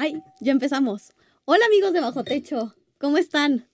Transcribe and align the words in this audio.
Ay, 0.00 0.22
ya 0.38 0.52
empezamos. 0.52 1.12
Hola 1.44 1.66
amigos 1.66 1.92
de 1.92 1.98
Bajo 1.98 2.22
Techo, 2.22 2.76
¿cómo 2.98 3.18
están? 3.18 3.68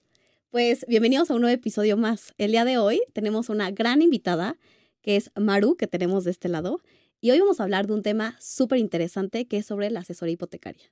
Pues 0.49 0.87
bienvenidos 0.89 1.31
a 1.31 1.35
un 1.35 1.43
nuevo 1.43 1.55
episodio 1.55 1.99
más. 1.99 2.33
El 2.39 2.53
día 2.53 2.65
de 2.65 2.79
hoy 2.79 3.03
tenemos 3.13 3.51
una 3.51 3.71
gran 3.71 4.01
invitada, 4.01 4.57
que 5.03 5.17
es 5.17 5.31
Maru, 5.37 5.77
que 5.77 5.87
tenemos 5.87 6.25
de 6.25 6.31
este 6.31 6.49
lado, 6.49 6.81
y 7.21 7.31
hoy 7.31 7.41
vamos 7.41 7.61
a 7.61 7.65
hablar 7.65 7.87
de 7.87 7.93
un 7.93 8.03
tema 8.03 8.39
súper 8.41 8.79
interesante 8.79 9.47
que 9.47 9.59
es 9.59 9.67
sobre 9.67 9.91
la 9.91 10.01
asesoría 10.01 10.33
hipotecaria. 10.33 10.91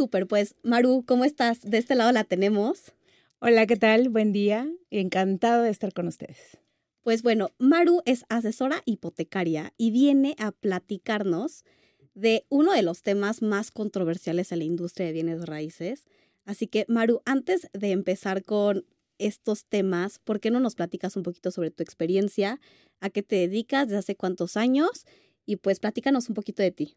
Súper, 0.00 0.26
pues 0.26 0.54
Maru, 0.62 1.04
¿cómo 1.06 1.26
estás? 1.26 1.60
De 1.60 1.76
este 1.76 1.94
lado 1.94 2.10
la 2.10 2.24
tenemos. 2.24 2.94
Hola, 3.38 3.66
¿qué 3.66 3.76
tal? 3.76 4.08
Buen 4.08 4.32
día. 4.32 4.66
Encantado 4.90 5.64
de 5.64 5.68
estar 5.68 5.92
con 5.92 6.08
ustedes. 6.08 6.56
Pues 7.02 7.22
bueno, 7.22 7.50
Maru 7.58 8.00
es 8.06 8.24
asesora 8.30 8.80
hipotecaria 8.86 9.74
y 9.76 9.90
viene 9.90 10.36
a 10.38 10.52
platicarnos 10.52 11.66
de 12.14 12.46
uno 12.48 12.72
de 12.72 12.80
los 12.80 13.02
temas 13.02 13.42
más 13.42 13.70
controversiales 13.70 14.52
en 14.52 14.60
la 14.60 14.64
industria 14.64 15.04
de 15.04 15.12
bienes 15.12 15.44
raíces. 15.44 16.06
Así 16.46 16.66
que, 16.66 16.86
Maru, 16.88 17.20
antes 17.26 17.68
de 17.74 17.90
empezar 17.90 18.42
con 18.42 18.86
estos 19.18 19.66
temas, 19.66 20.18
¿por 20.18 20.40
qué 20.40 20.50
no 20.50 20.60
nos 20.60 20.76
platicas 20.76 21.14
un 21.14 21.24
poquito 21.24 21.50
sobre 21.50 21.70
tu 21.70 21.82
experiencia? 21.82 22.58
¿A 23.00 23.10
qué 23.10 23.22
te 23.22 23.36
dedicas? 23.36 23.88
¿Desde 23.88 23.98
hace 23.98 24.16
cuántos 24.16 24.56
años? 24.56 25.04
Y 25.44 25.56
pues 25.56 25.78
platícanos 25.78 26.30
un 26.30 26.36
poquito 26.36 26.62
de 26.62 26.70
ti. 26.70 26.96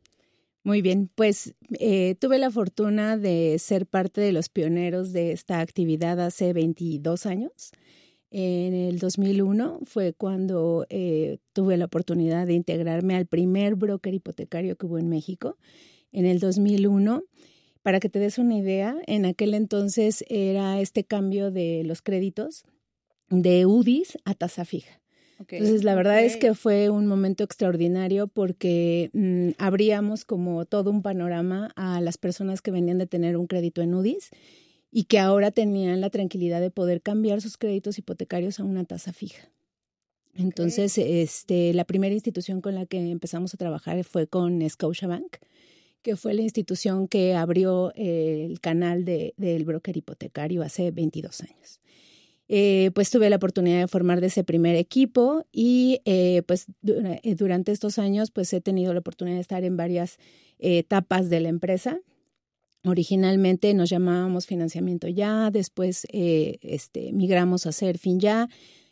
Muy 0.66 0.82
bien, 0.82 1.10
pues 1.14 1.54
eh, 1.78 2.16
tuve 2.20 2.40
la 2.40 2.50
fortuna 2.50 3.18
de 3.18 3.60
ser 3.60 3.86
parte 3.86 4.22
de 4.22 4.32
los 4.32 4.48
pioneros 4.48 5.12
de 5.12 5.34
esta 5.34 5.60
actividad 5.60 6.22
hace 6.22 6.54
22 6.54 7.26
años. 7.26 7.72
En 8.32 8.74
el 8.74 8.98
2001 8.98 9.82
fue 9.84 10.14
cuando 10.14 10.86
eh, 10.90 11.40
tuve 11.52 11.76
la 11.76 11.86
oportunidad 11.86 12.48
de 12.48 12.54
integrarme 12.54 13.16
al 13.16 13.26
primer 13.26 13.76
broker 13.76 14.14
hipotecario 14.14 14.78
que 14.78 14.86
hubo 14.86 14.98
en 14.98 15.10
México. 15.10 15.58
En 16.14 16.26
el 16.26 16.40
2001, 16.40 17.24
para 17.82 18.00
que 18.00 18.08
te 18.08 18.20
des 18.20 18.38
una 18.38 18.58
idea, 18.58 18.96
en 19.06 19.26
aquel 19.26 19.56
entonces 19.56 20.24
era 20.30 20.80
este 20.80 21.04
cambio 21.04 21.52
de 21.52 21.84
los 21.84 22.02
créditos 22.02 22.64
de 23.30 23.66
UDIs 23.66 24.18
a 24.24 24.34
tasa 24.34 24.64
fija. 24.64 25.03
Entonces, 25.50 25.84
la 25.84 25.96
verdad 25.96 26.24
es 26.24 26.38
que 26.38 26.54
fue 26.54 26.90
un 26.90 27.08
momento 27.08 27.44
extraordinario 27.44 28.28
porque 28.28 29.10
mm, 29.14 29.50
abríamos 29.58 30.26
como 30.26 30.66
todo 30.66 30.92
un 30.92 31.02
panorama 31.02 31.72
a 31.76 32.02
las 32.02 32.18
personas 32.18 32.62
que 32.62 32.72
venían 32.72 32.98
de 32.98 33.08
tener 33.08 33.38
un 33.38 33.48
crédito 33.48 33.82
en 33.82 33.94
UDIs 33.94 34.30
y 34.92 35.06
que 35.06 35.20
ahora 35.20 35.52
tenían 35.52 36.02
la 36.02 36.10
tranquilidad 36.10 36.62
de 36.62 36.70
poder 36.70 37.02
cambiar 37.02 37.42
sus 37.42 37.58
créditos 37.58 37.98
hipotecarios 37.98 38.60
a 38.60 38.64
una 38.64 38.84
tasa 38.86 39.12
fija. 39.12 39.50
Entonces, 40.36 40.98
este, 40.98 41.74
la 41.74 41.86
primera 41.86 42.14
institución 42.14 42.62
con 42.62 42.76
la 42.76 42.86
que 42.86 42.98
empezamos 42.98 43.54
a 43.54 43.58
trabajar 43.58 44.04
fue 44.04 44.28
con 44.28 44.68
Scotiabank, 44.68 45.38
que 46.02 46.16
fue 46.16 46.34
la 46.34 46.42
institución 46.42 47.08
que 47.08 47.36
abrió 47.36 47.94
el 47.96 48.60
canal 48.60 49.06
de, 49.06 49.34
del 49.38 49.64
broker 49.64 49.96
hipotecario 49.96 50.64
hace 50.64 50.92
22 50.92 51.42
años. 51.42 51.80
Eh, 52.56 52.92
pues 52.94 53.10
tuve 53.10 53.32
la 53.32 53.38
oportunidad 53.38 53.80
de 53.80 53.88
formar 53.88 54.22
de 54.22 54.28
ese 54.28 54.44
primer 54.44 54.76
equipo 54.76 55.48
y 55.52 56.02
eh, 56.06 56.44
pues 56.46 56.68
eh, 56.86 57.34
durante 57.34 57.72
estos 57.72 57.98
años 57.98 58.30
pues 58.30 58.54
he 58.54 58.62
tenido 58.62 58.94
la 58.94 59.00
oportunidad 59.00 59.38
de 59.38 59.42
estar 59.42 59.64
en 59.64 59.76
varias 59.76 60.20
etapas 60.60 61.32
de 61.32 61.40
la 61.40 61.50
empresa. 61.50 62.00
Originalmente 62.84 63.74
nos 63.74 63.90
llamábamos 63.90 64.46
financiamiento 64.46 65.08
ya, 65.08 65.50
después 65.50 66.06
este, 66.12 67.12
migramos 67.12 67.66
a 67.66 67.72
ser 67.72 67.98
fin 67.98 68.20
ya 68.20 68.48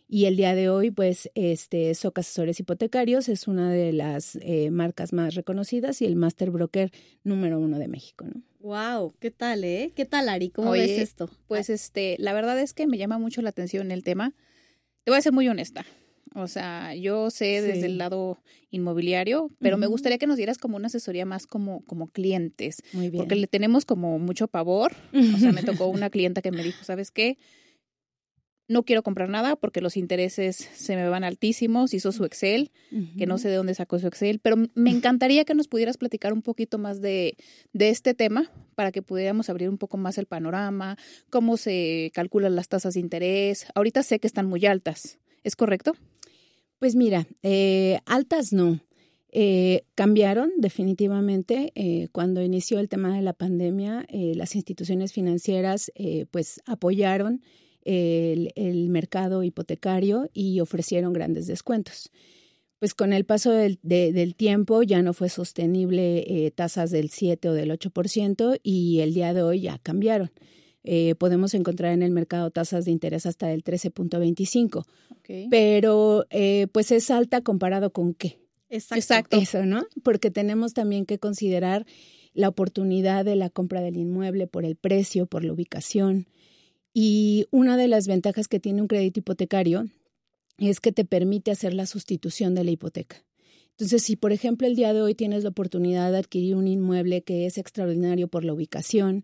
y 0.08 0.26
el 0.26 0.38
día 0.38 0.56
de 0.56 0.70
hoy, 0.70 0.90
pues, 0.90 1.30
este, 1.36 1.94
SOC 1.94 2.18
Asesores 2.18 2.60
Hipotecarios 2.60 3.30
es 3.30 3.48
una 3.48 3.72
de 3.72 3.94
las 3.94 4.40
marcas 4.72 5.14
más 5.14 5.36
reconocidas 5.36 6.02
y 6.02 6.06
el 6.06 6.16
master 6.16 6.50
broker 6.50 6.92
número 7.24 7.60
uno 7.60 7.78
de 7.78 7.88
México. 7.88 8.26
Wow, 8.62 9.16
¿qué 9.20 9.32
tal, 9.32 9.64
eh? 9.64 9.92
¿Qué 9.96 10.06
tal, 10.06 10.30
Ari? 10.30 10.50
¿Cómo 10.50 10.72
ves 10.72 10.92
esto? 10.92 11.30
Pues, 11.48 11.70
este, 11.70 12.16
la 12.20 12.34
verdad 12.34 12.60
es 12.60 12.74
que 12.74 12.86
me 12.86 12.98
llama 12.98 13.18
mucho 13.18 13.42
la 13.42 13.50
atención 13.50 13.92
el 13.92 14.04
tema. 14.04 14.34
Te 15.04 15.12
voy 15.12 15.18
a 15.18 15.22
ser 15.22 15.34
muy 15.34 15.48
honesta. 15.48 15.86
O 16.34 16.48
sea, 16.48 16.96
yo 16.96 17.30
sé 17.30 17.62
desde 17.62 17.88
el 17.88 17.98
lado 17.98 18.38
inmobiliario, 18.70 19.50
pero 19.60 19.78
me 19.78 19.88
gustaría 19.88 20.18
que 20.18 20.28
nos 20.28 20.38
dieras 20.38 20.58
como 20.58 20.78
una 20.78 20.88
asesoría 20.88 21.26
más 21.26 21.46
como, 21.46 21.84
como 21.86 22.08
clientes. 22.08 22.84
Muy 22.94 23.10
bien. 23.10 23.24
Porque 23.24 23.36
le 23.36 23.48
tenemos 23.48 23.84
como 23.84 24.18
mucho 24.18 24.48
pavor. 24.48 24.94
O 25.14 25.38
sea, 25.40 25.52
me 25.52 25.64
tocó 25.64 25.88
una 25.88 26.10
clienta 26.10 26.42
que 26.42 26.52
me 26.52 26.64
dijo, 26.64 26.84
¿sabes 26.84 27.12
qué? 27.12 27.38
No 28.68 28.84
quiero 28.84 29.04
comprar 29.04 29.30
nada 29.30 29.56
porque 29.56 29.82
los 29.82 29.98
intereses 29.98 30.56
se 30.56 30.96
me 30.96 31.08
van 31.10 31.24
altísimos, 31.24 31.94
hizo 31.94 32.12
su 32.12 32.24
Excel, 32.26 32.72
que 33.18 33.26
no 33.26 33.38
sé 33.38 33.50
de 33.50 33.56
dónde 33.56 33.76
sacó 33.76 34.00
su 34.00 34.08
Excel, 34.08 34.40
pero 34.40 34.56
me 34.76 34.90
encantaría 34.92 35.44
que 35.44 35.54
nos 35.54 35.68
pudieras 35.68 35.98
platicar 35.98 36.34
un 36.34 36.42
poquito 36.42 36.78
más 36.78 37.02
de, 37.02 37.36
de 37.74 37.90
este 37.90 38.14
tema 38.14 38.50
para 38.76 38.92
que 38.92 39.02
pudiéramos 39.02 39.50
abrir 39.50 39.70
un 39.70 39.78
poco 39.78 39.98
más 39.98 40.18
el 40.18 40.26
panorama, 40.26 40.98
cómo 41.30 41.58
se 41.58 42.12
calculan 42.14 42.56
las 42.56 42.70
tasas 42.70 42.94
de 42.94 43.02
interés. 43.02 43.66
Ahorita 43.76 44.04
sé 44.04 44.20
que 44.20 44.28
están 44.28 44.48
muy 44.48 44.66
altas, 44.66 45.20
¿es 45.44 45.56
correcto? 45.56 45.94
Pues 46.82 46.96
mira, 46.96 47.28
eh, 47.44 48.00
altas 48.08 48.54
no. 48.54 48.80
Eh, 49.34 49.84
cambiaron 49.94 50.50
definitivamente 50.58 51.72
eh, 51.76 52.08
cuando 52.12 52.42
inició 52.42 52.80
el 52.80 52.90
tema 52.90 53.16
de 53.16 53.22
la 53.22 53.34
pandemia. 53.34 54.08
las 54.10 54.56
instituciones 54.56 55.14
financieras 55.14 55.92
pues 56.32 56.60
apoyaron 56.66 57.44
el, 57.84 58.90
mercado 58.90 59.44
hipotecario 59.44 60.30
y 60.34 60.60
ofrecieron 60.60 61.14
grandes 61.14 61.48
descuentos. 61.48 62.12
Pues 62.80 62.96
con 62.96 63.14
el 63.14 63.26
paso 63.26 63.52
del, 63.52 63.78
tiempo 64.36 64.82
ya 64.84 65.02
no 65.02 65.14
fue 65.14 65.30
sostenible 65.30 66.26
eh, 66.28 66.52
tasas 66.52 66.90
del 66.90 67.10
7 67.10 67.50
o 67.50 67.54
del 67.54 67.70
8% 67.72 68.60
y 68.64 69.00
el 69.02 69.14
día 69.14 69.34
de 69.34 69.44
hoy 69.44 69.62
ya 69.62 69.78
cambiaron. 69.78 70.32
Eh, 70.84 71.14
podemos 71.16 71.54
encontrar 71.54 71.94
en 71.94 72.02
el 72.02 72.12
mercado 72.12 72.50
tasas 72.50 72.86
de 72.86 72.92
interés 72.92 73.26
hasta 73.26 73.48
del 73.48 73.64
13.25. 73.64 74.86
Pero 75.50 76.26
eh, 76.30 76.68
pues 76.72 76.92
es 76.92 77.12
alta 77.12 77.42
comparado 77.42 77.94
con 77.94 78.14
qué. 78.14 78.40
Exacto. 78.70 79.38
Eso, 79.38 79.66
¿no? 79.66 79.86
Porque 80.04 80.32
tenemos 80.32 80.74
también 80.74 81.06
que 81.06 81.20
considerar 81.20 81.86
la 82.34 82.50
oportunidad 82.50 83.26
de 83.26 83.36
la 83.36 83.50
compra 83.50 83.82
del 83.82 83.98
inmueble 83.98 84.48
por 84.48 84.66
el 84.66 84.76
precio, 84.76 85.26
por 85.26 85.44
la 85.44 85.54
ubicación, 85.54 86.28
y 86.94 87.48
una 87.52 87.78
de 87.78 87.88
las 87.88 88.08
ventajas 88.08 88.48
que 88.48 88.60
tiene 88.60 88.82
un 88.82 88.88
crédito 88.88 89.20
hipotecario 89.20 89.86
es 90.58 90.80
que 90.80 90.92
te 90.92 91.06
permite 91.06 91.52
hacer 91.52 91.74
la 91.74 91.86
sustitución 91.86 92.54
de 92.54 92.64
la 92.64 92.72
hipoteca. 92.72 93.24
Entonces, 93.72 94.04
si 94.04 94.16
por 94.16 94.32
ejemplo 94.32 94.68
el 94.68 94.76
día 94.76 94.94
de 94.94 95.02
hoy 95.02 95.16
tienes 95.16 95.44
la 95.44 95.50
oportunidad 95.50 96.12
de 96.12 96.20
adquirir 96.20 96.56
un 96.56 96.68
inmueble 96.68 97.24
que 97.24 97.46
es 97.46 97.58
extraordinario 97.58 98.28
por 98.28 98.44
la 98.44 98.54
ubicación, 98.54 99.24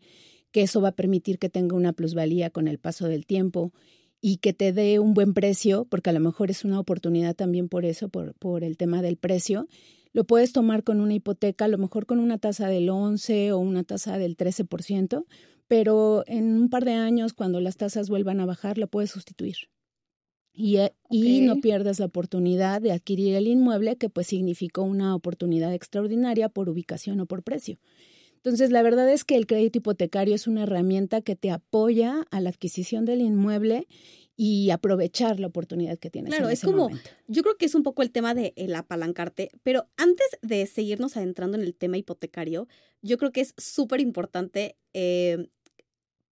que 0.52 0.64
eso 0.64 0.82
va 0.82 0.90
a 0.90 0.96
permitir 0.96 1.38
que 1.38 1.50
tenga 1.50 1.76
una 1.76 1.94
plusvalía 1.94 2.50
con 2.50 2.68
el 2.68 2.80
paso 2.80 3.08
del 3.08 3.26
tiempo 3.26 3.74
y 4.22 4.38
que 4.38 4.54
te 4.54 4.74
dé 4.74 5.00
un 5.00 5.14
buen 5.14 5.34
precio, 5.34 5.86
porque 5.86 6.10
a 6.10 6.14
lo 6.14 6.20
mejor 6.20 6.50
es 6.50 6.66
una 6.66 6.80
oportunidad 6.80 7.36
también 7.36 7.70
por 7.70 7.86
eso, 7.86 8.10
por, 8.10 8.64
el 8.64 8.78
tema 8.78 9.02
del 9.02 9.18
precio, 9.18 9.68
lo 10.14 10.24
puedes 10.24 10.54
tomar 10.54 10.84
con 10.84 11.02
una 11.02 11.14
hipoteca, 11.14 11.66
a 11.66 11.68
lo 11.68 11.78
mejor 11.78 12.06
con 12.08 12.20
una 12.20 12.40
tasa 12.40 12.68
del 12.68 12.90
11 12.90 13.52
o 13.52 13.60
una 13.60 13.84
tasa 13.84 14.18
del 14.18 14.36
13%, 14.36 15.26
pero 15.68 16.24
en 16.28 16.60
un 16.60 16.70
par 16.70 16.86
de 16.86 16.94
años, 16.94 17.34
cuando 17.34 17.60
las 17.60 17.78
tasas 17.78 18.10
vuelvan 18.10 18.40
a 18.40 18.46
bajar, 18.46 18.78
lo 18.78 18.88
puedes 18.88 19.12
sustituir. 19.12 19.56
Y, 20.54 20.78
eh, 20.78 20.94
y, 21.10 21.42
no 21.42 21.58
pierdas 21.58 22.00
la 22.00 22.08
oportunidad 22.08 22.82
de 22.82 22.92
adquirir 22.92 23.36
el 23.36 23.48
inmueble, 23.48 23.96
que 23.96 24.10
pues 24.10 24.28
significó 24.28 24.82
una 24.82 25.14
oportunidad 25.14 25.74
extraordinaria 25.74 26.50
por 26.50 26.70
ubicación 26.70 27.20
o 27.20 27.28
por 27.28 27.44
precio. 27.44 27.78
Entonces, 28.38 28.72
la 28.72 28.82
verdad 28.82 29.12
es 29.12 29.24
que 29.24 29.36
el 29.36 29.46
crédito 29.46 29.80
hipotecario 29.80 30.34
es 30.34 30.48
una 30.48 30.64
herramienta 30.64 31.22
que 31.22 31.36
te 31.36 31.52
apoya 31.52 32.26
a 32.32 32.40
la 32.40 32.50
adquisición 32.50 33.06
del 33.06 33.22
inmueble 33.22 33.88
y 34.38 34.70
aprovechar 34.70 35.40
la 35.40 35.48
oportunidad 35.48 35.98
que 35.98 36.12
tienes. 36.12 36.34
Claro, 36.34 36.50
es 36.50 36.62
como, 36.62 36.90
yo 37.28 37.42
creo 37.42 37.58
que 37.58 37.66
es 37.66 37.74
un 37.74 37.82
poco 37.82 38.04
el 38.04 38.12
tema 38.12 38.36
de 38.36 38.54
el 38.56 38.74
apalancarte, 38.76 39.50
pero 39.64 39.88
antes 39.98 40.28
de 40.44 40.66
seguirnos 40.68 41.18
adentrando 41.18 41.58
en 41.58 41.64
el 41.64 41.76
tema 41.76 41.98
hipotecario, 41.98 42.68
yo 43.02 43.18
creo 43.18 43.32
que 43.32 43.42
es 43.42 43.56
súper 43.58 44.00
importante 44.00 44.78
eh, 44.94 45.50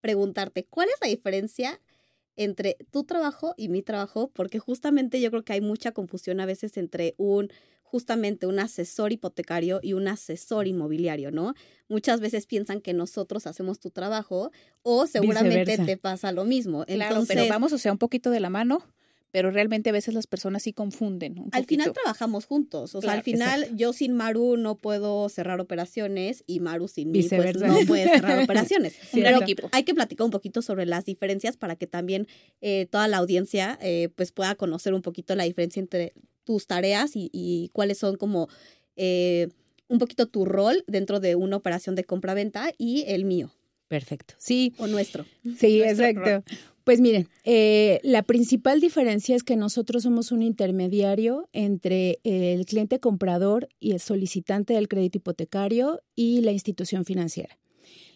preguntarte, 0.05 0.67
¿cuál 0.69 0.87
es 0.89 0.95
la 1.01 1.07
diferencia 1.07 1.81
entre 2.35 2.77
tu 2.91 3.05
trabajo 3.05 3.55
y 3.57 3.69
mi 3.69 3.81
trabajo? 3.81 4.29
Porque 4.35 4.59
justamente 4.59 5.19
yo 5.19 5.31
creo 5.31 5.43
que 5.43 5.53
hay 5.53 5.61
mucha 5.61 5.93
confusión 5.93 6.39
a 6.39 6.45
veces 6.45 6.77
entre 6.77 7.15
un 7.17 7.49
justamente 7.81 8.45
un 8.45 8.59
asesor 8.59 9.11
hipotecario 9.11 9.79
y 9.81 9.93
un 9.93 10.07
asesor 10.07 10.67
inmobiliario, 10.67 11.31
¿no? 11.31 11.55
Muchas 11.87 12.19
veces 12.19 12.45
piensan 12.45 12.81
que 12.81 12.93
nosotros 12.93 13.47
hacemos 13.47 13.79
tu 13.79 13.89
trabajo 13.89 14.51
o 14.83 15.07
seguramente 15.07 15.75
te 15.79 15.97
pasa 15.97 16.31
lo 16.31 16.45
mismo. 16.45 16.85
Claro, 16.85 17.23
pero 17.27 17.47
vamos, 17.47 17.73
o 17.73 17.79
sea, 17.79 17.91
un 17.91 17.97
poquito 17.97 18.29
de 18.29 18.41
la 18.41 18.51
mano 18.51 18.83
pero 19.35 19.51
realmente 19.51 19.89
a 19.89 19.91
veces 19.91 20.13
las 20.13 20.27
personas 20.27 20.63
sí 20.63 20.71
confunden. 20.71 21.37
Un 21.37 21.49
al 21.51 21.65
final 21.65 21.91
trabajamos 21.91 22.45
juntos, 22.45 22.95
o 22.95 23.01
sea, 23.01 23.11
al 23.11 23.21
final 23.21 23.67
yo 23.75 23.91
sin 23.91 24.13
Maru 24.13 24.55
no 24.55 24.77
puedo 24.77 25.27
cerrar 25.27 25.59
operaciones 25.59 26.45
y 26.47 26.61
Maru 26.61 26.87
sin 26.87 27.11
mí 27.11 27.21
pues, 27.21 27.57
no 27.57 27.77
puede 27.85 28.05
cerrar 28.05 28.41
operaciones. 28.41 28.95
pero 29.11 29.41
hay 29.73 29.83
que 29.83 29.93
platicar 29.93 30.23
un 30.23 30.31
poquito 30.31 30.61
sobre 30.61 30.85
las 30.85 31.03
diferencias 31.03 31.57
para 31.57 31.75
que 31.75 31.85
también 31.85 32.29
eh, 32.61 32.87
toda 32.89 33.09
la 33.09 33.17
audiencia 33.17 33.77
eh, 33.81 34.07
pues 34.15 34.31
pueda 34.31 34.55
conocer 34.55 34.93
un 34.93 35.01
poquito 35.01 35.35
la 35.35 35.43
diferencia 35.43 35.81
entre 35.81 36.13
tus 36.45 36.65
tareas 36.65 37.11
y, 37.15 37.69
cuáles 37.73 37.97
son 37.97 38.15
como 38.15 38.47
eh, 38.95 39.49
un 39.89 39.99
poquito 39.99 40.27
tu 40.27 40.45
rol 40.45 40.85
dentro 40.87 41.19
de 41.19 41.35
una 41.35 41.57
operación 41.57 41.95
de 41.95 42.05
compra-venta 42.05 42.71
y 42.77 43.03
el 43.07 43.25
mío. 43.25 43.51
Perfecto. 43.89 44.35
Sí. 44.37 44.73
O 44.77 44.87
nuestro. 44.87 45.25
Sí, 45.57 45.81
exacto. 45.83 46.41
Pues 46.85 47.01
miren, 47.01 47.27
eh, 47.43 47.99
la 48.03 48.21
principal 48.21 48.79
diferencia 48.79 49.35
es 49.35 49.43
que 49.43 49.55
nosotros 49.55 50.03
somos 50.03 50.31
un 50.31 50.43
intermediario 50.43 51.49
entre 51.51 52.19
el 52.23 52.65
cliente 52.67 52.99
comprador 52.99 53.67
y 53.79 53.91
el 53.91 53.99
solicitante 53.99 54.75
del 54.75 54.87
crédito 54.87 55.17
hipotecario 55.17 56.01
y 56.15 56.41
la 56.41 56.51
institución 56.51 57.03
financiera. 57.03 57.57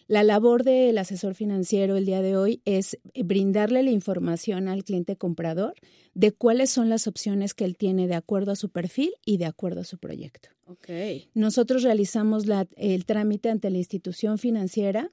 La 0.06 0.22
labor 0.22 0.62
del 0.62 0.98
asesor 0.98 1.34
financiero 1.34 1.96
el 1.96 2.06
día 2.06 2.22
de 2.22 2.36
hoy 2.36 2.62
es 2.64 2.96
brindarle 3.24 3.82
la 3.82 3.90
información 3.90 4.68
al 4.68 4.84
cliente 4.84 5.16
comprador 5.16 5.74
de 6.14 6.30
cuáles 6.30 6.70
son 6.70 6.88
las 6.88 7.08
opciones 7.08 7.54
que 7.54 7.64
él 7.64 7.76
tiene 7.76 8.06
de 8.06 8.14
acuerdo 8.14 8.52
a 8.52 8.56
su 8.56 8.70
perfil 8.70 9.12
y 9.24 9.38
de 9.38 9.46
acuerdo 9.46 9.80
a 9.80 9.84
su 9.84 9.98
proyecto. 9.98 10.48
Okay. 10.66 11.28
Nosotros 11.34 11.82
realizamos 11.82 12.44
el 12.76 13.04
trámite 13.04 13.50
ante 13.50 13.70
la 13.70 13.78
institución 13.78 14.38
financiera 14.38 15.10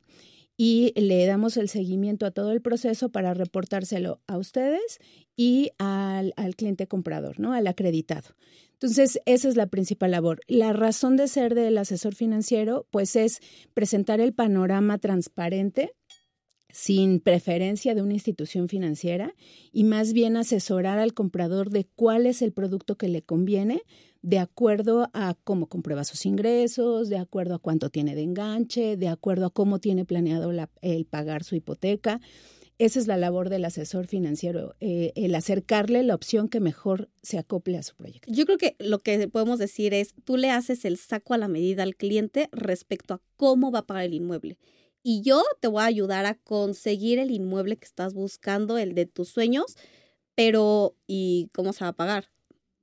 y 0.57 0.92
le 1.00 1.24
damos 1.27 1.56
el 1.56 1.69
seguimiento 1.69 2.25
a 2.25 2.31
todo 2.31 2.51
el 2.51 2.62
proceso 2.62 3.09
para 3.09 3.36
reportárselo 3.36 4.19
a 4.25 4.38
ustedes 4.39 5.00
y 5.36 5.69
al, 5.77 6.33
cliente 6.57 6.88
comprador, 6.88 7.39
¿no? 7.39 7.54
Al 7.54 7.68
acreditado. 7.68 8.36
Entonces, 8.74 9.19
esa 9.25 9.48
es 9.48 9.56
la 9.56 9.68
principal 9.68 10.12
labor. 10.12 10.42
La 10.48 10.74
razón 10.74 11.15
de 11.15 11.27
ser 11.27 11.54
del 11.54 11.77
asesor 11.77 12.15
financiero, 12.15 12.88
pues, 12.89 13.15
es 13.15 13.39
presentar 13.75 14.19
el 14.19 14.33
panorama 14.33 14.98
transparente 14.98 15.94
sin 16.69 17.19
preferencia 17.19 17.95
de 17.95 18.01
una 18.01 18.13
institución 18.13 18.68
financiera 18.68 19.36
y 19.71 19.83
más 19.83 20.13
bien 20.13 20.38
asesorar 20.38 21.00
al 21.00 21.13
comprador 21.13 21.69
de 21.69 21.88
cuál 21.95 22.25
es 22.25 22.42
el 22.42 22.51
producto 22.51 22.98
que 22.98 23.07
le 23.07 23.21
conviene 23.21 23.83
de 24.21 24.39
acuerdo 24.39 25.09
a 25.13 25.35
cómo 25.43 25.67
comprueba 25.67 26.03
sus 26.03 26.25
ingresos, 26.25 27.09
de 27.09 27.17
acuerdo 27.17 27.55
a 27.55 27.59
cuánto 27.59 27.89
tiene 27.89 28.15
de 28.15 28.23
enganche, 28.23 28.97
de 28.97 29.07
acuerdo 29.07 29.47
a 29.47 29.49
cómo 29.49 29.79
tiene 29.79 30.05
planeado 30.05 30.51
el 30.81 31.05
pagar 31.05 31.43
su 31.43 31.55
hipoteca. 31.55 32.19
Esa 32.79 32.99
es 32.99 33.07
la 33.07 33.17
labor 33.17 33.49
del 33.49 33.65
asesor 33.65 34.05
financiero, 34.05 34.75
eh, 34.79 35.11
el 35.15 35.33
acercarle 35.33 36.03
la 36.03 36.13
opción 36.13 36.47
que 36.47 36.59
mejor 36.59 37.09
se 37.23 37.39
acople 37.39 37.77
a 37.77 37.83
su 37.83 37.95
proyecto. 37.95 38.31
Yo 38.31 38.45
creo 38.45 38.59
que 38.59 38.75
lo 38.77 38.99
que 38.99 39.27
podemos 39.27 39.57
decir 39.57 39.95
es, 39.95 40.13
tú 40.25 40.37
le 40.37 40.51
haces 40.51 40.85
el 40.85 40.97
saco 40.97 41.33
a 41.33 41.39
la 41.39 41.47
medida 41.47 41.81
al 41.81 41.95
cliente 41.95 42.49
respecto 42.51 43.15
a 43.15 43.21
cómo 43.35 43.71
va 43.71 43.79
a 43.79 43.87
pagar 43.87 44.03
el 44.03 44.13
inmueble. 44.13 44.59
Y 45.01 45.21
yo 45.21 45.43
te 45.59 45.67
voy 45.67 45.81
a 45.81 45.85
ayudar 45.85 46.27
a 46.27 46.35
conseguir 46.35 47.17
el 47.17 47.31
inmueble 47.31 47.77
que 47.77 47.85
estás 47.85 48.13
buscando, 48.13 48.77
el 48.77 48.93
de 48.93 49.07
tus 49.07 49.29
sueños, 49.29 49.75
pero 50.35 50.95
¿y 51.07 51.49
cómo 51.53 51.73
se 51.73 51.83
va 51.83 51.89
a 51.89 51.93
pagar? 51.93 52.29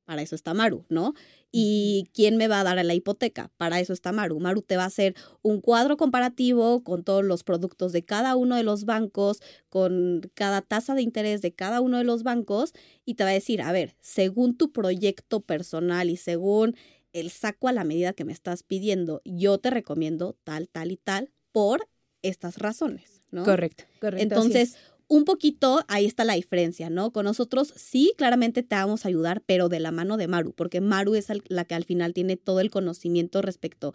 Para 0.04 0.22
eso 0.22 0.34
está 0.34 0.52
Maru, 0.52 0.84
¿no? 0.88 1.14
¿Y 1.50 2.10
quién 2.12 2.36
me 2.36 2.48
va 2.48 2.60
a 2.60 2.64
dar 2.64 2.84
la 2.84 2.94
hipoteca? 2.94 3.50
Para 3.56 3.80
eso 3.80 3.92
está 3.92 4.12
Maru. 4.12 4.38
Maru 4.38 4.60
te 4.62 4.76
va 4.76 4.82
a 4.82 4.86
hacer 4.86 5.14
un 5.40 5.60
cuadro 5.60 5.96
comparativo 5.96 6.82
con 6.84 7.04
todos 7.04 7.24
los 7.24 7.42
productos 7.42 7.92
de 7.92 8.04
cada 8.04 8.36
uno 8.36 8.56
de 8.56 8.64
los 8.64 8.84
bancos, 8.84 9.40
con 9.68 10.30
cada 10.34 10.60
tasa 10.62 10.94
de 10.94 11.02
interés 11.02 11.40
de 11.42 11.54
cada 11.54 11.80
uno 11.80 11.98
de 11.98 12.04
los 12.04 12.22
bancos 12.22 12.72
y 13.04 13.14
te 13.14 13.24
va 13.24 13.30
a 13.30 13.34
decir, 13.34 13.62
a 13.62 13.72
ver, 13.72 13.96
según 14.00 14.56
tu 14.56 14.72
proyecto 14.72 15.40
personal 15.40 16.10
y 16.10 16.16
según 16.16 16.76
el 17.12 17.30
saco 17.30 17.68
a 17.68 17.72
la 17.72 17.84
medida 17.84 18.12
que 18.12 18.24
me 18.24 18.32
estás 18.32 18.62
pidiendo, 18.62 19.22
yo 19.24 19.58
te 19.58 19.70
recomiendo 19.70 20.36
tal, 20.44 20.68
tal 20.68 20.90
y 20.90 20.96
tal 20.96 21.30
por 21.52 21.88
estas 22.22 22.58
razones, 22.58 23.22
¿no? 23.30 23.44
Correcto, 23.44 23.84
correcto. 24.00 24.22
Entonces, 24.22 24.76
un 25.08 25.24
poquito 25.24 25.84
ahí 25.88 26.06
está 26.06 26.24
la 26.24 26.34
diferencia, 26.34 26.90
¿no? 26.90 27.12
Con 27.12 27.24
nosotros 27.24 27.72
sí, 27.76 28.12
claramente 28.16 28.62
te 28.62 28.74
vamos 28.74 29.04
a 29.04 29.08
ayudar, 29.08 29.42
pero 29.44 29.68
de 29.68 29.80
la 29.80 29.90
mano 29.90 30.16
de 30.16 30.28
Maru, 30.28 30.52
porque 30.52 30.80
Maru 30.80 31.14
es 31.14 31.28
la 31.48 31.64
que 31.64 31.74
al 31.74 31.84
final 31.84 32.14
tiene 32.14 32.36
todo 32.36 32.60
el 32.60 32.70
conocimiento 32.70 33.42
respecto 33.42 33.92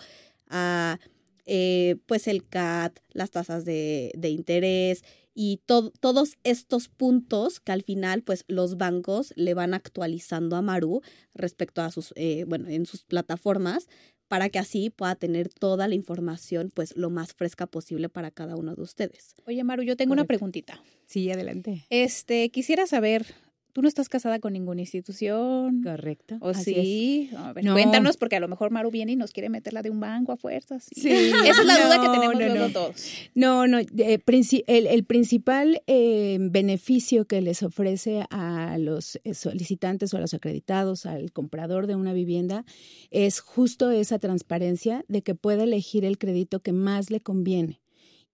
a, 0.49 0.99
eh, 1.45 1.97
pues, 2.05 2.27
el 2.27 2.47
CAT, 2.47 2.99
las 3.11 3.31
tasas 3.31 3.65
de, 3.65 4.11
interés 4.23 5.03
y 5.33 5.61
todos 5.65 6.37
estos 6.43 6.89
puntos 6.89 7.59
que 7.59 7.71
al 7.71 7.83
final, 7.83 8.23
pues, 8.23 8.45
los 8.47 8.77
bancos 8.77 9.33
le 9.35 9.53
van 9.53 9.73
actualizando 9.73 10.55
a 10.55 10.61
Maru 10.61 11.01
respecto 11.33 11.81
a 11.81 11.91
sus, 11.91 12.13
eh, 12.15 12.45
bueno, 12.47 12.67
en 12.69 12.85
sus 12.85 13.03
plataformas 13.03 13.87
para 14.29 14.47
que 14.49 14.59
así 14.59 14.91
pueda 14.91 15.15
tener 15.15 15.49
toda 15.49 15.89
la 15.89 15.95
información 15.95 16.71
pues 16.73 16.95
lo 16.95 17.09
más 17.09 17.33
fresca 17.33 17.67
posible 17.67 18.07
para 18.07 18.31
cada 18.31 18.55
uno 18.55 18.75
de 18.75 18.81
ustedes. 18.81 19.35
Oye, 19.45 19.61
Maru, 19.65 19.83
yo 19.83 19.97
tengo 19.97 20.13
una 20.13 20.23
preguntita. 20.23 20.81
Sí, 21.05 21.29
adelante. 21.29 21.85
Este, 21.89 22.49
quisiera 22.49 22.87
saber, 22.87 23.25
tú 23.79 23.83
no 23.83 23.87
estás 23.87 24.09
casada 24.09 24.39
con 24.39 24.51
ninguna 24.51 24.81
institución. 24.81 25.81
Correcto. 25.81 26.35
¿O 26.41 26.53
sí? 26.53 27.29
Cuéntanos, 27.53 28.17
porque 28.17 28.35
a 28.35 28.41
lo 28.41 28.49
mejor 28.49 28.71
Maru 28.71 28.91
viene 28.91 29.13
y 29.13 29.15
nos 29.15 29.31
quiere 29.31 29.47
meterla 29.47 29.81
de 29.81 29.89
un 29.89 30.01
banco 30.01 30.33
a 30.33 30.35
fuerzas. 30.35 30.89
Sí. 30.93 31.09
Esa 31.45 31.61
es 31.61 31.65
la 31.65 31.85
duda 31.85 32.01
que 32.01 32.09
tenemos 32.09 32.35
luego 32.35 32.69
todos. 32.73 33.09
No, 33.35 33.67
no. 33.67 33.77
el, 33.79 35.03
principal 35.05 35.81
eh, 35.87 36.37
beneficio 36.41 37.23
que 37.23 37.41
les 37.41 37.63
ofrece 37.63 38.25
a 38.29 38.77
los 38.77 39.17
eh, 39.23 39.33
solicitantes 39.33 40.13
o 40.13 40.17
a 40.17 40.19
los 40.19 40.33
acreditados, 40.33 41.05
al 41.05 41.31
comprador 41.31 41.87
de 41.87 41.95
una 41.95 42.11
vivienda, 42.11 42.65
es 43.11 43.39
justo 43.39 43.91
esa 43.91 44.19
transparencia 44.19 45.05
de 45.07 45.21
que 45.21 45.35
puede 45.35 45.63
elegir 45.63 46.03
el 46.03 46.17
crédito 46.17 46.59
que 46.59 46.73
más 46.73 47.11
le 47.11 47.21
conviene 47.21 47.79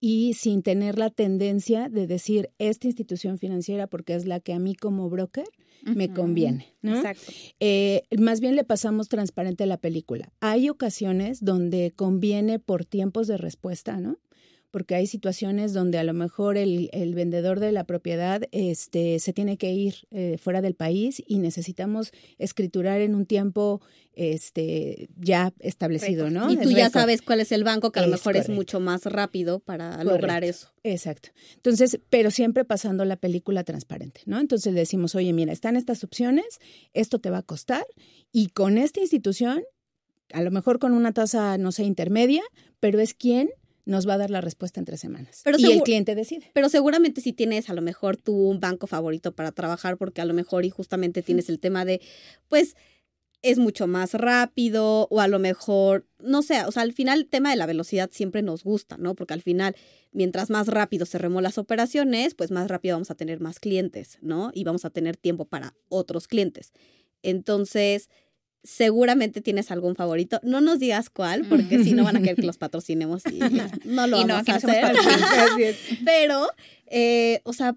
y 0.08 0.36
sin 0.36 0.62
tener 0.62 1.00
la 1.00 1.10
tendencia 1.10 1.90
de 1.90 2.06
decir 2.06 2.52
esta 2.60 2.86
institución 2.86 3.40
financiera 3.40 3.88
porque 3.88 4.14
es 4.14 4.28
la 4.28 4.40
que 4.40 4.54
a 4.54 4.60
mí 4.60 4.76
como 4.76 5.10
broker 5.10 5.48
me 5.82 6.14
conviene. 6.14 6.76
¿no? 6.84 6.98
Exacto. 6.98 7.32
Eh, 7.60 8.04
más 8.16 8.40
bien 8.40 8.56
le 8.56 8.64
pasamos 8.64 9.10
transparente 9.10 9.66
la 9.66 9.78
película. 9.78 10.32
Hay 10.42 10.70
ocasiones 10.70 11.44
donde 11.44 11.92
conviene 11.96 12.60
por 12.60 12.86
tiempos 12.86 13.26
de 13.26 13.38
respuesta, 13.38 14.00
¿no? 14.00 14.20
Porque 14.76 14.94
hay 14.94 15.08
situaciones 15.08 15.72
donde 15.72 16.00
a 16.00 16.04
lo 16.04 16.12
mejor 16.12 16.58
el, 16.58 16.90
vendedor 17.16 17.62
de 17.62 17.72
la 17.72 17.86
propiedad 17.86 18.42
este, 18.52 19.20
se 19.20 19.32
tiene 19.32 19.56
que 19.56 19.72
ir 19.72 20.06
eh, 20.12 20.38
fuera 20.38 20.62
del 20.62 20.76
país 20.76 21.24
y 21.26 21.40
necesitamos 21.40 22.12
escriturar 22.40 23.00
en 23.00 23.16
un 23.16 23.26
tiempo 23.26 23.80
este, 24.16 25.08
ya 25.16 25.54
establecido, 25.60 26.30
¿no? 26.30 26.52
Y 26.52 26.58
tú 26.58 26.72
ya 26.72 26.90
sabes 26.90 27.22
cuál 27.22 27.40
es 27.40 27.54
el 27.54 27.64
banco 27.64 27.94
que 27.94 28.02
a 28.02 28.06
lo 28.06 28.10
mejor 28.10 28.36
es 28.36 28.50
mucho 28.50 28.82
más 28.82 29.06
rápido 29.06 29.60
para 29.60 30.04
lograr 30.04 30.44
eso. 30.44 30.74
Exacto. 30.84 31.30
Entonces, 31.56 32.02
pero 32.10 32.30
siempre 32.30 32.66
pasando 32.66 33.06
la 33.06 33.16
película 33.16 33.64
transparente, 33.64 34.24
¿no? 34.26 34.42
Entonces 34.42 34.74
le 34.74 34.82
decimos, 34.82 35.16
oye, 35.16 35.32
mira, 35.32 35.54
están 35.54 35.78
estas 35.78 36.04
opciones, 36.04 36.60
esto 36.94 37.20
te 37.20 37.30
va 37.30 37.38
a 37.38 37.44
costar 37.44 37.86
y 38.34 38.48
con 38.50 38.78
esta 38.78 39.00
institución, 39.00 39.64
a 40.34 40.42
lo 40.42 40.52
mejor 40.52 40.80
con 40.80 40.92
una 40.92 41.14
tasa, 41.14 41.58
no 41.58 41.72
sé, 41.72 41.86
intermedia, 41.86 42.44
pero 42.82 43.00
es 43.00 43.14
quien 43.14 43.52
nos 43.86 44.08
va 44.08 44.16
a 44.16 44.18
dar 44.18 44.30
la 44.30 44.42
respuesta 44.42 44.80
en 44.80 44.86
tres 44.86 45.00
semanas. 45.00 45.44
y 45.58 45.72
el 45.72 45.82
cliente 45.82 46.16
decide. 46.16 46.52
Pero 46.54 46.70
seguramente 46.70 47.22
si 47.22 47.34
tienes 47.34 47.70
a 47.70 47.74
lo 47.74 47.82
mejor 47.82 48.18
tú 48.18 48.34
un 48.36 48.60
banco 48.60 48.88
favorito 48.88 49.34
para 49.34 49.52
trabajar, 49.52 49.98
porque 49.98 50.22
a 50.22 50.26
lo 50.26 50.34
mejor 50.34 50.66
y 50.66 50.70
justamente 50.70 51.22
tienes 51.22 51.50
el 51.50 51.60
tema 51.60 51.86
de, 51.86 52.02
pues, 52.50 52.76
es 53.42 53.60
mucho 53.60 53.86
más 53.86 54.14
rápido 54.14 55.08
o 55.12 55.22
a 55.22 55.28
lo 55.28 55.38
mejor, 55.38 56.08
no 56.18 56.42
sé, 56.42 56.66
o 56.66 56.72
sea, 56.72 56.82
al 56.82 56.94
final 56.94 57.20
el 57.20 57.28
tema 57.28 57.52
de 57.52 57.56
la 57.56 57.68
velocidad 57.68 58.10
siempre 58.12 58.42
nos 58.42 58.64
gusta, 58.64 58.98
¿no? 58.98 59.14
Porque 59.14 59.36
al 59.36 59.44
final, 59.44 59.76
mientras 60.12 60.50
más 60.50 60.68
rápido 60.68 61.06
cerremos 61.06 61.44
las 61.44 61.60
operaciones, 61.60 62.34
pues 62.34 62.50
más 62.50 62.68
rápido 62.70 62.96
vamos 62.96 63.12
a 63.12 63.16
tener 63.16 63.40
más 63.40 63.60
clientes, 63.60 64.18
¿no? 64.22 64.50
Y 64.52 64.64
vamos 64.64 64.84
a 64.84 64.90
tener 64.90 65.16
tiempo 65.16 65.46
para 65.46 65.76
otros 65.90 66.28
clientes. 66.28 66.74
Entonces, 67.22 68.10
seguramente 68.66 69.42
tienes 69.42 69.72
algún 69.72 69.96
favorito. 69.96 70.40
No 70.44 70.60
nos 70.60 70.80
digas 70.80 71.10
cuál, 71.10 71.46
porque 71.46 71.84
si 71.84 71.94
no 71.94 72.04
van 72.04 72.18
a 72.18 72.20
querer 72.20 72.36
que 72.36 72.42
los 72.42 72.58
patrocinemos 72.58 73.24
y 73.32 73.40
no 73.86 74.08
lo 74.08 74.18
vamos 74.18 74.50
a 74.50 74.56
hacer. 74.56 74.96
Pero, 76.06 76.48
eh, 76.88 77.42
o 77.44 77.54
sea, 77.54 77.76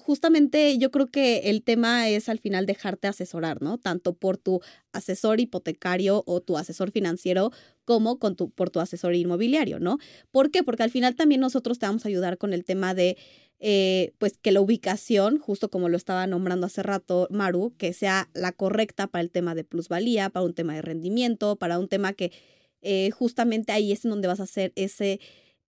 justamente 0.00 0.78
yo 0.78 0.90
creo 0.90 1.06
que 1.06 1.50
el 1.50 1.62
tema 1.62 2.08
es 2.08 2.28
al 2.28 2.38
final 2.38 2.66
dejarte 2.66 3.08
asesorar, 3.08 3.62
¿no? 3.62 3.78
Tanto 3.78 4.14
por 4.14 4.36
tu 4.36 4.60
asesor 4.92 5.40
hipotecario 5.40 6.22
o 6.26 6.40
tu 6.40 6.56
asesor 6.56 6.90
financiero 6.90 7.50
como 7.84 8.18
con 8.18 8.36
tu, 8.36 8.50
por 8.50 8.70
tu 8.70 8.80
asesor 8.80 9.14
inmobiliario, 9.14 9.78
¿no? 9.80 9.98
¿Por 10.30 10.50
qué? 10.50 10.62
Porque 10.62 10.82
al 10.82 10.90
final 10.90 11.14
también 11.14 11.40
nosotros 11.40 11.78
te 11.78 11.86
vamos 11.86 12.04
a 12.04 12.08
ayudar 12.08 12.38
con 12.38 12.52
el 12.52 12.64
tema 12.64 12.94
de 12.94 13.16
eh, 13.60 14.12
pues 14.18 14.38
que 14.38 14.52
la 14.52 14.60
ubicación, 14.60 15.38
justo 15.38 15.68
como 15.68 15.88
lo 15.88 15.96
estaba 15.96 16.26
nombrando 16.26 16.66
hace 16.66 16.82
rato 16.82 17.26
Maru, 17.30 17.74
que 17.76 17.92
sea 17.92 18.28
la 18.34 18.52
correcta 18.52 19.08
para 19.08 19.22
el 19.22 19.30
tema 19.30 19.54
de 19.54 19.64
plusvalía, 19.64 20.30
para 20.30 20.44
un 20.44 20.54
tema 20.54 20.74
de 20.74 20.82
rendimiento, 20.82 21.56
para 21.56 21.78
un 21.78 21.88
tema 21.88 22.12
que 22.12 22.30
eh, 22.82 23.10
justamente 23.10 23.72
ahí 23.72 23.90
es 23.90 24.04
en 24.04 24.10
donde 24.12 24.28
vas 24.28 24.38
a 24.40 24.44
hacer 24.44 24.72
ese, 24.76 25.18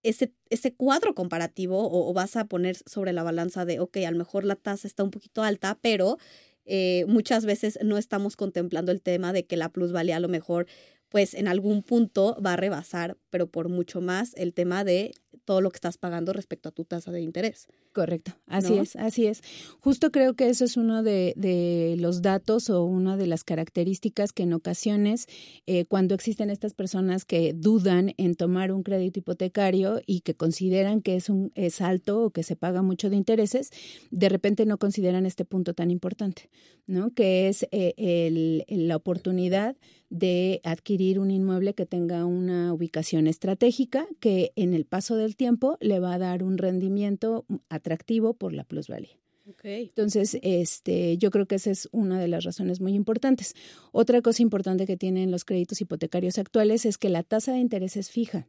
ese, 0.03 0.33
ese 0.49 0.75
cuadro 0.75 1.15
comparativo 1.15 1.89
o, 1.91 2.13
vas 2.13 2.37
a 2.37 2.47
poner 2.47 2.77
sobre 2.87 3.13
la 3.13 3.23
balanza 3.23 3.65
de, 3.65 3.81
ok, 3.81 3.99
a 3.99 4.11
lo 4.11 4.19
mejor 4.19 4.45
la 4.45 4.57
tasa 4.57 4.89
está 4.89 5.05
un 5.05 5.11
poquito 5.11 5.43
alta, 5.43 5.79
pero 5.81 6.19
eh, 6.65 7.05
muchas 7.09 7.45
veces 7.47 7.79
no 7.83 7.99
estamos 7.99 8.37
contemplando 8.37 8.93
el 8.93 9.03
tema 9.03 9.33
de 9.33 9.45
que 9.47 9.57
la 9.57 9.71
plusvalía 9.71 10.17
a 10.17 10.21
lo 10.21 10.29
mejor 10.29 10.67
pues 11.11 11.35
en 11.35 11.49
algún 11.49 11.83
punto 11.83 12.41
va 12.45 12.55
a 12.55 12.57
rebasar, 12.57 13.17
pero 13.31 13.49
por 13.49 13.69
mucho 13.69 14.01
más, 14.01 14.33
el 14.37 14.55
tema 14.55 14.85
de 14.85 15.13
todo 15.45 15.61
lo 15.61 15.71
que 15.71 15.77
estás 15.77 15.99
pagando 15.99 16.33
respecto 16.33 16.69
a 16.69 16.73
tu 16.73 16.85
tasa 16.85 17.11
de 17.11 17.21
interés. 17.21 17.67
Correcto, 17.93 18.33
así 18.47 18.79
es, 18.79 18.97
así 18.97 19.27
es. 19.27 19.43
Justo 19.81 20.11
creo 20.11 20.35
que 20.35 20.49
eso 20.49 20.65
es 20.65 20.77
uno 20.77 21.03
de, 21.03 21.97
los 21.99 22.23
datos 22.23 22.71
o 22.71 22.85
una 22.85 23.17
de 23.17 23.27
las 23.27 23.43
características 23.43 24.33
que 24.33 24.45
en 24.45 24.53
ocasiones, 24.53 25.27
eh, 25.67 25.87
cuando 25.87 26.15
existen 26.15 26.51
estas 26.51 26.75
personas 26.75 27.25
que 27.25 27.53
dudan 27.53 28.15
en 28.17 28.37
tomar 28.37 28.71
un 28.73 28.83
crédito 28.83 29.19
hipotecario 29.19 30.01
y 30.07 30.21
que 30.21 30.35
consideran 30.35 31.03
que 31.03 31.17
es, 31.17 31.29
un, 31.29 31.51
es 31.55 31.81
alto 31.81 32.25
o 32.25 32.31
que 32.31 32.43
se 32.43 32.57
paga 32.57 32.83
mucho 32.83 33.11
de 33.11 33.17
intereses, 33.17 33.71
de 34.11 34.29
repente 34.29 34.67
no 34.67 34.79
consideran 34.79 35.27
este 35.27 35.45
punto 35.45 35.75
tan 35.75 35.91
importante, 35.91 36.49
¿no? 36.87 37.13
Que 37.13 37.49
es 37.49 37.67
eh, 37.73 37.95
el, 37.97 38.65
la 38.69 38.97
oportunidad 38.97 39.77
de 40.11 40.61
adquirir 40.65 41.21
un 41.21 41.31
inmueble 41.31 41.75
que 41.75 41.87
tenga 41.87 42.25
una 42.27 42.73
ubicación 42.75 43.29
estratégica 43.29 44.07
que 44.19 44.53
en 44.57 44.75
el 44.75 44.85
paso 44.85 45.17
del 45.21 45.37
tiempo 45.37 45.77
le 45.81 46.01
va 46.01 46.15
a 46.15 46.19
dar 46.19 46.43
un 46.43 46.59
rendimiento 46.59 47.45
atractivo 47.69 48.35
por 48.35 48.53
la 48.53 48.65
plusvalía. 48.65 49.21
Entonces, 49.63 50.39
este, 50.43 51.19
yo 51.19 51.31
creo 51.31 51.47
que 51.47 51.57
esa 51.57 51.71
es 51.71 51.89
una 51.93 52.21
de 52.21 52.29
las 52.29 52.45
razones 52.45 52.81
muy 52.81 52.95
importantes. 52.95 53.55
Otra 53.93 54.23
cosa 54.23 54.43
importante 54.43 54.87
que 54.87 54.97
tienen 54.97 55.31
los 55.31 55.45
créditos 55.45 55.81
hipotecarios 55.81 56.39
actuales 56.39 56.87
es 56.87 56.99
que 56.99 57.09
la 57.09 57.23
tasa 57.23 57.53
de 57.53 57.59
interés 57.59 57.97
es 57.97 58.11
fija. 58.11 58.47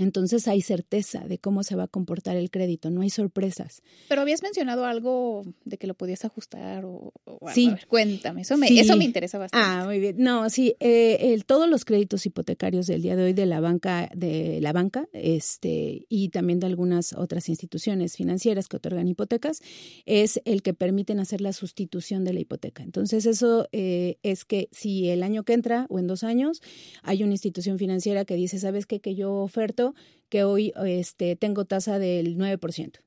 Entonces 0.00 0.48
hay 0.48 0.62
certeza 0.62 1.20
de 1.20 1.36
cómo 1.36 1.62
se 1.62 1.76
va 1.76 1.82
a 1.82 1.86
comportar 1.86 2.36
el 2.36 2.50
crédito, 2.50 2.88
no 2.88 3.02
hay 3.02 3.10
sorpresas. 3.10 3.82
Pero 4.08 4.22
habías 4.22 4.42
mencionado 4.42 4.86
algo 4.86 5.44
de 5.66 5.76
que 5.76 5.86
lo 5.86 5.92
podías 5.92 6.24
ajustar 6.24 6.86
o, 6.86 7.12
sí. 7.52 7.70
cuéntame, 7.86 8.40
eso 8.40 8.56
me, 8.56 8.66
eso 8.68 8.96
me 8.96 9.04
interesa 9.04 9.36
bastante. 9.36 9.66
Ah, 9.66 9.84
muy 9.84 10.00
bien. 10.00 10.16
No, 10.18 10.48
sí, 10.48 10.74
eh, 10.80 11.38
todos 11.46 11.68
los 11.68 11.84
créditos 11.84 12.24
hipotecarios 12.24 12.86
del 12.86 13.02
día 13.02 13.14
de 13.14 13.24
hoy 13.24 13.32
de 13.34 13.44
la 13.44 13.60
banca, 13.60 14.10
de 14.14 14.58
la 14.62 14.72
banca, 14.72 15.06
este, 15.12 16.06
y 16.08 16.30
también 16.30 16.60
de 16.60 16.66
algunas 16.66 17.12
otras 17.12 17.50
instituciones 17.50 18.16
financieras 18.16 18.68
que 18.68 18.78
otorgan 18.78 19.06
hipotecas, 19.06 19.60
es 20.06 20.40
el 20.46 20.62
que 20.62 20.72
permiten 20.72 21.20
hacer 21.20 21.42
la 21.42 21.52
sustitución 21.52 22.24
de 22.24 22.32
la 22.32 22.40
hipoteca. 22.40 22.82
Entonces 22.82 23.26
eso 23.26 23.68
eh, 23.72 24.16
es 24.22 24.46
que 24.46 24.70
si 24.72 25.10
el 25.10 25.22
año 25.22 25.44
que 25.44 25.52
entra 25.52 25.86
o 25.90 25.98
en 25.98 26.06
dos 26.06 26.24
años 26.24 26.62
hay 27.02 27.22
una 27.22 27.32
institución 27.32 27.78
financiera 27.78 28.24
que 28.24 28.34
dice, 28.34 28.58
sabes 28.58 28.86
qué, 28.86 29.00
que 29.00 29.14
yo 29.14 29.34
oferto 29.34 29.89
que 30.28 30.44
hoy 30.44 30.72
este, 30.86 31.36
tengo 31.36 31.64
tasa 31.64 31.98
del 31.98 32.36
9%. 32.36 33.00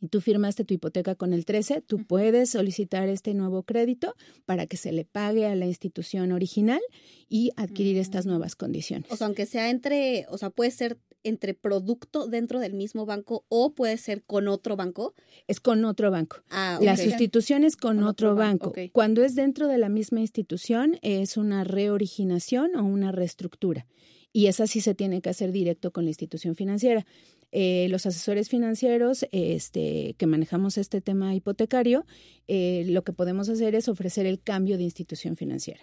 Y 0.00 0.08
tú 0.08 0.20
firmaste 0.20 0.64
tu 0.64 0.74
hipoteca 0.74 1.14
con 1.14 1.32
el 1.32 1.44
13, 1.44 1.80
tú 1.80 2.06
puedes 2.06 2.50
solicitar 2.50 3.08
este 3.08 3.34
nuevo 3.34 3.62
crédito 3.62 4.14
para 4.44 4.66
que 4.66 4.76
se 4.76 4.92
le 4.92 5.04
pague 5.04 5.46
a 5.46 5.54
la 5.54 5.66
institución 5.66 6.32
original 6.32 6.80
y 7.28 7.50
adquirir 7.56 7.96
estas 7.96 8.26
nuevas 8.26 8.56
condiciones. 8.56 9.10
O 9.10 9.16
sea, 9.16 9.26
aunque 9.26 9.46
sea 9.46 9.70
entre, 9.70 10.26
o 10.28 10.36
sea, 10.36 10.50
puede 10.50 10.70
ser 10.70 10.98
entre 11.22 11.54
producto 11.54 12.28
dentro 12.28 12.60
del 12.60 12.74
mismo 12.74 13.04
banco 13.04 13.44
o 13.48 13.74
puede 13.74 13.96
ser 13.96 14.22
con 14.22 14.46
otro 14.46 14.76
banco. 14.76 15.14
Es 15.48 15.58
con 15.60 15.84
otro 15.84 16.10
banco. 16.10 16.36
Ah, 16.50 16.78
La 16.80 16.96
sustitución 16.96 17.64
es 17.64 17.76
con, 17.76 18.02
otro, 18.04 18.36
banco. 18.36 18.72
Cuando 18.92 19.24
es 19.24 19.34
dentro 19.34 19.66
de 19.66 19.78
la 19.78 19.88
misma 19.88 20.20
institución 20.20 20.98
es 21.02 21.36
una 21.36 21.64
reoriginación 21.64 22.76
o 22.76 22.84
una 22.84 23.10
reestructura 23.10 23.86
y 24.36 24.48
esa 24.48 24.66
sí 24.66 24.82
se 24.82 24.94
tiene 24.94 25.22
que 25.22 25.30
hacer 25.30 25.50
directo 25.50 25.92
con 25.92 26.04
la 26.04 26.10
institución 26.10 26.56
financiera. 26.56 27.06
Eh, 27.52 27.86
los 27.88 28.04
asesores 28.04 28.50
financieros 28.50 29.24
este, 29.32 30.14
que 30.18 30.26
manejamos 30.26 30.76
este 30.76 31.00
tema 31.00 31.34
hipotecario, 31.34 32.04
eh, 32.46 32.84
lo 32.86 33.02
que 33.02 33.14
podemos 33.14 33.48
hacer 33.48 33.74
es 33.74 33.88
ofrecer 33.88 34.26
el 34.26 34.38
cambio 34.42 34.76
de 34.76 34.82
institución 34.82 35.36
financiera. 35.36 35.80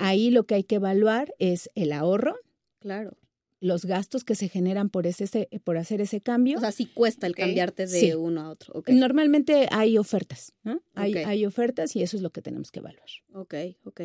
Ahí 0.00 0.30
lo 0.30 0.46
que 0.46 0.56
hay 0.56 0.64
que 0.64 0.74
evaluar 0.74 1.32
es 1.38 1.70
el 1.76 1.92
ahorro. 1.92 2.34
Claro. 2.80 3.16
Los 3.60 3.84
gastos 3.84 4.24
que 4.24 4.34
se 4.34 4.48
generan 4.48 4.90
por, 4.90 5.06
ese, 5.06 5.48
por 5.62 5.78
hacer 5.78 6.00
ese 6.00 6.20
cambio. 6.20 6.58
O 6.58 6.60
sea, 6.60 6.72
sí 6.72 6.86
cuesta 6.86 7.28
el 7.28 7.36
cambiarte 7.36 7.86
de 7.86 8.16
uno 8.16 8.40
a 8.40 8.50
otro. 8.50 8.82
Normalmente 8.88 9.68
hay 9.70 9.96
ofertas, 9.96 10.54
¿no? 10.64 10.82
Hay, 10.96 11.14
hay 11.14 11.46
ofertas 11.46 11.94
y 11.94 12.02
eso 12.02 12.16
es 12.16 12.24
lo 12.24 12.30
que 12.30 12.42
tenemos 12.42 12.72
que 12.72 12.80
evaluar. 12.80 13.06
Ok, 13.32 13.54
ok. 13.84 14.00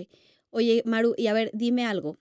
Oye, 0.52 0.84
Maru, 0.86 1.16
y 1.18 1.26
a 1.26 1.34
ver, 1.34 1.50
dime 1.56 1.84
algo. 1.84 2.16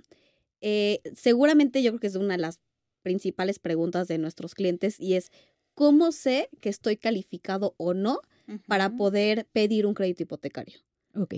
Eh, 0.60 1.00
seguramente 1.14 1.82
yo 1.82 1.92
creo 1.92 2.00
que 2.00 2.06
es 2.06 2.16
una 2.16 2.34
de 2.34 2.42
las 2.42 2.60
principales 3.02 3.58
preguntas 3.58 4.08
de 4.08 4.18
nuestros 4.18 4.54
clientes 4.54 4.98
y 4.98 5.14
es, 5.14 5.30
¿cómo 5.74 6.12
sé 6.12 6.48
que 6.60 6.68
estoy 6.68 6.96
calificado 6.96 7.74
o 7.76 7.94
no 7.94 8.20
para 8.66 8.96
poder 8.96 9.46
pedir 9.52 9.86
un 9.86 9.94
crédito 9.94 10.22
hipotecario? 10.22 10.80
Ok. 11.14 11.34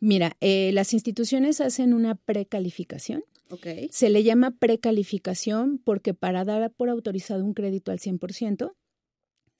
Mira, 0.00 0.36
eh, 0.40 0.70
las 0.72 0.94
instituciones 0.94 1.60
hacen 1.60 1.94
una 1.94 2.14
precalificación. 2.14 3.24
Okay. 3.50 3.88
Se 3.92 4.08
le 4.08 4.22
llama 4.22 4.52
precalificación 4.52 5.78
porque 5.78 6.14
para 6.14 6.44
dar 6.44 6.70
por 6.70 6.88
autorizado 6.88 7.44
un 7.44 7.52
crédito 7.52 7.90
al 7.90 7.98
100%, 7.98 8.72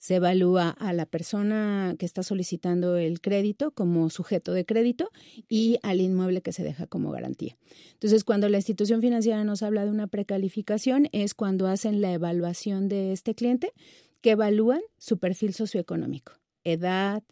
se 0.02 0.16
evalúa 0.16 0.71
a 0.71 0.92
la 0.92 1.06
persona 1.06 1.94
que 1.97 2.06
está 2.06 2.25
solicitando 2.25 2.97
el 2.97 3.21
crédito 3.21 3.71
como 3.71 4.11
sujeto 4.11 4.52
de 4.52 4.66
crédito 4.66 5.12
y 5.49 5.78
al 5.85 6.00
inmueble 6.00 6.42
que 6.42 6.52
se 6.52 6.64
deja 6.64 6.88
como 6.88 7.12
garantía. 7.12 7.56
Entonces, 7.92 8.25
cuando 8.25 8.49
la 8.49 8.56
institución 8.56 9.00
financiera 9.00 9.44
nos 9.44 9.62
habla 9.62 9.85
de 9.85 9.92
una 9.92 10.09
precalificación, 10.09 11.09
es 11.12 11.35
cuando 11.35 11.68
hacen 11.68 12.00
la 12.00 12.12
evaluación 12.12 12.88
de 12.88 13.12
este 13.12 13.37
cliente, 13.37 13.73
que 14.23 14.32
evalúan 14.32 14.80
su 14.99 15.18
perfil 15.18 15.54
socioeconómico, 15.54 16.32
edad, 16.64 17.23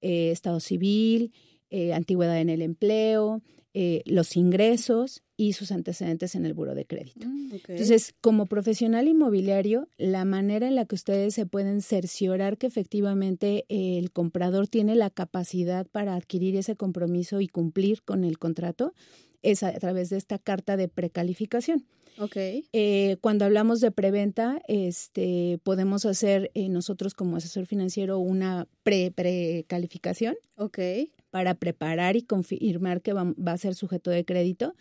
eh, 0.00 0.30
estado 0.30 0.60
civil, 0.60 1.30
eh, 1.68 1.92
antigüedad 1.92 2.40
en 2.40 2.48
el 2.48 2.62
empleo, 2.62 3.42
eh, 3.76 4.02
los 4.06 4.36
ingresos 4.36 5.24
y 5.36 5.54
sus 5.54 5.72
antecedentes 5.72 6.36
en 6.36 6.46
el 6.46 6.54
buro 6.54 6.76
de 6.76 6.86
crédito. 6.86 7.26
Mm, 7.26 7.54
Entonces, 7.66 8.14
como 8.20 8.46
profesional 8.46 9.08
inmobiliario, 9.08 9.88
la 9.98 10.24
manera 10.24 10.68
en 10.68 10.76
la 10.76 10.84
que 10.84 10.94
ustedes 10.94 11.34
se 11.34 11.44
pueden 11.44 11.82
cerciorar 11.82 12.56
que 12.56 12.68
efectivamente 12.68 13.64
el 13.68 14.12
comprador 14.12 14.68
tiene 14.68 14.94
la 14.94 15.10
capacidad 15.10 15.88
para 15.88 16.14
adquirir 16.14 16.54
ese 16.54 16.76
compromiso 16.76 17.40
y 17.40 17.48
cumplir 17.48 18.02
con 18.02 18.22
el 18.22 18.38
contrato 18.38 18.94
es 19.42 19.64
a 19.64 19.72
través 19.72 20.08
de 20.10 20.18
esta 20.18 20.38
carta 20.38 20.76
de 20.76 20.86
precalificación. 20.86 21.84
Okay. 22.16 22.64
Eh, 22.72 23.16
cuando 23.20 23.44
hablamos 23.44 23.80
de 23.80 23.90
preventa, 23.90 24.62
este, 24.68 25.58
podemos 25.64 26.06
hacer 26.06 26.52
eh, 26.54 26.68
nosotros 26.68 27.12
como 27.12 27.36
asesor 27.36 27.66
financiero 27.66 28.20
una 28.20 28.68
pre-precalificación. 28.84 30.36
Okay 30.56 31.10
para 31.34 31.56
preparar 31.56 32.14
y 32.14 32.22
confirmar 32.22 33.02
que 33.02 33.12
va, 33.12 33.34
a 33.46 33.58
ser 33.58 33.74
sujeto 33.74 34.08
de 34.08 34.24
crédito, 34.24 34.76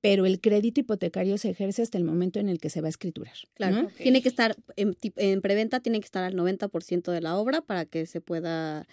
pero 0.00 0.24
el 0.24 0.40
crédito 0.40 0.80
hipotecario 0.80 1.36
se 1.36 1.50
ejerce 1.50 1.82
hasta 1.82 1.98
el 1.98 2.04
momento 2.04 2.40
en 2.40 2.48
el 2.48 2.58
que 2.58 2.70
se 2.70 2.80
va 2.80 2.86
a 2.86 2.88
escriturar. 2.88 3.34
Claro, 3.52 3.88
tiene 3.98 4.22
que 4.22 4.30
estar 4.30 4.56
en, 4.76 4.96
en, 5.16 5.42
preventa, 5.42 5.80
tiene 5.80 6.00
que 6.00 6.06
estar 6.06 6.24
al 6.24 6.34
90% 6.34 7.12
de 7.12 7.20
la 7.20 7.36
obra 7.36 7.60
para 7.60 7.84
que 7.84 8.06
se 8.06 8.22
pueda 8.22 8.88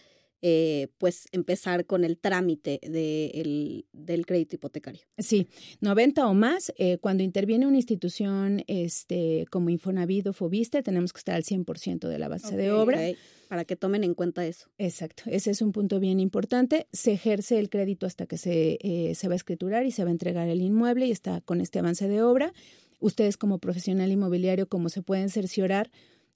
eh, 0.45 0.89
pues 0.97 1.29
empezar 1.31 1.85
con 1.85 2.03
el 2.03 2.17
trámite 2.17 2.81
de 2.83 3.85
del 3.93 4.25
crédito 4.25 4.57
hipotecario. 4.57 5.01
Sí, 5.17 5.47
90 5.79 6.27
o 6.27 6.33
más. 6.33 6.73
Eh, 6.77 6.97
cuando 6.97 7.23
interviene 7.23 7.65
una 7.65 7.77
institución 7.77 8.61
este, 8.67 9.45
como 9.49 9.69
Infonavit 9.69 10.27
o 10.27 10.33
Fobiste, 10.33 10.83
tenemos 10.83 11.13
que 11.13 11.19
estar 11.19 11.35
al 11.35 11.45
100% 11.45 12.09
de 12.09 12.19
la 12.19 12.27
base 12.27 12.57
de 12.57 12.73
obra. 12.73 12.99
Para 13.47 13.63
que 13.63 13.77
tomen 13.77 14.03
en 14.03 14.15
cuenta 14.15 14.45
eso. 14.45 14.67
Exacto, 14.77 15.23
ese 15.27 15.51
es 15.51 15.61
un 15.61 15.71
punto 15.71 16.01
bien 16.01 16.19
importante. 16.19 16.87
Se 16.91 17.13
ejerce 17.13 17.57
el 17.57 17.69
crédito 17.69 18.05
hasta 18.05 18.25
que 18.25 18.37
se, 18.37 18.79
eh, 18.81 19.15
se 19.15 19.27
va 19.29 19.35
a 19.35 19.37
escriturar 19.37 19.85
y 19.85 19.91
se 19.91 20.03
va 20.03 20.09
a 20.09 20.11
entregar 20.11 20.49
el 20.49 20.59
inmueble 20.59 21.07
y 21.07 21.11
está 21.11 21.39
con 21.39 21.61
este 21.61 21.79
avance 21.79 22.09
de 22.09 22.21
obra. 22.21 22.51
Ustedes 22.99 23.37
como 23.37 23.59
profesional 23.59 24.11
inmobiliario, 24.11 24.67
como 24.67 24.89
se 24.89 25.01
pueden 25.01 25.29
cerciorar, 25.29 25.89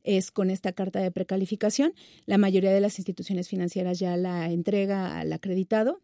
es 0.08 0.32
con 0.32 0.50
esta 0.50 0.72
carta 0.72 1.02
de 1.02 1.12
precalificación. 1.12 1.94
La 2.26 2.38
mayoría 2.38 2.72
de 2.72 2.80
las 2.80 2.98
instituciones 2.98 3.50
financieras 3.50 4.00
ya 4.00 4.16
la 4.16 4.50
entrega 4.50 5.20
al 5.20 5.34
acreditado 5.34 6.02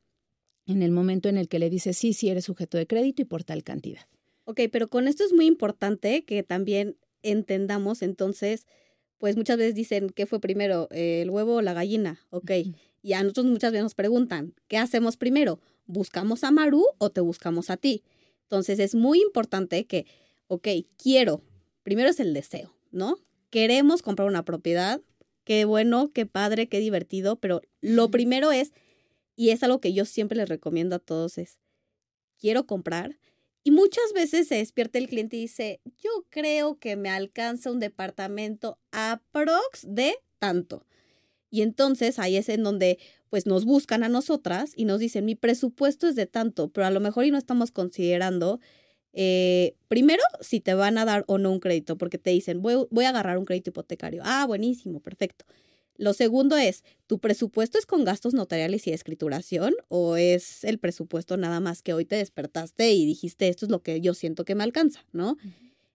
en 0.66 0.82
el 0.82 0.92
momento 0.92 1.30
en 1.30 1.38
el 1.38 1.48
que 1.48 1.58
le 1.58 1.70
dice 1.70 1.94
sí, 1.94 2.12
sí 2.12 2.28
eres 2.28 2.44
sujeto 2.44 2.78
de 2.78 2.86
crédito 2.86 3.22
y 3.22 3.26
por 3.26 3.46
tal 3.46 3.64
cantidad. 3.64 4.02
Ok, 4.44 4.60
pero 4.74 4.90
con 4.90 5.08
esto 5.08 5.24
es 5.24 5.32
muy 5.32 5.46
importante 5.46 6.26
que 6.26 6.44
también 6.44 6.98
entendamos 7.22 8.02
entonces, 8.02 8.68
pues 9.20 9.38
muchas 9.38 9.58
veces 9.58 9.74
dicen, 9.74 10.10
¿qué 10.10 10.26
fue 10.26 10.42
primero, 10.42 10.90
el 10.92 11.30
huevo 11.30 11.56
o 11.56 11.62
la 11.62 11.74
gallina? 11.74 12.20
Ok, 12.30 12.52
y 13.02 13.14
a 13.14 13.24
nosotros 13.24 13.46
muchas 13.46 13.72
veces 13.72 13.84
nos 13.84 13.96
preguntan, 13.96 14.54
¿qué 14.68 14.78
hacemos 14.78 15.16
primero? 15.16 15.62
¿Buscamos 15.86 16.44
a 16.44 16.52
Maru 16.52 16.86
o 16.98 17.10
te 17.10 17.22
buscamos 17.22 17.70
a 17.70 17.78
ti? 17.78 18.04
Entonces 18.44 18.80
es 18.80 18.96
muy 18.96 19.22
importante 19.22 19.86
que, 19.86 20.06
ok, 20.48 20.68
quiero, 20.98 21.42
primero 21.84 22.10
es 22.10 22.20
el 22.20 22.34
deseo, 22.34 22.76
¿no? 22.92 23.18
Queremos 23.54 24.02
comprar 24.02 24.28
una 24.28 24.44
propiedad, 24.44 25.00
qué 25.44 25.66
bueno, 25.66 26.12
qué 26.12 26.26
padre, 26.26 26.68
qué 26.68 26.80
divertido, 26.80 27.36
pero 27.36 27.62
lo 27.82 28.10
primero 28.10 28.52
es, 28.52 28.74
y 29.36 29.52
es 29.52 29.62
algo 29.62 29.80
que 29.80 29.94
yo 29.94 30.06
siempre 30.06 30.36
les 30.36 30.50
recomiendo 30.50 30.96
a 30.96 31.00
todos, 31.00 31.38
es, 31.38 31.60
quiero 32.40 32.66
comprar. 32.66 33.20
Y 33.64 33.70
muchas 33.70 34.12
veces 34.16 34.48
se 34.48 34.56
despierta 34.56 34.98
el 34.98 35.08
cliente 35.08 35.38
y 35.38 35.42
dice, 35.42 35.82
yo 35.86 36.10
creo 36.30 36.80
que 36.80 36.96
me 36.96 37.10
alcanza 37.10 37.70
un 37.70 37.80
departamento 37.80 38.80
aprox 38.92 39.86
de 39.88 40.16
tanto. 40.40 40.88
Y 41.52 41.62
entonces 41.62 42.18
ahí 42.18 42.38
es 42.38 42.50
en 42.50 42.64
donde 42.64 42.98
pues 43.30 43.46
nos 43.46 43.66
buscan 43.66 44.04
a 44.04 44.10
nosotras 44.10 44.74
y 44.76 44.86
nos 44.86 44.98
dicen, 44.98 45.26
mi 45.26 45.36
presupuesto 45.36 46.08
es 46.08 46.16
de 46.16 46.26
tanto, 46.26 46.70
pero 46.70 46.88
a 46.88 46.92
lo 46.92 47.00
mejor 47.00 47.26
y 47.26 47.30
no 47.30 47.38
estamos 47.38 47.70
considerando, 47.70 48.60
eh, 49.14 49.76
primero, 49.88 50.24
si 50.42 50.60
te 50.60 50.74
van 50.74 50.98
a 50.98 51.06
dar 51.06 51.24
o 51.28 51.38
no 51.38 51.52
un 51.52 51.60
crédito, 51.60 51.98
porque 51.98 52.18
te 52.18 52.32
dicen, 52.32 52.62
voy, 52.62 52.88
voy 52.90 53.06
a 53.06 53.10
agarrar 53.10 53.38
un 53.38 53.46
crédito 53.46 53.70
hipotecario. 53.70 54.22
Ah, 54.26 54.46
buenísimo, 54.46 55.00
perfecto. 55.00 55.46
Lo 55.96 56.14
segundo 56.14 56.58
es, 56.58 56.84
¿tu 57.06 57.20
presupuesto 57.20 57.78
es 57.78 57.86
con 57.86 58.04
gastos 58.04 58.34
notariales 58.34 58.88
y 58.88 58.92
escrituración 58.92 59.76
o 59.90 60.18
es 60.18 60.64
el 60.64 60.80
presupuesto 60.80 61.38
nada 61.38 61.60
más 61.60 61.84
que 61.84 61.94
hoy 61.94 62.06
te 62.06 62.16
despertaste 62.16 62.92
y 62.94 63.06
dijiste, 63.06 63.48
esto 63.48 63.68
es 63.68 63.72
lo 63.72 63.84
que 63.84 64.02
yo 64.02 64.16
siento 64.16 64.44
que 64.44 64.56
me 64.56 64.64
alcanza, 64.64 65.06
¿no? 65.12 65.38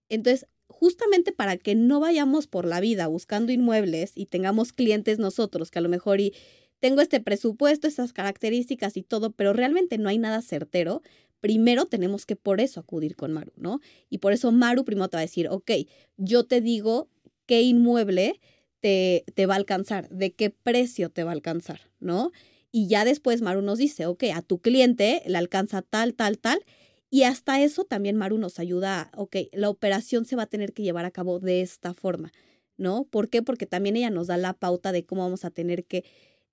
Entonces, 0.08 0.46
justamente 0.68 1.32
para 1.32 1.56
que 1.56 1.74
no 1.74 1.98
vayamos 1.98 2.46
por 2.46 2.64
la 2.64 2.78
vida 2.78 3.08
buscando 3.08 3.50
inmuebles 3.50 4.12
y 4.14 4.26
tengamos 4.26 4.72
clientes 4.72 5.18
nosotros 5.18 5.72
que 5.72 5.80
a 5.80 5.82
lo 5.82 5.88
mejor 5.88 6.20
y 6.20 6.32
tengo 6.78 7.00
este 7.00 7.20
presupuesto, 7.20 7.88
estas 7.88 8.12
características 8.12 8.96
y 8.96 9.02
todo, 9.02 9.32
pero 9.32 9.52
realmente 9.52 9.98
no 9.98 10.08
hay 10.08 10.18
nada 10.18 10.42
certero, 10.42 11.02
primero 11.40 11.86
tenemos 11.86 12.26
que 12.26 12.36
por 12.36 12.60
eso 12.60 12.80
acudir 12.80 13.16
con 13.16 13.32
Maru, 13.32 13.52
¿no? 13.56 13.80
Y 14.10 14.18
por 14.18 14.32
eso 14.32 14.52
Maru 14.52 14.84
primero 14.84 15.08
te 15.08 15.16
va 15.16 15.20
a 15.20 15.26
decir, 15.26 15.48
ok, 15.48 15.70
yo 16.16 16.44
te 16.44 16.60
digo 16.60 17.08
qué 17.46 17.62
inmueble 17.62 18.40
te, 18.80 19.24
te 19.34 19.46
va 19.46 19.54
a 19.54 19.56
alcanzar, 19.56 20.08
de 20.10 20.32
qué 20.32 20.50
precio 20.50 21.10
te 21.10 21.24
va 21.24 21.30
a 21.30 21.34
alcanzar, 21.34 21.80
¿no? 22.00 22.32
Y 22.70 22.86
ya 22.88 23.04
después 23.04 23.40
Maru 23.40 23.62
nos 23.62 23.78
dice, 23.78 24.06
ok, 24.06 24.24
a 24.34 24.42
tu 24.42 24.60
cliente 24.60 25.22
le 25.26 25.38
alcanza 25.38 25.82
tal, 25.82 26.14
tal, 26.14 26.38
tal. 26.38 26.64
Y 27.10 27.22
hasta 27.22 27.62
eso 27.62 27.84
también 27.84 28.16
Maru 28.16 28.36
nos 28.38 28.58
ayuda, 28.58 29.10
ok, 29.16 29.36
la 29.52 29.70
operación 29.70 30.26
se 30.26 30.36
va 30.36 30.42
a 30.42 30.46
tener 30.46 30.74
que 30.74 30.82
llevar 30.82 31.06
a 31.06 31.10
cabo 31.10 31.40
de 31.40 31.62
esta 31.62 31.94
forma, 31.94 32.32
¿no? 32.76 33.04
¿Por 33.04 33.30
qué? 33.30 33.42
Porque 33.42 33.64
también 33.64 33.96
ella 33.96 34.10
nos 34.10 34.26
da 34.26 34.36
la 34.36 34.52
pauta 34.52 34.92
de 34.92 35.06
cómo 35.06 35.22
vamos 35.22 35.46
a 35.46 35.50
tener 35.50 35.86
que 35.86 36.04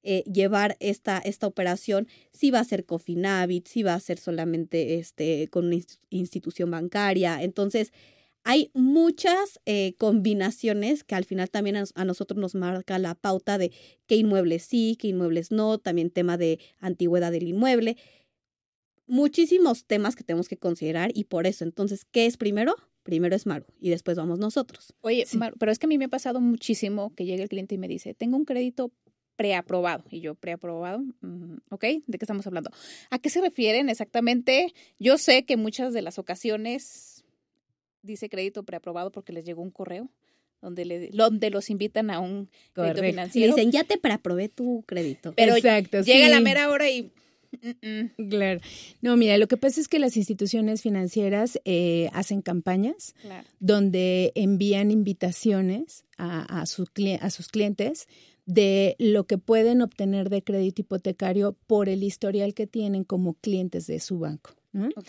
eh, 0.07 0.23
llevar 0.31 0.77
esta, 0.79 1.17
esta 1.17 1.47
operación, 1.47 2.07
si 2.31 2.51
va 2.51 2.59
a 2.59 2.63
ser 2.63 2.85
Cofinavit, 2.85 3.67
si 3.67 3.81
va 3.81 3.95
a 3.95 3.99
ser 3.99 4.19
solamente 4.19 4.99
este, 4.99 5.47
con 5.47 5.65
una 5.65 5.77
institución 6.11 6.69
bancaria. 6.69 7.41
Entonces, 7.41 7.91
hay 8.43 8.69
muchas 8.75 9.59
eh, 9.65 9.95
combinaciones 9.97 11.03
que 11.03 11.15
al 11.15 11.25
final 11.25 11.49
también 11.49 11.77
a, 11.77 12.05
nosotros 12.05 12.39
nos 12.39 12.53
marca 12.53 12.99
la 12.99 13.15
pauta 13.15 13.57
de 13.57 13.71
qué 14.05 14.17
inmuebles 14.17 14.61
sí, 14.61 14.95
qué 14.99 15.07
inmuebles 15.07 15.49
no, 15.49 15.79
también 15.79 16.11
tema 16.11 16.37
de 16.37 16.59
antigüedad 16.77 17.31
del 17.31 17.47
inmueble. 17.47 17.97
Muchísimos 19.07 19.85
temas 19.85 20.15
que 20.15 20.23
tenemos 20.23 20.47
que 20.47 20.57
considerar 20.57 21.09
y 21.15 21.23
por 21.23 21.47
eso, 21.47 21.63
entonces, 21.63 22.05
¿qué 22.05 22.27
es 22.27 22.37
primero? 22.37 22.75
Primero 23.01 23.35
es 23.35 23.47
Maru 23.47 23.65
y 23.79 23.89
después 23.89 24.15
vamos 24.17 24.37
nosotros. 24.37 24.93
Oye, 25.01 25.25
Maru, 25.33 25.55
pero 25.57 25.71
es 25.71 25.79
que 25.79 25.87
a 25.87 25.89
mí 25.89 25.97
me 25.97 26.05
ha 26.05 26.09
pasado 26.09 26.39
muchísimo 26.39 27.15
que 27.15 27.25
llegue 27.25 27.41
el 27.41 27.49
cliente 27.49 27.73
y 27.73 27.79
me 27.79 27.87
dice, 27.87 28.13
tengo 28.13 28.37
un 28.37 28.45
crédito 28.45 28.91
preaprobado. 29.35 30.03
Y 30.09 30.21
yo, 30.21 30.35
preaprobado, 30.35 30.99
mm, 31.21 31.57
¿ok? 31.69 31.83
¿De 32.05 32.17
qué 32.17 32.25
estamos 32.25 32.45
hablando? 32.47 32.71
¿A 33.09 33.19
qué 33.19 33.29
se 33.29 33.41
refieren 33.41 33.89
exactamente? 33.89 34.73
Yo 34.99 35.17
sé 35.17 35.45
que 35.45 35.57
muchas 35.57 35.93
de 35.93 36.01
las 36.01 36.19
ocasiones 36.19 37.23
dice 38.01 38.29
crédito 38.29 38.63
preaprobado 38.63 39.11
porque 39.11 39.33
les 39.33 39.45
llegó 39.45 39.61
un 39.61 39.71
correo 39.71 40.09
donde, 40.61 40.85
le, 40.85 41.09
donde 41.09 41.49
los 41.49 41.69
invitan 41.69 42.09
a 42.09 42.19
un 42.19 42.49
crédito 42.73 43.01
financiero. 43.01 43.55
Le 43.55 43.55
dicen, 43.55 43.71
ya 43.71 43.83
te 43.83 43.97
preaprobé 43.97 44.49
tu 44.49 44.83
crédito. 44.87 45.33
Pero 45.35 45.55
Exacto, 45.55 46.01
llega 46.01 46.29
la 46.29 46.39
mera 46.39 46.69
hora 46.69 46.89
y 46.89 47.11
mm, 47.61 47.87
mm. 47.87 48.29
Claro. 48.29 48.61
No, 49.01 49.15
mira, 49.15 49.37
lo 49.37 49.47
que 49.47 49.57
pasa 49.57 49.79
es 49.79 49.87
que 49.87 49.99
las 49.99 50.17
instituciones 50.17 50.81
financieras 50.81 51.59
eh, 51.65 52.09
hacen 52.13 52.41
campañas 52.41 53.15
donde 53.59 54.31
envían 54.35 54.91
invitaciones 54.91 56.03
a, 56.17 56.61
a, 56.61 56.65
su, 56.65 56.87
a 57.19 57.29
sus 57.29 57.47
clientes 57.49 58.07
de 58.45 58.95
lo 58.99 59.25
que 59.25 59.37
pueden 59.37 59.81
obtener 59.81 60.29
de 60.29 60.43
crédito 60.43 60.81
hipotecario 60.81 61.57
por 61.67 61.89
el 61.89 62.03
historial 62.03 62.53
que 62.53 62.67
tienen 62.67 63.03
como 63.03 63.33
clientes 63.35 63.87
de 63.87 63.99
su 63.99 64.19
banco. 64.19 64.55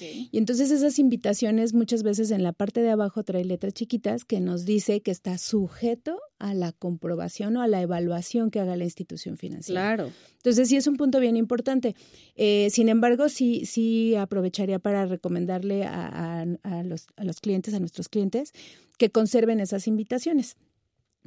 Y 0.00 0.38
entonces 0.38 0.70
esas 0.70 0.98
invitaciones 0.98 1.74
muchas 1.74 2.02
veces 2.02 2.30
en 2.30 2.42
la 2.42 2.52
parte 2.52 2.82
de 2.82 2.90
abajo 2.90 3.24
trae 3.24 3.44
letras 3.44 3.74
chiquitas 3.74 4.24
que 4.24 4.40
nos 4.40 4.64
dice 4.64 5.00
que 5.00 5.10
está 5.10 5.38
sujeto 5.38 6.20
a 6.38 6.54
la 6.54 6.72
comprobación 6.72 7.56
o 7.56 7.62
a 7.62 7.66
la 7.66 7.82
evaluación 7.82 8.50
que 8.50 8.60
haga 8.60 8.76
la 8.76 8.84
institución 8.84 9.36
financiera. 9.36 9.80
Claro. 9.96 10.12
Entonces 10.36 10.68
sí 10.68 10.76
es 10.76 10.86
un 10.86 10.96
punto 10.96 11.18
bien 11.18 11.36
importante. 11.36 11.96
Eh, 12.36 12.68
sin 12.70 12.88
embargo, 12.88 13.28
sí, 13.28 13.66
sí 13.66 14.14
aprovecharía 14.14 14.78
para 14.78 15.04
recomendarle 15.06 15.84
a, 15.84 16.46
a, 16.62 16.82
los, 16.84 17.08
a 17.16 17.24
los 17.24 17.40
clientes, 17.40 17.74
a 17.74 17.80
nuestros 17.80 18.08
clientes, 18.08 18.52
que 18.98 19.10
conserven 19.10 19.58
esas 19.58 19.88
invitaciones 19.88 20.56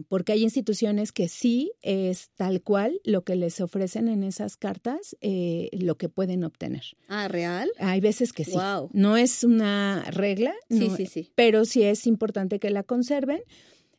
porque 0.08 0.32
hay 0.32 0.44
instituciones 0.44 1.12
que 1.12 1.28
sí 1.28 1.72
es 1.82 2.30
tal 2.36 2.62
cual 2.62 3.00
lo 3.04 3.24
que 3.24 3.36
les 3.36 3.60
ofrecen 3.62 4.08
en 4.08 4.24
esas 4.24 4.58
cartas, 4.58 5.18
eh, 5.22 5.70
lo 5.74 5.98
que 5.98 6.10
pueden 6.10 6.44
obtener. 6.44 6.84
Ah, 7.08 7.28
¿real? 7.28 7.70
Hay 7.80 8.00
veces 8.00 8.34
que 8.34 8.46
sí. 8.46 8.56
No 8.94 9.18
es 9.18 9.44
una 9.44 10.06
regla, 10.12 10.54
sí, 10.70 10.90
sí, 10.96 11.06
sí. 11.06 11.32
pero 11.36 11.66
sí 11.66 11.84
es 11.84 12.08
importante 12.08 12.60
que 12.60 12.70
la 12.70 12.84
conserven. 12.84 13.42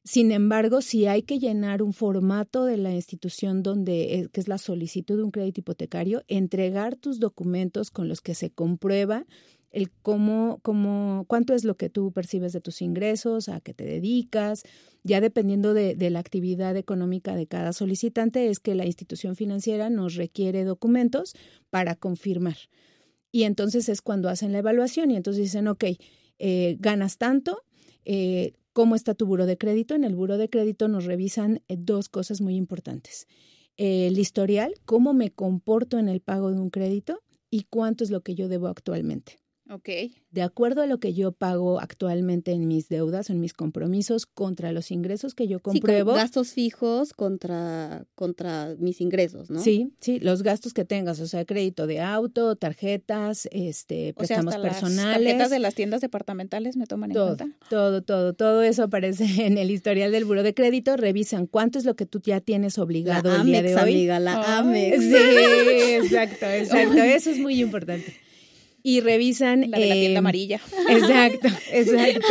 Sin 0.02 0.32
embargo, 0.32 0.80
si 0.80 1.06
hay 1.06 1.22
que 1.22 1.38
llenar 1.38 1.82
un 1.82 1.92
formato 1.92 2.64
de 2.64 2.78
la 2.78 2.94
institución 2.94 3.62
donde, 3.62 4.30
que 4.32 4.40
es 4.40 4.48
la 4.48 4.56
solicitud 4.56 5.18
de 5.18 5.24
un 5.24 5.30
crédito 5.30 5.60
hipotecario, 5.60 6.24
entregar 6.26 6.96
tus 6.96 7.20
documentos 7.20 7.90
con 7.90 8.08
los 8.08 8.22
que 8.22 8.34
se 8.34 8.50
comprueba 8.50 9.26
el 9.70 9.90
cómo, 9.90 10.58
cómo, 10.62 11.24
cuánto 11.28 11.54
es 11.54 11.64
lo 11.64 11.76
que 11.76 11.90
tú 11.90 12.12
percibes 12.12 12.52
de 12.52 12.60
tus 12.60 12.82
ingresos, 12.82 13.48
a 13.48 13.60
qué 13.60 13.72
te 13.72 13.84
dedicas, 13.84 14.64
ya 15.02 15.20
dependiendo 15.20 15.74
de, 15.74 16.10
la 16.10 16.18
actividad 16.18 16.76
económica 16.76 17.34
de 17.34 17.46
cada 17.46 17.72
solicitante, 17.72 18.48
es 18.48 18.58
que 18.60 18.74
la 18.74 18.84
institución 18.84 19.36
financiera 19.36 19.88
nos 19.88 20.16
requiere 20.16 20.64
documentos 20.64 21.34
para 21.70 21.94
confirmar. 21.94 22.56
Y 23.32 23.44
entonces 23.44 23.88
es 23.88 24.02
cuando 24.02 24.28
hacen 24.28 24.52
la 24.52 24.58
evaluación 24.58 25.10
y 25.10 25.16
entonces 25.16 25.44
dicen, 25.44 25.68
ok, 25.68 25.84
eh, 26.38 26.76
ganas 26.80 27.16
tanto, 27.16 27.62
eh, 28.04 28.54
¿cómo 28.72 28.96
está 28.96 29.14
tu 29.14 29.26
buro 29.26 29.46
de 29.46 29.56
crédito? 29.56 29.94
En 29.94 30.04
el 30.04 30.16
buro 30.16 30.36
de 30.36 30.50
crédito 30.50 30.88
nos 30.88 31.04
revisan 31.04 31.62
eh, 31.68 31.76
dos 31.78 32.08
cosas 32.08 32.40
muy 32.40 32.56
importantes. 32.56 33.26
el 33.76 34.18
historial, 34.18 34.74
cómo 34.84 35.14
me 35.14 35.30
comporto 35.30 35.98
en 35.98 36.08
el 36.10 36.20
pago 36.20 36.50
de 36.50 36.60
un 36.60 36.68
crédito 36.68 37.22
y 37.50 37.62
cuánto 37.70 38.04
es 38.04 38.10
lo 38.10 38.20
que 38.20 38.34
yo 38.34 38.48
debo 38.48 38.66
actualmente. 38.68 39.39
Ok. 39.70 39.88
De 40.32 40.42
acuerdo 40.42 40.82
a 40.82 40.86
lo 40.86 40.98
que 40.98 41.14
yo 41.14 41.32
pago 41.32 41.80
actualmente 41.80 42.52
en 42.52 42.66
mis 42.66 42.88
deudas, 42.88 43.30
en 43.30 43.40
mis 43.40 43.52
compromisos, 43.52 44.26
contra 44.26 44.72
los 44.72 44.90
ingresos 44.90 45.34
que 45.34 45.46
yo 45.46 45.60
compruebo. 45.60 46.12
Sí, 46.12 46.18
gastos 46.18 46.52
fijos 46.52 47.12
contra, 47.12 48.04
contra 48.14 48.74
mis 48.78 49.00
ingresos, 49.00 49.48
¿no? 49.50 49.60
Sí, 49.60 49.92
sí, 50.00 50.18
los 50.18 50.42
gastos 50.42 50.74
que 50.74 50.84
tengas, 50.84 51.20
o 51.20 51.26
sea, 51.26 51.44
crédito 51.44 51.86
de 51.86 52.00
auto, 52.00 52.56
tarjetas, 52.56 53.48
este, 53.52 54.12
préstamos 54.14 54.56
personales. 54.56 54.96
Las 54.96 55.14
tarjetas 55.14 55.50
de 55.50 55.58
las 55.60 55.74
tiendas 55.74 56.00
departamentales 56.00 56.76
me 56.76 56.86
toman 56.86 57.12
en 57.12 57.16
cuenta. 57.16 57.48
Todo, 57.68 58.02
todo, 58.02 58.34
todo 58.34 58.62
eso 58.62 58.84
aparece 58.84 59.24
en 59.46 59.56
el 59.56 59.70
historial 59.70 60.10
del 60.10 60.24
buro 60.24 60.42
de 60.42 60.52
crédito. 60.52 60.96
Revisan 60.96 61.46
cuánto 61.46 61.78
es 61.78 61.84
lo 61.84 61.94
que 61.94 62.06
tú 62.06 62.20
ya 62.24 62.40
tienes 62.40 62.78
obligado 62.78 63.34
el 63.34 63.44
día 63.44 63.62
de 63.62 63.76
hoy. 63.76 63.82
Amiga, 63.82 64.18
la 64.18 64.58
Amex. 64.58 65.00
Sí, 65.00 65.14
exacto, 65.94 66.46
exacto. 66.46 66.94
Eso 67.02 67.30
es 67.30 67.38
muy 67.38 67.60
importante 67.60 68.29
y 68.82 69.00
revisan. 69.00 69.70
La 69.70 69.78
de 69.78 69.86
la 69.86 69.94
tienda 69.94 70.10
em, 70.10 70.16
amarilla. 70.18 70.60
Exacto, 70.88 71.48
exacto. 71.72 72.26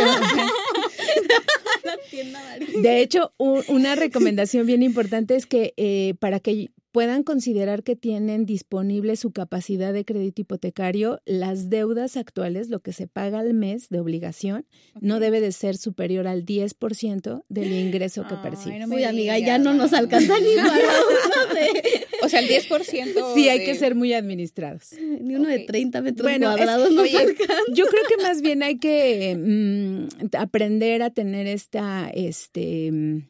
la 1.84 1.96
tienda 2.10 2.40
amarilla. 2.40 2.80
De 2.80 3.00
hecho, 3.00 3.32
una 3.38 3.94
recomendación 3.94 4.66
bien 4.66 4.82
importante 4.82 5.36
es 5.36 5.46
que 5.46 5.74
eh, 5.76 6.14
para 6.18 6.40
que 6.40 6.70
puedan 6.92 7.22
considerar 7.22 7.82
que 7.82 7.96
tienen 7.96 8.46
disponible 8.46 9.16
su 9.16 9.32
capacidad 9.32 9.92
de 9.92 10.04
crédito 10.04 10.42
hipotecario, 10.42 11.20
las 11.24 11.70
deudas 11.70 12.16
actuales, 12.16 12.68
lo 12.68 12.80
que 12.80 12.92
se 12.92 13.06
paga 13.06 13.40
al 13.40 13.54
mes 13.54 13.88
de 13.88 14.00
obligación, 14.00 14.66
no 15.00 15.20
debe 15.20 15.40
de 15.40 15.52
ser 15.52 15.76
superior 15.76 16.26
al 16.26 16.44
10% 16.44 17.42
del 17.48 17.72
ingreso 17.72 18.26
que 18.28 18.34
percibe. 18.36 18.84
Uy, 18.86 19.04
amiga, 19.04 19.38
ya 19.38 19.58
no 19.58 19.74
nos 19.74 19.92
alcanza 19.92 20.38
ni 20.40 20.56
para 20.56 20.78
uno 20.78 21.54
de... 21.54 22.06
O 22.22 22.28
sea, 22.28 22.40
el 22.40 22.48
10%. 22.48 23.34
Sí, 23.34 23.48
hay 23.48 23.64
que 23.64 23.74
ser 23.74 23.94
muy 23.94 24.12
administrados. 24.12 24.92
Ni 25.20 25.36
uno 25.36 25.48
de 25.48 25.60
30 25.60 26.02
metros 26.02 26.30
cuadrados 26.38 26.92
nos 26.92 27.14
alcanza. 27.14 27.54
Yo 27.72 27.86
creo 27.86 28.02
que 28.08 28.22
más 28.22 28.42
bien 28.42 28.62
hay 28.62 28.78
que 28.78 29.36
mm, 29.36 30.36
aprender 30.36 31.02
a 31.02 31.10
tener 31.10 31.46
esta, 31.46 32.10
este 32.10 32.90
mm, 32.92 33.22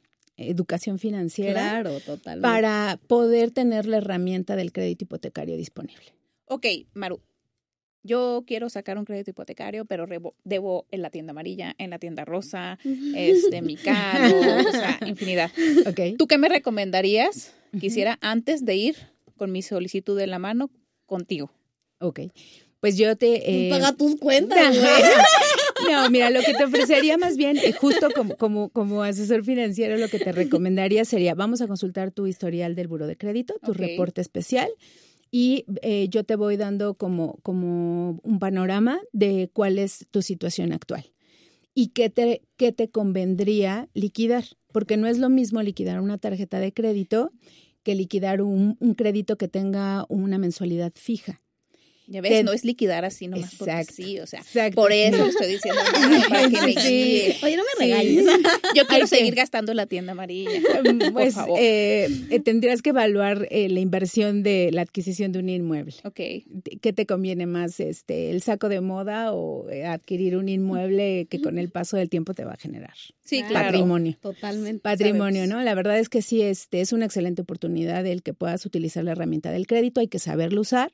educación 0.49 0.99
financiera. 0.99 1.61
Claro, 1.61 2.01
totalmente. 2.01 2.43
Para 2.43 2.99
poder 3.07 3.51
tener 3.51 3.87
la 3.87 3.99
herramienta 3.99 4.57
del 4.57 4.73
crédito 4.73 5.05
hipotecario 5.05 5.57
disponible. 5.57 6.15
Ok, 6.47 6.67
Maru. 6.95 7.21
Yo 8.03 8.45
quiero 8.47 8.71
sacar 8.71 8.97
un 8.97 9.05
crédito 9.05 9.31
hipotecario, 9.31 9.85
pero 9.85 10.07
debo 10.45 10.87
en 10.91 11.03
la 11.03 11.11
tienda 11.11 11.33
amarilla, 11.33 11.75
en 11.77 11.91
la 11.91 11.99
tienda 11.99 12.25
rosa, 12.25 12.79
este, 13.15 13.61
mi 13.61 13.77
carro, 13.77 14.41
o 14.41 14.73
sea, 14.73 14.99
infinidad. 15.07 15.51
Okay. 15.87 16.17
¿Tú 16.17 16.27
qué 16.27 16.39
me 16.39 16.49
recomendarías 16.49 17.55
quisiera 17.79 18.19
antes 18.23 18.65
de 18.65 18.77
ir 18.77 18.97
con 19.37 19.53
mi 19.53 19.61
solicitud 19.63 20.19
en 20.19 20.31
la 20.31 20.39
mano 20.39 20.71
contigo? 21.05 21.51
Ok. 21.99 22.21
Pues 22.81 22.97
yo 22.97 23.15
te... 23.17 23.67
Eh... 23.67 23.71
Paga 23.71 23.93
tus 23.93 24.17
cuentas, 24.17 24.77
güey. 24.79 24.91
No, 25.89 26.11
mira, 26.11 26.31
lo 26.31 26.41
que 26.41 26.55
te 26.55 26.65
ofrecería 26.65 27.17
más 27.19 27.37
bien, 27.37 27.57
eh, 27.59 27.73
justo 27.73 28.09
como, 28.15 28.37
como, 28.37 28.69
como 28.71 29.03
asesor 29.03 29.45
financiero, 29.45 29.97
lo 29.97 30.09
que 30.09 30.19
te 30.19 30.33
recomendaría 30.33 31.05
sería, 31.05 31.35
vamos 31.35 31.61
a 31.61 31.69
consultar 31.69 32.11
tu 32.11 32.27
historial 32.27 32.75
del 32.75 32.89
buro 32.89 33.07
de 33.07 33.17
crédito, 33.17 33.55
tu 33.65 33.73
reporte 33.73 34.21
especial, 34.21 34.71
y 35.31 35.65
eh, 35.83 36.09
yo 36.09 36.25
te 36.25 36.37
voy 36.37 36.57
dando 36.57 36.95
como, 36.95 37.39
como 37.43 38.21
un 38.23 38.39
panorama 38.39 39.01
de 39.13 39.51
cuál 39.53 39.79
es 39.79 40.07
tu 40.11 40.23
situación 40.23 40.73
actual 40.73 41.13
y 41.75 41.89
qué 41.89 42.11
te, 42.11 42.43
qué 42.57 42.73
te 42.73 42.91
convendría 42.91 43.89
liquidar, 43.95 44.45
porque 44.73 44.97
no 44.97 45.07
es 45.07 45.19
lo 45.19 45.29
mismo 45.29 45.63
liquidar 45.63 46.01
una 46.01 46.19
tarjeta 46.19 46.59
de 46.59 46.73
crédito 46.73 47.33
que 47.83 47.95
liquidar 47.95 48.43
un, 48.43 48.77
un 48.81 48.95
crédito 48.95 49.37
que 49.37 49.49
tenga 49.49 50.05
una 50.09 50.39
mensualidad 50.39 50.93
fija. 50.95 51.41
Ya 52.11 52.21
ves, 52.21 52.45
no 52.45 52.53
es 52.53 52.65
liquidar 52.65 53.05
así 53.05 53.29
nomás 53.29 53.53
exacto, 53.53 53.95
sí, 53.95 54.19
o 54.19 54.27
sea, 54.27 54.43
por 54.75 54.91
eso 54.91 55.19
lo 55.19 55.27
estoy 55.29 55.47
diciendo 55.47 55.81
para 56.29 56.49
que 56.49 56.61
me 56.61 56.73
sí. 56.75 57.37
Oye, 57.41 57.57
no 57.57 57.63
me 57.79 57.87
regañes. 57.87 58.25
Yo 58.75 58.85
quiero 58.89 59.07
seguir 59.07 59.37
gastando 59.37 59.73
la 59.75 59.87
tienda 59.87 60.13
amarilla. 60.13 60.51
Pues, 61.13 61.35
por 61.35 61.45
favor. 61.45 61.59
Eh, 61.61 62.09
eh, 62.31 62.41
tendrías 62.41 62.83
que 62.83 62.91
evaluar 62.91 63.47
eh, 63.51 63.69
la 63.69 63.81
inversión 63.81 64.43
de 64.43 64.71
la 64.73 64.83
adquisición 64.83 65.33
de 65.33 65.39
un 65.39 65.49
inmueble. 65.49 65.95
Ok. 66.05 66.21
¿Qué 66.81 66.93
te 66.93 67.07
conviene 67.07 67.47
más, 67.47 67.79
este, 67.81 68.31
el 68.31 68.43
saco 68.43 68.69
de 68.69 68.81
moda 68.81 69.33
o 69.33 69.67
adquirir 69.87 70.37
un 70.37 70.49
inmueble 70.49 71.27
que 71.31 71.41
con 71.41 71.59
el 71.59 71.71
paso 71.71 71.97
del 71.97 72.09
tiempo 72.09 72.35
te 72.35 72.45
va 72.45 72.53
a 72.53 72.57
generar? 72.57 72.95
Sí, 73.25 73.43
claro. 73.43 73.67
Patrimonio. 73.67 74.17
Totalmente. 74.21 74.81
Patrimonio, 74.81 75.47
¿no? 75.47 75.63
La 75.63 75.75
verdad 75.75 75.99
es 75.99 76.09
que 76.09 76.23
sí, 76.23 76.43
este, 76.43 76.81
es 76.81 76.93
una 76.93 77.05
excelente 77.05 77.43
oportunidad 77.43 78.05
el 78.07 78.23
que 78.23 78.35
puedas 78.35 78.67
utilizar 78.67 79.05
la 79.05 79.13
herramienta 79.13 79.53
del 79.53 79.67
crédito, 79.67 80.01
hay 80.01 80.09
que 80.09 80.19
saberlo 80.19 80.61
usar 80.61 80.93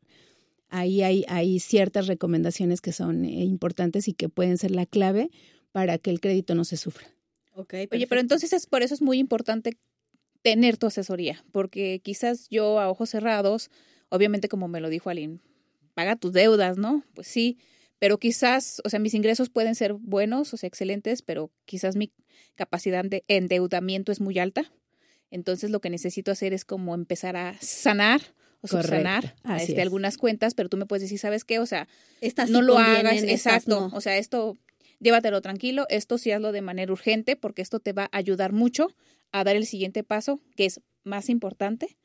ahí 0.69 1.03
hay, 1.03 1.25
hay 1.29 1.61
ciertas 1.61 2.07
recomendaciones 2.07 2.81
que 2.81 2.93
son 2.93 3.25
eh, 3.25 3.45
importantes 3.45 4.09
y 4.09 4.13
que 4.15 4.29
pueden 4.29 4.59
ser 4.59 4.71
la 4.71 4.87
clave 4.87 5.31
para 5.73 5.99
que 5.99 6.11
el 6.11 6.21
crédito 6.21 6.55
no 6.55 6.65
se 6.65 6.77
sufra. 6.77 7.07
Okay, 7.55 7.89
Oye, 7.91 8.07
pero 8.07 8.21
entonces 8.21 8.53
es 8.53 8.67
por 8.67 8.83
eso 8.83 8.95
es 8.95 9.03
muy 9.03 9.19
importante 9.19 9.79
tener 10.43 10.77
tu 10.77 10.87
asesoría, 10.87 11.45
porque 11.53 12.01
quizás 12.05 12.49
yo 12.51 12.79
a 12.79 12.89
ojos 12.89 13.11
cerrados, 13.11 13.71
obviamente 14.11 14.49
como 14.49 14.69
me 14.69 14.81
lo 14.81 14.89
dijo 14.89 15.11
Aline, 15.11 15.41
paga 15.95 16.17
tus 16.17 16.33
deudas, 16.33 16.77
¿no? 16.77 17.03
Pues 17.15 17.27
sí, 17.27 17.59
pero 17.99 18.19
quizás, 18.19 18.83
o 18.85 18.91
sea, 18.91 19.01
mis 19.01 19.15
ingresos 19.15 19.49
pueden 19.49 19.75
ser 19.75 19.95
buenos, 19.95 20.53
o 20.53 20.57
sea, 20.57 20.69
excelentes, 20.69 21.23
pero 21.23 21.51
quizás 21.65 21.97
mi 21.97 22.13
capacidad 22.55 23.05
de 23.05 23.25
endeudamiento 23.29 24.13
es 24.13 24.21
muy 24.21 24.39
alta. 24.39 24.71
Entonces 25.31 25.71
lo 25.71 25.81
que 25.81 25.91
necesito 25.91 26.31
hacer 26.31 26.53
es 26.53 26.65
como 26.65 26.95
empezar 26.95 27.37
a 27.37 27.57
sanar 27.61 28.21
o 28.67 28.83
subsanar 28.83 29.35
este, 29.59 29.81
algunas 29.81 30.17
cuentas, 30.17 30.55
pero 30.55 30.69
tú 30.69 30.77
me 30.77 30.87
puedes 30.87 31.03
decir, 31.03 31.19
¿sabes 31.19 31.45
qué? 31.45 31.59
O 31.59 31.67
sea, 31.67 31.89
no 32.49 32.63
lo 32.63 32.79
hagas, 32.79 33.23
exacto. 33.23 33.91
O 33.93 34.01
sea, 34.01 34.19
esto, 34.19 34.57
llévatelo 35.01 35.41
tranquilo, 35.41 35.87
esto 35.89 36.19
sí 36.19 36.31
hazlo 36.33 36.53
de 36.53 36.63
manera 36.63 36.93
urgente, 36.93 37.37
porque 37.37 37.63
esto 37.63 37.81
te 37.81 37.93
va 37.93 38.05
a 38.13 38.19
ayudar 38.19 38.53
mucho 38.53 38.89
a 39.33 39.45
dar 39.45 39.57
el 39.57 39.67
siguiente 39.67 40.05
paso, 40.05 40.41
que 40.57 40.67
es 40.67 40.81
más 41.05 41.29
importante, 41.29 41.97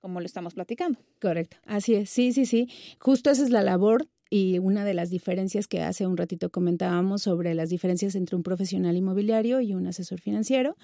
como 0.00 0.20
lo 0.20 0.26
estamos 0.26 0.54
platicando. 0.54 0.98
Correcto, 1.20 1.56
así 1.66 1.94
es, 1.94 2.10
sí, 2.10 2.32
sí, 2.32 2.46
sí. 2.46 2.68
Justo 2.98 3.30
esa 3.30 3.42
es 3.42 3.50
la 3.50 3.62
labor 3.62 4.08
y 4.28 4.58
una 4.58 4.84
de 4.84 4.94
las 4.94 5.10
diferencias 5.10 5.68
que 5.68 5.82
hace 5.82 6.06
un 6.06 6.16
ratito 6.16 6.50
comentábamos 6.50 7.22
sobre 7.22 7.54
las 7.54 7.68
diferencias 7.68 8.14
entre 8.14 8.34
un 8.34 8.42
profesional 8.42 8.96
inmobiliario 8.96 9.60
y 9.60 9.74
un 9.74 9.86
asesor 9.86 10.20
financiero 10.20 10.76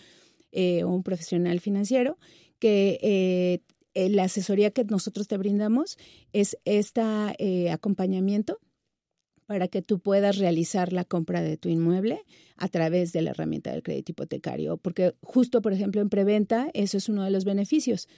eh, 0.52 0.84
o 0.84 0.90
un 0.90 1.02
profesional 1.02 1.58
financiero, 1.60 2.18
que 2.58 2.98
eh, 3.02 3.60
eh, 4.06 4.08
la 4.10 4.24
asesoría 4.24 4.70
que 4.70 4.84
nosotros 4.84 5.28
te 5.28 5.36
brindamos 5.36 5.98
es 6.32 6.56
este 6.64 7.02
acompañamiento 7.70 8.58
para 9.48 9.66
que 9.66 9.80
tú 9.80 9.98
puedas 9.98 10.36
realizar 10.36 10.92
la 10.92 11.04
compra 11.04 11.40
de 11.40 11.56
tu 11.56 11.70
inmueble 11.70 12.22
a 12.56 12.68
través 12.68 13.12
de 13.14 13.22
la 13.22 13.30
herramienta 13.30 13.72
del 13.72 13.82
crédito 13.82 14.12
hipotecario. 14.12 14.76
Porque 14.76 15.14
justo, 15.22 15.62
por 15.62 15.72
ejemplo, 15.72 16.02
en 16.02 16.10
preventa, 16.10 16.68
eso 16.74 16.98
es 16.98 17.08
uno 17.08 17.24
de 17.24 17.30
los 17.30 17.46
beneficios 17.46 18.08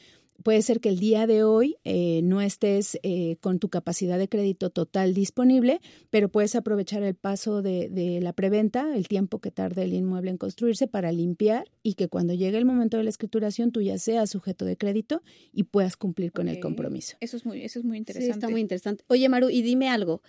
puede 0.43 0.63
ser 0.63 0.81
que 0.81 0.89
el 0.89 0.99
día 0.99 1.27
de 1.27 1.45
hoy 1.45 1.77
eh, 1.85 2.21
no 2.23 2.41
estés 2.41 2.99
eh, 3.03 3.37
con 3.41 3.59
tu 3.59 3.69
capacidad 3.69 4.19
de 4.19 4.29
crédito 4.29 4.71
total 4.71 5.15
disponible, 5.15 5.81
pero 6.11 6.29
puedes 6.29 6.55
aprovechar 6.55 7.03
el 7.03 7.15
paso 7.15 7.63
de, 7.63 8.19
la 8.23 8.33
preventa, 8.33 8.95
el 8.95 9.09
tiempo 9.09 9.41
que 9.41 9.51
tarde 9.51 9.83
el 9.85 9.93
inmueble 9.93 10.31
en 10.31 10.39
construirse 10.39 10.87
para 10.87 11.13
limpiar 11.13 11.71
y 11.83 11.95
que 11.95 12.09
cuando 12.09 12.35
llegue 12.35 12.59
el 12.59 12.65
momento 12.65 12.97
de 12.97 13.05
la 13.05 13.11
escrituración 13.11 13.73
tú 13.73 13.81
ya 13.81 13.99
seas 13.99 14.31
sujeto 14.31 14.65
de 14.65 14.77
crédito 14.77 15.23
y 15.53 15.65
puedas 15.65 15.97
cumplir 15.97 16.33
con 16.33 16.49
el 16.49 16.61
compromiso. 16.61 17.17
Eso 17.21 17.37
es 17.37 17.45
muy, 17.45 17.63
eso 17.63 17.79
es 17.79 17.85
muy 17.85 17.99
interesante. 17.99 18.33
Sí, 18.33 18.39
está 18.39 18.49
muy 18.49 18.61
interesante. 18.61 19.05
Oye, 19.09 19.29
Maru, 19.29 19.51
y 19.51 19.63
dime 19.63 19.89
algo. 19.89 20.23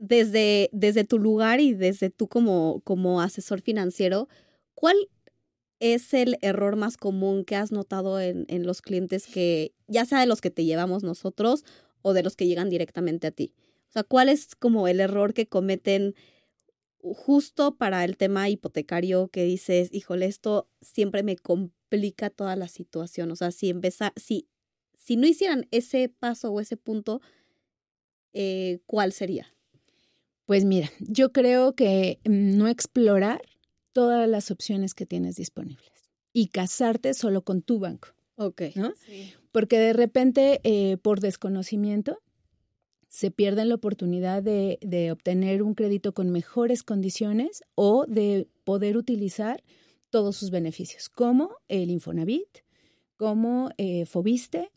Desde, 0.00 0.70
desde 0.72 1.02
tu 1.02 1.18
lugar 1.18 1.60
y 1.60 1.74
desde 1.74 2.08
tú 2.10 2.28
como, 2.28 2.82
como 2.84 3.20
asesor 3.20 3.62
financiero, 3.62 4.28
¿cuál 4.74 4.96
es 5.80 6.14
el 6.14 6.38
error 6.42 6.76
más 6.76 6.96
común 6.96 7.44
que 7.44 7.56
has 7.56 7.72
notado 7.72 8.20
en, 8.20 8.44
en, 8.48 8.66
los 8.66 8.82
clientes 8.82 9.26
que, 9.26 9.72
ya 9.86 10.04
sea 10.04 10.20
de 10.20 10.26
los 10.26 10.40
que 10.40 10.50
te 10.50 10.64
llevamos 10.64 11.02
nosotros 11.02 11.64
o 12.02 12.12
de 12.12 12.22
los 12.22 12.36
que 12.36 12.46
llegan 12.46 12.70
directamente 12.70 13.26
a 13.26 13.30
ti? 13.30 13.52
O 13.88 13.92
sea, 13.92 14.02
¿cuál 14.02 14.28
es 14.28 14.54
como 14.54 14.88
el 14.88 15.00
error 15.00 15.34
que 15.34 15.46
cometen 15.46 16.14
justo 17.00 17.76
para 17.76 18.04
el 18.04 18.16
tema 18.16 18.48
hipotecario 18.48 19.28
que 19.28 19.44
dices, 19.44 19.88
híjole, 19.92 20.26
esto 20.26 20.68
siempre 20.80 21.22
me 21.22 21.36
complica 21.36 22.30
toda 22.30 22.56
la 22.56 22.68
situación? 22.68 23.30
O 23.30 23.36
sea, 23.36 23.50
si 23.50 23.70
empezar, 23.70 24.12
si, 24.16 24.48
si 24.94 25.16
no 25.16 25.26
hicieran 25.26 25.66
ese 25.70 26.08
paso 26.08 26.50
o 26.52 26.60
ese 26.60 26.76
punto, 26.76 27.20
eh, 28.32 28.80
¿cuál 28.86 29.12
sería? 29.12 29.54
Pues 30.44 30.64
mira, 30.64 30.90
yo 31.00 31.32
creo 31.32 31.74
que 31.74 32.20
mm, 32.24 32.56
no 32.56 32.68
explorar 32.68 33.42
todas 33.98 34.28
las 34.28 34.52
opciones 34.52 34.94
que 34.94 35.06
tienes 35.06 35.34
disponibles 35.34 35.90
y 36.32 36.50
casarte 36.50 37.14
solo 37.14 37.42
con 37.42 37.62
tu 37.62 37.80
banco. 37.80 38.10
Ok. 38.36 38.62
¿no? 38.76 38.92
Porque 39.50 39.76
de 39.76 39.92
repente, 39.92 40.60
eh, 40.62 40.98
por 40.98 41.18
desconocimiento, 41.18 42.20
se 43.08 43.32
pierden 43.32 43.70
la 43.70 43.74
oportunidad 43.74 44.40
de, 44.40 44.78
de, 44.82 45.10
obtener 45.10 45.64
un 45.64 45.74
crédito 45.74 46.14
con 46.14 46.30
mejores 46.30 46.84
condiciones 46.84 47.64
o 47.74 48.06
de 48.06 48.46
poder 48.62 48.96
utilizar 48.96 49.64
todos 50.10 50.36
sus 50.36 50.52
beneficios, 50.52 51.08
como 51.08 51.56
el 51.66 51.90
Infonavit, 51.90 52.58
como 53.16 53.70
eh, 53.78 54.06
Fobiste 54.06 54.70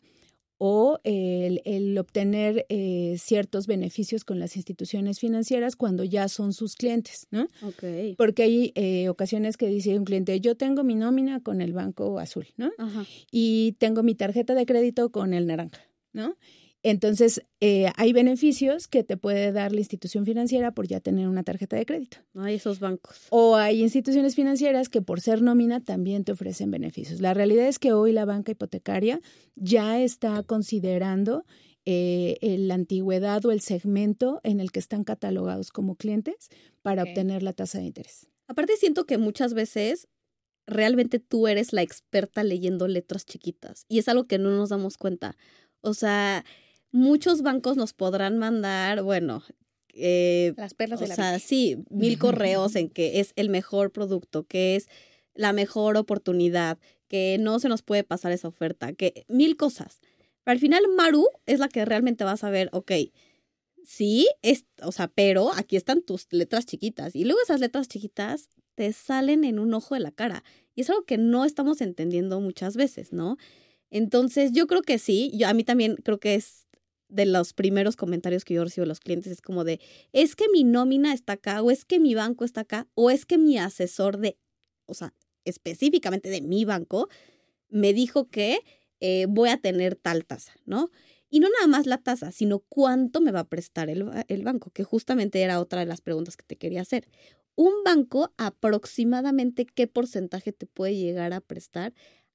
o 0.64 1.00
el, 1.02 1.98
obtener 1.98 2.66
eh, 2.68 3.16
ciertos 3.18 3.66
beneficios 3.66 4.24
con 4.24 4.38
las 4.38 4.54
instituciones 4.54 5.18
financieras 5.18 5.74
cuando 5.74 6.04
ya 6.04 6.28
son 6.28 6.52
sus 6.52 6.76
clientes, 6.76 7.26
¿no? 7.32 7.48
Okay. 7.62 8.14
Porque 8.14 8.44
hay 8.44 8.72
eh, 8.76 9.08
ocasiones 9.08 9.56
que 9.56 9.66
dice 9.66 9.98
un 9.98 10.04
cliente, 10.04 10.40
yo 10.40 10.56
tengo 10.56 10.84
mi 10.84 10.94
nómina 10.94 11.40
con 11.40 11.62
el 11.62 11.72
banco 11.72 12.20
azul, 12.20 12.46
¿no? 12.56 12.70
Y 13.32 13.72
tengo 13.80 14.04
mi 14.04 14.14
tarjeta 14.14 14.54
de 14.54 14.64
crédito 14.64 15.10
con 15.10 15.34
el 15.34 15.48
naranja, 15.48 15.80
¿no? 16.12 16.36
Entonces, 16.82 17.42
eh, 17.60 17.90
hay 17.96 18.12
beneficios 18.12 18.88
que 18.88 19.04
te 19.04 19.16
puede 19.16 19.52
dar 19.52 19.72
la 19.72 19.80
institución 19.80 20.24
financiera 20.24 20.72
por 20.72 20.88
ya 20.88 21.00
tener 21.00 21.28
una 21.28 21.44
tarjeta 21.44 21.76
de 21.76 21.86
crédito. 21.86 22.18
No 22.34 22.42
hay 22.42 22.56
esos 22.56 22.80
bancos. 22.80 23.26
O 23.30 23.56
hay 23.56 23.82
instituciones 23.82 24.34
financieras 24.34 24.88
que 24.88 25.00
por 25.00 25.20
ser 25.20 25.42
nómina 25.42 25.80
también 25.80 26.24
te 26.24 26.32
ofrecen 26.32 26.70
beneficios. 26.70 27.20
La 27.20 27.34
realidad 27.34 27.68
es 27.68 27.78
que 27.78 27.92
hoy 27.92 28.12
la 28.12 28.24
banca 28.24 28.52
hipotecaria 28.52 29.20
ya 29.54 30.00
está 30.00 30.42
considerando 30.42 31.44
eh, 31.84 32.38
la 32.58 32.74
antigüedad 32.74 33.44
o 33.44 33.52
el 33.52 33.60
segmento 33.60 34.40
en 34.42 34.60
el 34.60 34.72
que 34.72 34.80
están 34.80 35.04
catalogados 35.04 35.70
como 35.70 35.96
clientes 35.96 36.48
para 36.82 37.02
obtener 37.04 37.42
la 37.42 37.52
tasa 37.52 37.78
de 37.78 37.84
interés. 37.84 38.28
Aparte, 38.48 38.76
siento 38.76 39.04
que 39.04 39.18
muchas 39.18 39.54
veces 39.54 40.08
realmente 40.66 41.18
tú 41.18 41.48
eres 41.48 41.72
la 41.72 41.82
experta 41.82 42.44
leyendo 42.44 42.86
letras 42.86 43.24
chiquitas 43.24 43.84
y 43.88 43.98
es 43.98 44.08
algo 44.08 44.24
que 44.24 44.38
no 44.38 44.50
nos 44.50 44.68
damos 44.68 44.96
cuenta. 44.96 45.36
O 45.80 45.94
sea, 45.94 46.44
muchos 46.92 47.42
bancos 47.42 47.76
nos 47.76 47.92
podrán 47.92 48.38
mandar, 48.38 49.02
bueno, 49.02 49.42
eh, 49.94 50.54
las 50.56 50.74
perlas 50.74 51.00
de 51.00 51.08
la 51.08 51.14
sea, 51.14 51.38
sí, 51.38 51.84
mil 51.90 52.18
correos 52.18 52.76
en 52.76 52.88
que 52.88 53.20
es 53.20 53.32
el 53.36 53.48
mejor 53.48 53.90
producto, 53.90 54.44
que 54.44 54.76
es 54.76 54.88
la 55.34 55.52
mejor 55.52 55.96
oportunidad, 55.96 56.78
que 57.08 57.36
no 57.40 57.58
se 57.58 57.68
nos 57.68 57.82
puede 57.82 58.04
pasar 58.04 58.32
esa 58.32 58.48
oferta, 58.48 58.92
que 58.92 59.24
mil 59.28 59.56
cosas. 59.56 60.00
Pero 60.44 60.52
al 60.52 60.58
final 60.60 60.82
Maru 60.96 61.26
es 61.46 61.58
la 61.58 61.68
que 61.68 61.84
realmente 61.84 62.24
va 62.24 62.32
a 62.32 62.36
saber, 62.36 62.68
ok, 62.72 62.92
sí, 63.84 64.28
es, 64.42 64.64
o 64.82 64.92
sea, 64.92 65.08
pero 65.08 65.52
aquí 65.54 65.76
están 65.76 66.02
tus 66.02 66.26
letras 66.30 66.66
chiquitas. 66.66 67.14
Y 67.14 67.24
luego 67.24 67.40
esas 67.42 67.60
letras 67.60 67.88
chiquitas 67.88 68.48
te 68.74 68.92
salen 68.92 69.44
en 69.44 69.58
un 69.58 69.74
ojo 69.74 69.94
de 69.94 70.00
la 70.00 70.10
cara. 70.10 70.42
Y 70.74 70.80
es 70.80 70.90
algo 70.90 71.04
que 71.04 71.18
no 71.18 71.44
estamos 71.44 71.80
entendiendo 71.80 72.40
muchas 72.40 72.76
veces, 72.76 73.12
¿no? 73.12 73.36
Entonces, 73.90 74.52
yo 74.52 74.66
creo 74.66 74.82
que 74.82 74.98
sí, 74.98 75.30
yo 75.34 75.48
a 75.48 75.54
mí 75.54 75.64
también 75.64 75.96
creo 75.96 76.18
que 76.18 76.34
es 76.34 76.66
de 77.12 77.26
los 77.26 77.52
primeros 77.52 77.94
comentarios 77.94 78.44
que 78.44 78.54
yo 78.54 78.64
recibo 78.64 78.84
de 78.84 78.88
los 78.88 79.00
clientes 79.00 79.30
es 79.30 79.42
como 79.42 79.64
de, 79.64 79.80
es 80.12 80.34
que 80.34 80.46
mi 80.50 80.64
nómina 80.64 81.12
está 81.12 81.34
acá, 81.34 81.62
o 81.62 81.70
es 81.70 81.84
que 81.84 82.00
mi 82.00 82.14
banco 82.14 82.44
está 82.44 82.62
acá, 82.62 82.88
o 82.94 83.10
es 83.10 83.26
que 83.26 83.36
mi 83.38 83.58
asesor 83.58 84.18
de, 84.18 84.38
o 84.86 84.94
sea, 84.94 85.12
específicamente 85.44 86.30
de 86.30 86.40
mi 86.40 86.64
banco, 86.64 87.08
me 87.68 87.92
dijo 87.92 88.30
que 88.30 88.60
eh, 89.00 89.26
voy 89.28 89.50
a 89.50 89.58
tener 89.58 89.94
tal 89.94 90.24
tasa, 90.24 90.52
¿no? 90.64 90.90
Y 91.28 91.40
no 91.40 91.48
nada 91.48 91.66
más 91.66 91.86
la 91.86 91.98
tasa, 91.98 92.32
sino 92.32 92.60
cuánto 92.60 93.20
me 93.20 93.32
va 93.32 93.40
a 93.40 93.48
prestar 93.48 93.88
el, 93.90 94.04
banco, 94.42 94.70
que 94.70 94.84
justamente 94.84 95.42
era 95.42 95.60
otra 95.60 95.80
de 95.80 95.86
las 95.86 96.00
preguntas 96.00 96.36
que 96.36 96.44
te 96.44 96.56
quería 96.56 96.82
hacer. 96.82 97.08
un 97.54 97.72
banco 97.84 98.32
aproximadamente 98.38 99.66
qué 99.66 99.86
porcentaje 99.86 100.52
te 100.52 100.66
puede 100.66 100.96
llegar 100.96 101.34
a 101.34 101.40
prestar 101.42 101.92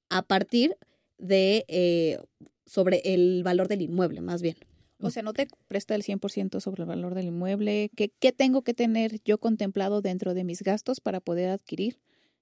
a 0.08 0.22
partir 0.22 0.76
de 1.18 1.64
eh, 1.68 2.18
sobre 2.66 3.02
el 3.04 3.42
valor 3.42 3.66
del 3.66 3.82
inmueble, 3.82 4.20
más 4.20 4.42
bien. 4.42 4.56
O 5.00 5.10
sea, 5.10 5.22
no 5.22 5.32
te 5.32 5.48
presta 5.68 5.94
el 5.94 6.02
100% 6.02 6.60
sobre 6.60 6.82
el 6.82 6.88
valor 6.88 7.14
del 7.14 7.26
inmueble. 7.26 7.90
¿Qué, 7.94 8.08
¿Qué 8.08 8.32
tengo 8.32 8.62
que 8.62 8.74
tener 8.74 9.22
yo 9.24 9.38
contemplado 9.38 10.02
dentro 10.02 10.34
de 10.34 10.44
mis 10.44 10.62
gastos 10.62 11.00
para 11.00 11.20
poder 11.20 11.50
adquirir 11.50 12.00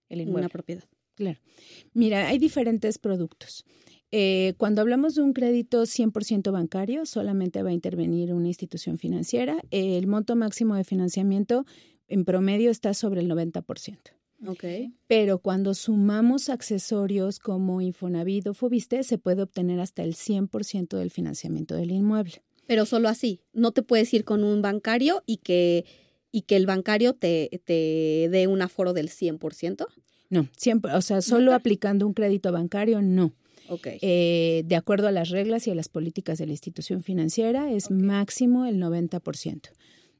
el 0.08 0.22
inmueble? 0.22 0.42
Una 0.42 0.48
propiedad. 0.48 0.84
Claro. 1.14 1.38
Mira, 1.92 2.28
hay 2.28 2.38
diferentes 2.38 2.98
productos. 2.98 3.64
Eh, 4.12 4.54
cuando 4.56 4.82
hablamos 4.82 5.14
de 5.14 5.22
un 5.22 5.32
crédito 5.32 5.82
100% 5.82 6.52
bancario, 6.52 7.06
solamente 7.06 7.62
va 7.62 7.70
a 7.70 7.72
intervenir 7.72 8.32
una 8.32 8.48
institución 8.48 8.98
financiera. 8.98 9.58
El 9.70 10.06
monto 10.06 10.36
máximo 10.36 10.74
de 10.74 10.84
financiamiento 10.84 11.66
en 12.08 12.24
promedio 12.24 12.70
está 12.70 12.94
sobre 12.94 13.20
el 13.20 13.28
90%. 13.28 13.98
Ok. 14.44 14.64
Pero 15.06 15.38
cuando 15.38 15.74
sumamos 15.74 16.48
accesorios 16.48 17.38
como 17.38 17.80
Infonavit 17.80 18.48
o 18.48 18.54
Fobiste, 18.54 19.02
se 19.02 19.18
puede 19.18 19.42
obtener 19.42 19.80
hasta 19.80 20.02
el 20.02 20.14
100% 20.14 20.96
del 20.98 21.10
financiamiento 21.10 21.74
del 21.74 21.90
inmueble. 21.90 22.42
Pero 22.66 22.84
solo 22.84 23.08
así. 23.08 23.40
No 23.52 23.72
te 23.72 23.82
puedes 23.82 24.12
ir 24.12 24.24
con 24.24 24.44
un 24.44 24.60
bancario 24.60 25.22
y 25.26 25.38
que, 25.38 25.84
y 26.32 26.42
que 26.42 26.56
el 26.56 26.66
bancario 26.66 27.14
te, 27.14 27.62
te 27.64 28.28
dé 28.30 28.46
un 28.48 28.60
aforo 28.60 28.92
del 28.92 29.08
100%. 29.08 29.86
No, 30.28 30.48
siempre, 30.56 30.92
o 30.92 31.00
sea, 31.02 31.22
solo 31.22 31.54
aplicando 31.54 32.06
un 32.06 32.12
crédito 32.12 32.50
bancario, 32.50 33.00
no. 33.00 33.32
Ok. 33.68 33.88
Eh, 34.00 34.62
de 34.64 34.76
acuerdo 34.76 35.08
a 35.08 35.12
las 35.12 35.30
reglas 35.30 35.66
y 35.66 35.70
a 35.70 35.74
las 35.74 35.88
políticas 35.88 36.38
de 36.38 36.46
la 36.46 36.52
institución 36.52 37.02
financiera, 37.02 37.70
es 37.70 37.90
máximo 37.90 38.66
el 38.66 38.80
90%. 38.80 39.70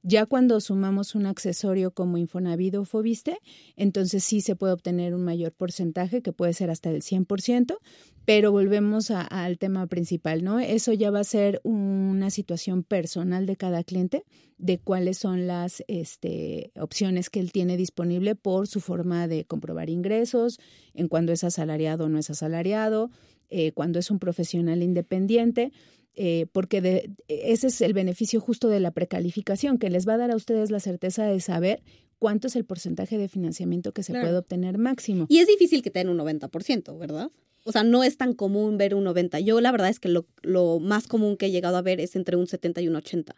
Ya 0.08 0.24
cuando 0.24 0.60
sumamos 0.60 1.16
un 1.16 1.26
accesorio 1.26 1.90
como 1.90 2.16
Infonavit 2.16 2.76
o 2.76 2.84
Fobiste, 2.84 3.38
entonces 3.74 4.22
sí 4.22 4.40
se 4.40 4.54
puede 4.54 4.72
obtener 4.72 5.16
un 5.16 5.24
mayor 5.24 5.50
porcentaje, 5.50 6.22
que 6.22 6.32
puede 6.32 6.52
ser 6.52 6.70
hasta 6.70 6.90
el 6.90 7.02
100%, 7.02 7.76
pero 8.24 8.52
volvemos 8.52 9.10
al 9.10 9.58
tema 9.58 9.88
principal, 9.88 10.44
¿no? 10.44 10.60
Eso 10.60 10.92
ya 10.92 11.10
va 11.10 11.18
a 11.18 11.24
ser 11.24 11.60
una 11.64 12.30
situación 12.30 12.84
personal 12.84 13.46
de 13.46 13.56
cada 13.56 13.82
cliente, 13.82 14.22
de 14.58 14.78
cuáles 14.78 15.18
son 15.18 15.48
las 15.48 15.82
este, 15.88 16.70
opciones 16.76 17.28
que 17.28 17.40
él 17.40 17.50
tiene 17.50 17.76
disponible 17.76 18.36
por 18.36 18.68
su 18.68 18.78
forma 18.78 19.26
de 19.26 19.44
comprobar 19.44 19.90
ingresos, 19.90 20.60
en 20.94 21.08
cuando 21.08 21.32
es 21.32 21.42
asalariado 21.42 22.04
o 22.04 22.08
no 22.08 22.20
es 22.20 22.30
asalariado, 22.30 23.10
eh, 23.50 23.72
cuando 23.72 23.98
es 23.98 24.12
un 24.12 24.20
profesional 24.20 24.84
independiente 24.84 25.72
eh, 26.16 26.46
porque 26.52 26.80
de- 26.80 27.10
ese 27.28 27.68
es 27.68 27.80
el 27.82 27.92
beneficio 27.92 28.40
justo 28.40 28.68
de 28.68 28.80
la 28.80 28.90
precalificación, 28.90 29.78
que 29.78 29.90
les 29.90 30.08
va 30.08 30.14
a 30.14 30.18
dar 30.18 30.30
a 30.30 30.36
ustedes 30.36 30.70
la 30.70 30.80
certeza 30.80 31.24
de 31.26 31.38
saber 31.40 31.82
cuánto 32.18 32.48
es 32.48 32.56
el 32.56 32.64
porcentaje 32.64 33.18
de 33.18 33.28
financiamiento 33.28 33.92
que 33.92 34.02
se 34.02 34.12
Claro. 34.12 34.26
puede 34.26 34.38
obtener 34.38 34.78
máximo. 34.78 35.26
Y 35.28 35.38
es 35.38 35.46
difícil 35.46 35.82
que 35.82 35.90
te 35.90 35.98
den 36.00 36.08
un 36.08 36.16
90%, 36.16 36.96
¿verdad? 36.98 37.30
O 37.64 37.72
sea, 37.72 37.82
no 37.82 38.02
es 38.04 38.16
tan 38.16 38.32
común 38.32 38.78
ver 38.78 38.94
un 38.94 39.04
90. 39.04 39.40
Yo 39.40 39.60
la 39.60 39.72
verdad 39.72 39.90
es 39.90 40.00
que 40.00 40.08
lo, 40.08 40.26
lo 40.42 40.78
más 40.80 41.06
común 41.06 41.36
que 41.36 41.46
he 41.46 41.50
llegado 41.50 41.76
a 41.76 41.82
ver 41.82 42.00
es 42.00 42.16
entre 42.16 42.36
un 42.36 42.46
70 42.46 42.80
y 42.80 42.88
un 42.88 42.96
80. 42.96 43.34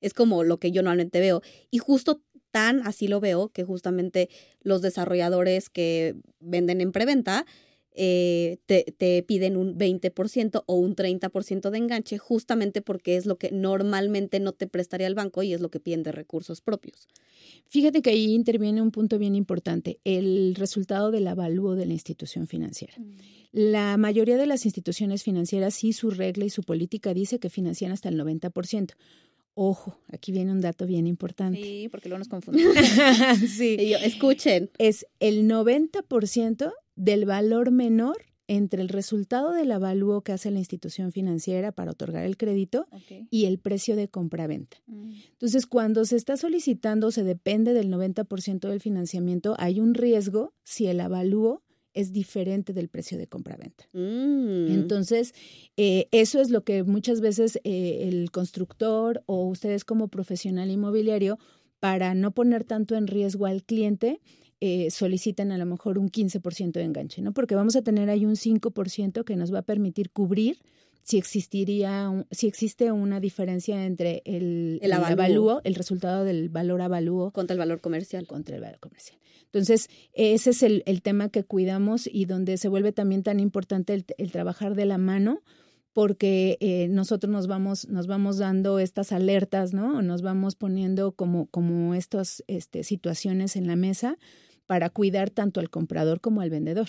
Es 0.00 0.14
como 0.14 0.44
lo 0.44 0.58
que 0.58 0.70
yo 0.72 0.82
normalmente 0.82 1.20
veo. 1.20 1.42
Y 1.70 1.78
justo 1.78 2.22
tan 2.52 2.86
así 2.86 3.08
lo 3.08 3.20
veo 3.20 3.48
que 3.50 3.64
justamente 3.64 4.30
los 4.62 4.80
desarrolladores 4.82 5.68
que 5.68 6.14
venden 6.40 6.80
en 6.80 6.92
preventa 6.92 7.44
eh, 7.96 8.58
te, 8.66 8.94
te 8.96 9.22
piden 9.22 9.56
un 9.56 9.76
20% 9.78 10.62
o 10.66 10.74
un 10.74 10.94
30% 10.94 11.70
de 11.70 11.78
enganche 11.78 12.18
justamente 12.18 12.82
porque 12.82 13.16
es 13.16 13.26
lo 13.26 13.38
que 13.38 13.50
normalmente 13.50 14.38
no 14.38 14.52
te 14.52 14.66
prestaría 14.66 15.06
el 15.06 15.14
banco 15.14 15.42
y 15.42 15.54
es 15.54 15.60
lo 15.60 15.70
que 15.70 15.80
piden 15.80 16.02
de 16.02 16.12
recursos 16.12 16.60
propios. 16.60 17.08
Fíjate 17.68 18.02
que 18.02 18.10
ahí 18.10 18.34
interviene 18.34 18.82
un 18.82 18.90
punto 18.90 19.18
bien 19.18 19.34
importante, 19.34 19.98
el 20.04 20.54
resultado 20.54 21.10
del 21.10 21.26
avalúo 21.26 21.74
de 21.74 21.86
la 21.86 21.94
institución 21.94 22.46
financiera. 22.46 22.94
La 23.52 23.96
mayoría 23.96 24.36
de 24.36 24.46
las 24.46 24.66
instituciones 24.66 25.22
financieras 25.22 25.74
sí 25.74 25.92
su 25.92 26.10
regla 26.10 26.44
y 26.44 26.50
su 26.50 26.62
política 26.62 27.14
dice 27.14 27.38
que 27.38 27.50
financian 27.50 27.90
hasta 27.90 28.08
el 28.08 28.20
90%. 28.20 28.92
Ojo, 29.54 29.98
aquí 30.12 30.32
viene 30.32 30.52
un 30.52 30.60
dato 30.60 30.86
bien 30.86 31.06
importante. 31.06 31.62
Sí, 31.62 31.88
porque 31.90 32.10
luego 32.10 32.18
nos 32.18 32.28
confundimos. 32.28 32.76
sí. 33.48 33.76
Y 33.80 33.88
yo, 33.88 33.98
escuchen, 33.98 34.70
es 34.76 35.06
el 35.18 35.48
90% 35.48 36.72
del 36.96 37.24
valor 37.24 37.70
menor 37.70 38.16
entre 38.48 38.80
el 38.80 38.88
resultado 38.88 39.52
del 39.52 39.72
avalúo 39.72 40.22
que 40.22 40.32
hace 40.32 40.50
la 40.50 40.58
institución 40.58 41.12
financiera 41.12 41.72
para 41.72 41.90
otorgar 41.90 42.24
el 42.24 42.36
crédito 42.36 42.86
y 43.30 43.46
el 43.46 43.58
precio 43.58 43.96
de 43.96 44.08
compra-venta. 44.08 44.76
Mm. 44.86 45.14
Entonces, 45.32 45.66
cuando 45.66 46.04
se 46.04 46.16
está 46.16 46.36
solicitando, 46.36 47.10
se 47.10 47.24
depende 47.24 47.72
del 47.74 47.90
90% 47.90 48.68
del 48.68 48.80
financiamiento, 48.80 49.56
hay 49.58 49.80
un 49.80 49.94
riesgo 49.94 50.54
si 50.62 50.86
el 50.86 51.00
avalúo 51.00 51.62
es 51.92 52.12
diferente 52.12 52.72
del 52.72 52.88
precio 52.88 53.16
de 53.18 53.26
compra-venta. 53.26 53.88
mm, 53.92 54.68
Entonces, 54.68 55.34
eh, 55.76 56.08
eso 56.12 56.40
es 56.40 56.50
lo 56.50 56.62
que 56.62 56.84
muchas 56.84 57.20
veces 57.20 57.58
eh, 57.64 58.06
el 58.06 58.30
constructor 58.30 59.22
o 59.26 59.46
ustedes 59.46 59.84
como 59.84 60.08
profesional 60.08 60.70
inmobiliario, 60.70 61.38
para 61.80 62.14
no 62.14 62.32
poner 62.32 62.64
tanto 62.64 62.96
en 62.96 63.06
riesgo 63.06 63.46
al 63.46 63.62
cliente, 63.62 64.20
eh, 64.60 64.90
solicitan 64.90 65.52
a 65.52 65.58
lo 65.58 65.66
mejor 65.66 65.98
un 65.98 66.08
15% 66.10 66.72
de 66.72 66.84
enganche, 66.84 67.20
¿no? 67.22 67.32
Porque 67.32 67.54
vamos 67.54 67.76
a 67.76 67.82
tener 67.82 68.08
ahí 68.10 68.24
un 68.24 68.36
5% 68.36 69.24
que 69.24 69.36
nos 69.36 69.52
va 69.52 69.58
a 69.60 69.62
permitir 69.62 70.10
cubrir 70.10 70.58
si 71.02 71.18
existiría, 71.18 72.08
un- 72.08 72.26
si 72.32 72.46
existe 72.48 72.90
una 72.90 73.20
diferencia 73.20 73.84
entre 73.84 74.22
el, 74.24 74.78
El 74.82 74.90
el 74.90 74.92
avalúo. 74.92 75.60
el 75.64 75.74
resultado 75.76 76.24
del 76.24 76.48
valor 76.48 76.80
avalúo 76.82 77.30
contra 77.32 77.52
el 77.54 77.58
valor 77.58 77.80
comercial. 77.80 78.26
contra 78.26 78.56
el 78.56 78.62
valor 78.62 78.80
comercial. 78.80 79.18
Entonces, 79.44 79.88
ese 80.14 80.50
es 80.50 80.62
el, 80.64 80.82
el 80.86 81.02
tema 81.02 81.28
que 81.28 81.44
cuidamos 81.44 82.08
y 82.12 82.24
donde 82.24 82.56
se 82.56 82.68
vuelve 82.68 82.90
también 82.92 83.22
tan 83.22 83.38
importante 83.40 84.04
el 84.18 84.32
trabajar 84.32 84.74
de 84.74 84.84
la 84.84 84.98
mano, 84.98 85.42
porque 85.96 86.58
eh, 86.60 86.88
nosotros 86.90 87.32
nos 87.32 87.46
vamos, 87.46 87.88
nos 87.88 88.06
vamos 88.06 88.36
dando 88.36 88.78
estas 88.78 89.12
alertas, 89.12 89.72
¿no? 89.72 90.02
Nos 90.02 90.20
vamos 90.20 90.54
poniendo 90.54 91.12
como, 91.12 91.46
como 91.46 91.94
estas 91.94 92.44
este, 92.48 92.84
situaciones 92.84 93.56
en 93.56 93.66
la 93.66 93.76
mesa 93.76 94.18
para 94.66 94.90
cuidar 94.90 95.30
tanto 95.30 95.58
al 95.58 95.70
comprador 95.70 96.20
como 96.20 96.42
al 96.42 96.50
vendedor. 96.50 96.88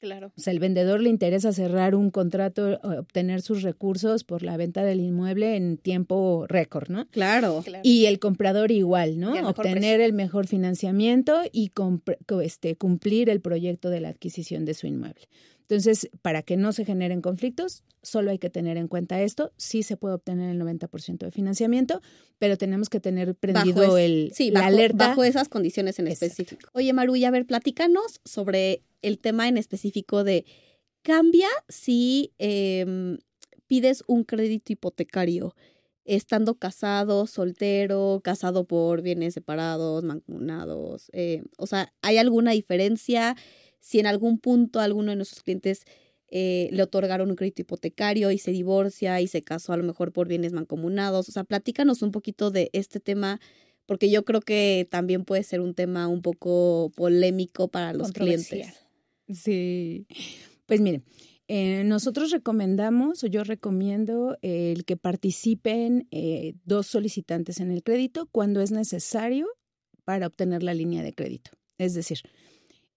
Claro. 0.00 0.32
O 0.36 0.40
sea, 0.40 0.52
el 0.52 0.58
vendedor 0.58 1.00
le 1.00 1.10
interesa 1.10 1.52
cerrar 1.52 1.94
un 1.94 2.10
contrato, 2.10 2.72
eh, 2.72 2.98
obtener 2.98 3.40
sus 3.40 3.62
recursos 3.62 4.24
por 4.24 4.42
la 4.42 4.56
venta 4.56 4.82
del 4.82 4.98
inmueble 4.98 5.54
en 5.54 5.76
tiempo 5.76 6.46
récord, 6.48 6.88
¿no? 6.88 7.06
Claro. 7.10 7.62
claro. 7.64 7.82
Y 7.84 8.06
el 8.06 8.18
comprador 8.18 8.72
igual, 8.72 9.20
¿no? 9.20 9.30
Obtener 9.48 9.78
precio. 9.78 10.04
el 10.04 10.12
mejor 10.12 10.48
financiamiento 10.48 11.42
y 11.52 11.70
este, 12.42 12.74
cumplir 12.74 13.30
el 13.30 13.40
proyecto 13.40 13.90
de 13.90 14.00
la 14.00 14.08
adquisición 14.08 14.64
de 14.64 14.74
su 14.74 14.88
inmueble. 14.88 15.28
Entonces, 15.70 16.10
para 16.22 16.42
que 16.42 16.56
no 16.56 16.72
se 16.72 16.84
generen 16.84 17.20
conflictos, 17.22 17.84
solo 18.02 18.30
hay 18.32 18.38
que 18.38 18.50
tener 18.50 18.76
en 18.76 18.88
cuenta 18.88 19.22
esto. 19.22 19.52
Sí 19.56 19.82
se 19.84 19.96
puede 19.96 20.14
obtener 20.16 20.50
el 20.50 20.58
90% 20.58 21.18
de 21.26 21.30
financiamiento, 21.30 22.00
pero 22.38 22.58
tenemos 22.58 22.88
que 22.88 22.98
tener 22.98 23.34
prendido 23.36 23.82
Bajo 23.82 23.96
es- 23.96 24.04
el, 24.04 24.32
sí, 24.34 24.50
la 24.50 24.60
bajo, 24.62 24.72
alerta. 24.74 25.08
bajo 25.08 25.22
esas 25.24 25.48
condiciones 25.48 25.98
en 26.00 26.08
Exacto. 26.08 26.24
específico. 26.26 26.68
Oye, 26.74 26.92
Maru, 26.92 27.14
y 27.16 27.24
a 27.24 27.30
ver, 27.30 27.46
platícanos 27.46 28.20
sobre 28.24 28.82
el 29.02 29.18
tema 29.18 29.46
en 29.48 29.56
específico 29.58 30.24
de 30.24 30.44
cambia 31.02 31.48
si 31.68 32.32
em, 32.38 33.18
pides 33.66 34.02
un 34.08 34.24
crédito 34.24 34.72
hipotecario 34.72 35.54
estando 36.04 36.56
casado, 36.56 37.26
soltero, 37.28 38.20
casado 38.24 38.64
por 38.66 39.02
bienes 39.02 39.34
separados, 39.34 40.02
mancomunados. 40.02 41.10
eh, 41.12 41.42
o 41.58 41.66
sea, 41.68 41.92
¿hay 42.02 42.18
alguna 42.18 42.50
diferencia? 42.50 43.36
Si 43.80 43.98
en 43.98 44.06
algún 44.06 44.38
punto 44.38 44.80
alguno 44.80 45.10
de 45.10 45.16
nuestros 45.16 45.42
clientes 45.42 45.82
eh, 46.28 46.68
le 46.72 46.82
otorgaron 46.82 47.30
un 47.30 47.36
crédito 47.36 47.62
hipotecario 47.62 48.30
y 48.30 48.38
se 48.38 48.52
divorcia 48.52 49.20
y 49.20 49.26
se 49.26 49.42
casó 49.42 49.72
a 49.72 49.76
lo 49.76 49.82
mejor 49.82 50.12
por 50.12 50.28
bienes 50.28 50.52
mancomunados. 50.52 51.28
O 51.28 51.32
sea, 51.32 51.44
platícanos 51.44 52.02
un 52.02 52.12
poquito 52.12 52.50
de 52.50 52.70
este 52.72 53.00
tema, 53.00 53.40
porque 53.86 54.10
yo 54.10 54.24
creo 54.24 54.40
que 54.40 54.86
también 54.90 55.24
puede 55.24 55.42
ser 55.42 55.60
un 55.60 55.74
tema 55.74 56.06
un 56.08 56.22
poco 56.22 56.92
polémico 56.94 57.68
para 57.68 57.92
los 57.92 58.12
clientes. 58.12 58.68
Sí. 59.28 60.06
Pues 60.66 60.80
miren, 60.80 61.04
eh, 61.52 61.82
nosotros 61.82 62.30
recomendamos, 62.30 63.24
o 63.24 63.26
yo 63.26 63.42
recomiendo, 63.42 64.38
eh, 64.40 64.70
el 64.70 64.84
que 64.84 64.96
participen 64.96 66.06
eh, 66.12 66.54
dos 66.64 66.86
solicitantes 66.86 67.58
en 67.58 67.72
el 67.72 67.82
crédito 67.82 68.28
cuando 68.30 68.60
es 68.60 68.70
necesario 68.70 69.48
para 70.04 70.28
obtener 70.28 70.62
la 70.62 70.74
línea 70.74 71.02
de 71.02 71.12
crédito. 71.12 71.50
Es 71.76 71.94
decir, 71.94 72.20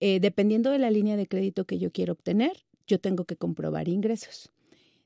eh, 0.06 0.20
dependiendo 0.20 0.70
de 0.70 0.80
la 0.80 0.92
línea 0.92 1.16
de 1.16 1.28
crédito 1.28 1.64
que 1.64 1.80
yo 1.80 1.90
quiero 1.90 2.12
obtener, 2.12 2.66
yo 2.86 3.00
tengo 3.00 3.24
que 3.24 3.38
comprobar 3.38 3.88
ingresos. 3.88 4.52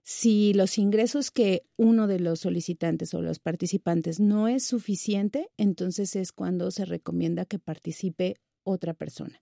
Si 0.01 0.55
los 0.55 0.79
ingresos 0.79 1.29
que 1.29 1.61
uno 1.75 2.07
de 2.07 2.19
los 2.19 2.39
solicitantes 2.39 3.13
o 3.13 3.21
los 3.21 3.37
participantes 3.37 4.19
no 4.19 4.47
es 4.47 4.63
suficiente, 4.63 5.49
entonces 5.55 6.15
es 6.15 6.31
cuando 6.31 6.71
se 6.71 6.83
recomienda 6.83 7.45
que 7.45 7.59
participe 7.59 8.37
otra 8.63 8.95
persona. 8.95 9.39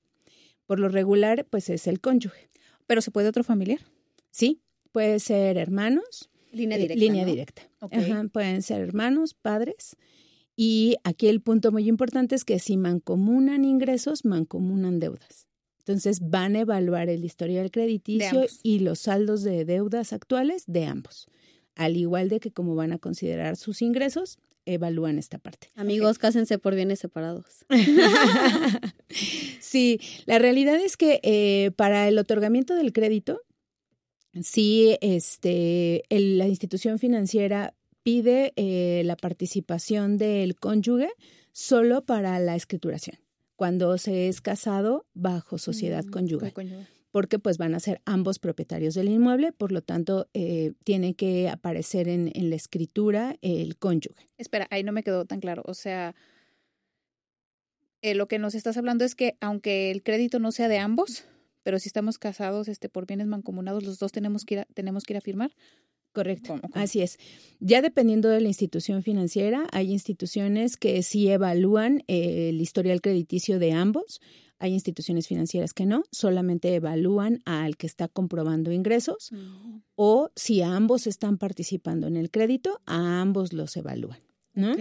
Por 0.66 0.82
lo 0.82 0.90
regular, 0.90 1.46
pues 1.50 1.70
es 1.70 1.88
el 1.88 2.02
cónyuge. 2.02 2.50
Pero 2.86 3.00
se 3.00 3.12
puede 3.12 3.30
otro 3.30 3.46
familiar. 3.46 3.80
Sí, 4.32 4.60
puede 4.92 5.20
ser 5.22 5.58
hermanos, 5.58 6.30
Línea 6.52 6.78
eh, 6.78 6.82
directa. 6.82 7.00
línea 7.00 7.24
¿no? 7.24 7.32
directa. 7.32 7.62
Ok. 7.80 7.94
Ajá, 7.94 8.26
pueden 8.30 8.62
ser 8.62 8.82
hermanos, 8.82 9.34
padres. 9.34 9.96
Y 10.58 10.98
aquí 11.06 11.28
el 11.28 11.42
punto 11.42 11.72
muy 11.72 11.88
importante 11.88 12.36
es 12.36 12.44
que 12.44 12.60
si 12.60 12.76
mancomunan 12.76 13.64
ingresos, 13.64 14.26
mancomunan 14.26 15.00
deudas. 15.00 15.45
Entonces 15.88 16.20
van 16.20 16.56
a 16.56 16.62
evaluar 16.62 17.10
el 17.10 17.24
historial 17.24 17.70
crediticio 17.70 18.48
y 18.64 18.80
los 18.80 18.98
saldos 18.98 19.44
de 19.44 19.66
deudas 19.66 20.14
actuales 20.14 20.64
de 20.66 20.86
ambos. 20.86 21.28
Al 21.76 21.96
igual 21.96 22.28
de 22.28 22.40
que 22.40 22.52
como 22.52 22.74
van 22.74 22.92
a 22.92 22.98
considerar 22.98 23.56
sus 23.56 23.84
ingresos, 23.84 24.40
evalúan 24.66 25.20
esta 25.20 25.38
parte. 25.38 25.70
Amigos, 25.76 26.18
cásense 26.18 26.58
por 26.58 26.74
bienes 26.74 26.98
separados. 26.98 27.68
sí, 29.60 30.00
la 30.26 30.40
realidad 30.40 30.78
es 30.78 30.98
que 30.98 31.20
eh, 31.22 31.70
para 31.76 32.08
el 32.08 32.18
otorgamiento 32.18 32.74
del 32.74 32.92
crédito, 32.92 33.42
sí, 34.42 34.98
este, 35.02 36.02
la 36.10 36.48
institución 36.48 36.98
financiera 36.98 37.76
pide 38.02 38.54
eh, 38.56 39.04
la 39.06 39.18
participación 39.18 40.18
del 40.18 40.56
cónyuge 40.56 41.12
solo 41.52 42.04
para 42.04 42.40
la 42.40 42.56
escrituración 42.56 43.20
cuando 43.56 43.98
se 43.98 44.28
es 44.28 44.42
casado 44.42 45.06
bajo 45.14 45.58
sociedad 45.58 46.04
mm, 46.06 46.10
conyugal. 46.10 46.54
Porque 47.12 47.40
pues 47.40 47.58
van 47.58 47.74
a 47.76 47.80
ser 47.80 48.02
ambos 48.06 48.40
propietarios 48.40 48.94
del 48.94 49.08
inmueble, 49.08 49.54
por 49.54 49.72
lo 49.72 49.82
tanto 49.82 50.28
eh, 50.34 50.74
tiene 50.84 51.14
que 51.14 51.48
aparecer 51.48 52.10
en, 52.10 52.32
la 52.34 52.56
escritura 52.56 53.38
el 53.42 53.78
cónyuge. 53.78 54.30
Espera, 54.38 54.68
ahí 54.70 54.84
no 54.84 54.92
me 54.92 55.04
quedó 55.04 55.24
tan 55.26 55.40
claro. 55.40 55.64
O 55.66 55.74
sea, 55.74 56.14
eh, 58.02 58.16
lo 58.16 58.28
que 58.28 58.38
nos 58.38 58.54
estás 58.54 58.76
hablando 58.76 59.06
es 59.06 59.16
que 59.16 59.38
aunque 59.40 59.92
el 59.92 60.04
crédito 60.04 60.40
no 60.40 60.52
sea 60.52 60.68
de 60.68 60.78
ambos, 60.78 61.24
pero 61.64 61.80
si 61.80 61.88
estamos 61.88 62.20
casados 62.20 62.68
este, 62.68 62.90
por 62.90 63.08
bienes 63.08 63.28
mancomunados, 63.28 63.84
los 63.84 63.98
dos 63.98 64.12
tenemos 64.12 64.44
que 64.44 64.56
ir 64.56 64.68
tenemos 64.74 65.06
que 65.06 65.14
ir 65.14 65.18
a 65.18 65.22
firmar. 65.22 65.52
Correcto, 66.16 66.62
así 66.72 67.02
es. 67.02 67.20
Ya 67.60 67.82
dependiendo 67.82 68.30
de 68.30 68.40
la 68.40 68.48
institución 68.48 69.04
financiera, 69.04 69.68
hay 69.74 69.92
instituciones 69.92 70.78
que 70.78 71.04
sí 71.04 71.28
evalúan 71.28 72.06
eh, 72.08 72.48
el 72.48 72.62
historial 72.62 73.02
crediticio 73.02 73.60
de 73.60 73.74
ambos. 73.74 74.22
Hay 74.58 74.72
instituciones 74.72 75.28
financieras 75.28 75.74
que 75.74 75.86
no, 75.86 76.06
solamente 76.14 76.74
evalúan 76.74 77.42
al 77.44 77.76
que 77.76 77.86
está 77.86 78.08
comprobando 78.08 78.72
ingresos 78.72 79.34
mm. 79.34 79.82
o 79.96 80.30
si 80.38 80.62
ambos 80.62 81.06
están 81.06 81.38
participando 81.38 82.08
en 82.08 82.16
el 82.16 82.32
crédito, 82.32 82.80
a 82.86 83.20
ambos 83.20 83.52
los 83.52 83.76
evalúan. 83.76 84.20
¿no? 84.54 84.74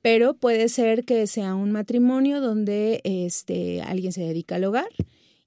Pero 0.00 0.38
puede 0.38 0.70
ser 0.70 1.04
que 1.04 1.26
sea 1.26 1.54
un 1.54 1.70
matrimonio 1.70 2.40
donde 2.40 3.02
este, 3.04 3.82
alguien 3.82 4.12
se 4.12 4.22
dedica 4.22 4.54
al 4.54 4.64
hogar 4.64 4.88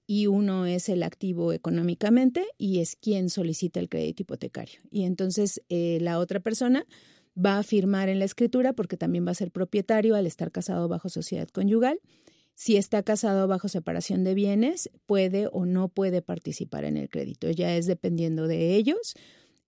y 0.08 0.28
uno 0.28 0.66
es 0.66 0.90
el 0.90 1.04
activo 1.04 1.52
económicamente 1.52 2.46
y 2.58 2.80
es 2.80 2.96
quien 2.96 3.30
solicita 3.30 3.80
el 3.80 3.90
crédito 3.90 4.24
hipotecario. 4.24 4.82
Y 4.92 5.04
entonces 5.04 5.62
eh, 5.70 6.00
la 6.02 6.20
otra 6.20 6.40
persona 6.40 6.86
va 7.38 7.58
a 7.58 7.64
firmar 7.64 8.10
en 8.10 8.20
la 8.20 8.26
escritura 8.26 8.74
porque 8.74 8.98
también 8.98 9.26
va 9.26 9.32
a 9.32 9.36
ser 9.36 9.52
propietario 9.52 10.16
al 10.16 10.28
estar 10.28 10.52
casado 10.52 10.88
bajo 10.88 11.10
sociedad 11.10 11.48
conyugal. 11.48 12.00
Si 12.54 12.78
está 12.78 13.04
casado 13.04 13.48
bajo 13.48 13.68
separación 13.68 14.24
de 14.24 14.34
bienes, 14.34 14.90
puede 15.06 15.48
o 15.52 15.66
no 15.66 15.90
puede 15.90 16.22
participar 16.22 16.86
en 16.86 16.96
el 16.96 17.10
crédito. 17.10 17.50
Ya 17.50 17.76
es 17.76 17.86
dependiendo 17.86 18.48
de 18.48 18.76
ellos. 18.76 19.16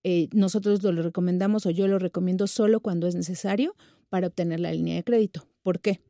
Eh, 0.04 0.28
nosotros 0.32 0.82
lo 0.82 1.02
recomendamos 1.02 1.66
o 1.66 1.70
yo 1.70 1.86
lo 1.86 1.98
recomiendo 1.98 2.46
solo 2.46 2.80
cuando 2.80 3.06
es 3.06 3.14
necesario 3.14 3.76
para 4.08 4.28
obtener 4.28 4.60
la 4.60 4.72
línea 4.72 4.94
de 4.94 5.04
crédito. 5.04 5.46
¿Por 5.62 5.80
qué? 5.80 6.00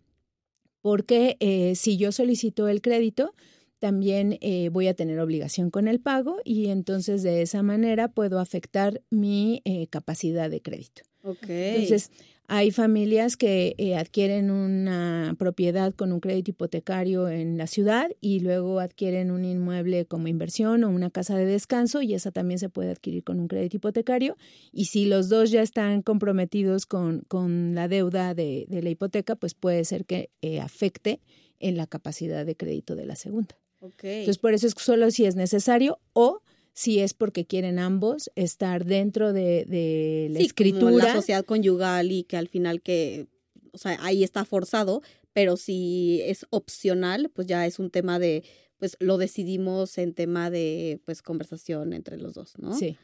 Porque 0.80 1.36
eh, 1.40 1.74
si 1.74 1.96
yo 1.96 2.12
solicito 2.12 2.68
el 2.68 2.80
crédito, 2.80 3.34
también 3.78 4.38
eh, 4.40 4.68
voy 4.70 4.88
a 4.88 4.94
tener 4.94 5.20
obligación 5.20 5.70
con 5.70 5.88
el 5.88 6.00
pago 6.00 6.38
y 6.44 6.68
entonces 6.68 7.22
de 7.22 7.42
esa 7.42 7.62
manera 7.62 8.08
puedo 8.08 8.40
afectar 8.40 9.02
mi 9.10 9.62
eh, 9.64 9.86
capacidad 9.88 10.50
de 10.50 10.60
crédito. 10.60 11.02
Okay. 11.22 11.74
Entonces, 11.74 12.10
hay 12.46 12.70
familias 12.70 13.36
que 13.36 13.74
eh, 13.76 13.96
adquieren 13.96 14.50
una 14.50 15.36
propiedad 15.38 15.94
con 15.94 16.12
un 16.12 16.20
crédito 16.20 16.52
hipotecario 16.52 17.28
en 17.28 17.58
la 17.58 17.66
ciudad 17.66 18.10
y 18.20 18.40
luego 18.40 18.80
adquieren 18.80 19.30
un 19.30 19.44
inmueble 19.44 20.06
como 20.06 20.28
inversión 20.28 20.82
o 20.84 20.88
una 20.88 21.10
casa 21.10 21.36
de 21.36 21.44
descanso 21.44 22.00
y 22.00 22.14
esa 22.14 22.30
también 22.30 22.58
se 22.58 22.70
puede 22.70 22.90
adquirir 22.90 23.22
con 23.22 23.38
un 23.38 23.48
crédito 23.48 23.76
hipotecario. 23.76 24.36
Y 24.72 24.86
si 24.86 25.04
los 25.04 25.28
dos 25.28 25.50
ya 25.50 25.60
están 25.60 26.00
comprometidos 26.00 26.86
con, 26.86 27.20
con 27.28 27.74
la 27.74 27.86
deuda 27.86 28.34
de, 28.34 28.64
de, 28.68 28.82
la 28.82 28.90
hipoteca, 28.90 29.36
pues 29.36 29.54
puede 29.54 29.84
ser 29.84 30.06
que 30.06 30.30
afecte 30.62 31.20
en 31.60 31.76
la 31.76 31.86
capacidad 31.86 32.46
de 32.46 32.56
crédito 32.56 32.96
de 32.96 33.04
la 33.04 33.16
segunda. 33.16 33.56
Entonces, 33.80 34.38
por 34.38 34.54
eso 34.54 34.66
es 34.66 34.74
solo 34.76 35.10
si 35.10 35.24
es 35.24 35.36
necesario 35.36 36.00
o 36.12 36.42
si 36.72 37.00
es 37.00 37.14
porque 37.14 37.46
quieren 37.46 37.78
ambos 37.78 38.30
estar 38.36 38.84
dentro 38.84 39.32
de, 39.32 39.64
de 39.64 40.28
la 40.30 40.38
escritura. 40.38 41.06
la 41.06 41.14
sociedad 41.14 41.44
conyugal 41.44 42.12
y 42.12 42.22
que 42.24 42.36
al 42.36 42.48
final 42.48 42.82
que, 42.82 43.26
o 43.72 43.78
sea, 43.78 43.98
ahí 44.00 44.22
está 44.22 44.44
forzado, 44.44 45.02
pero 45.32 45.56
si 45.56 46.20
es 46.24 46.46
opcional, 46.50 47.30
pues 47.34 47.46
ya 47.46 47.66
es 47.66 47.78
un 47.78 47.90
tema 47.90 48.18
de, 48.18 48.44
pues 48.78 48.96
lo 49.00 49.18
decidimos 49.18 49.98
en 49.98 50.14
tema 50.14 50.50
de, 50.50 51.00
pues, 51.04 51.22
conversación 51.22 51.92
entre 51.92 52.16
los 52.16 52.34
dos, 52.34 52.58
¿no? 52.58 52.74
Sí. 52.74 52.96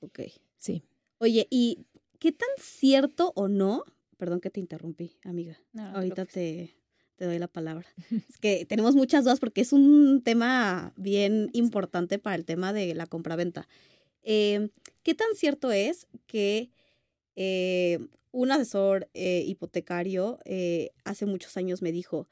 Ok. 0.00 0.20
Sí. 0.58 0.82
Oye, 1.18 1.46
¿y 1.50 1.86
qué 2.18 2.32
tan 2.32 2.48
cierto 2.58 3.32
o 3.36 3.48
no? 3.48 3.84
Perdón 4.18 4.40
que 4.40 4.50
te 4.50 4.60
interrumpí, 4.60 5.16
amiga. 5.24 5.58
Ahorita 5.94 6.26
te, 6.26 6.74
te 7.16 7.24
doy 7.24 7.38
la 7.38 7.48
palabra. 7.48 7.86
Es 8.28 8.38
que 8.38 8.64
tenemos 8.66 8.94
muchas 8.94 9.24
dudas 9.24 9.40
porque 9.40 9.60
es 9.60 9.72
un 9.72 10.22
tema 10.22 10.92
bien 10.96 11.50
importante 11.52 12.18
para 12.18 12.36
el 12.36 12.44
tema 12.44 12.72
de 12.72 12.94
la 12.94 13.06
compraventa. 13.06 13.68
Eh, 14.22 14.68
¿Qué 15.02 15.14
tan 15.14 15.28
cierto 15.34 15.70
es 15.70 16.06
que 16.26 16.70
eh, 17.36 17.98
un 18.32 18.50
asesor 18.50 19.08
eh, 19.14 19.44
hipotecario 19.46 20.38
hace 21.04 21.26
muchos 21.26 21.56
años 21.56 21.82
me 21.82 21.92
dijo, 21.92 22.26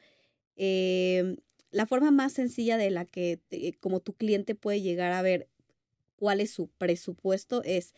la 0.57 1.87
forma 1.87 2.11
más 2.11 2.33
sencilla 2.33 2.77
de 2.77 2.91
la 2.91 3.05
que 3.05 3.41
como 3.81 4.01
tu 4.01 4.15
cliente 4.15 4.55
puede 4.55 4.81
llegar 4.81 5.13
a 5.13 5.23
ver 5.23 5.49
cuál 6.17 6.41
es 6.41 6.51
su 6.51 6.69
presupuesto 6.69 7.63
es 7.65 7.95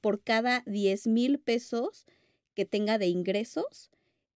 por 0.00 0.22
cada 0.22 0.62
10 0.66 1.06
mil 1.06 1.38
pesos 1.38 2.06
que 2.54 2.64
tenga 2.64 2.98
de 2.98 3.06
ingresos, 3.06 3.90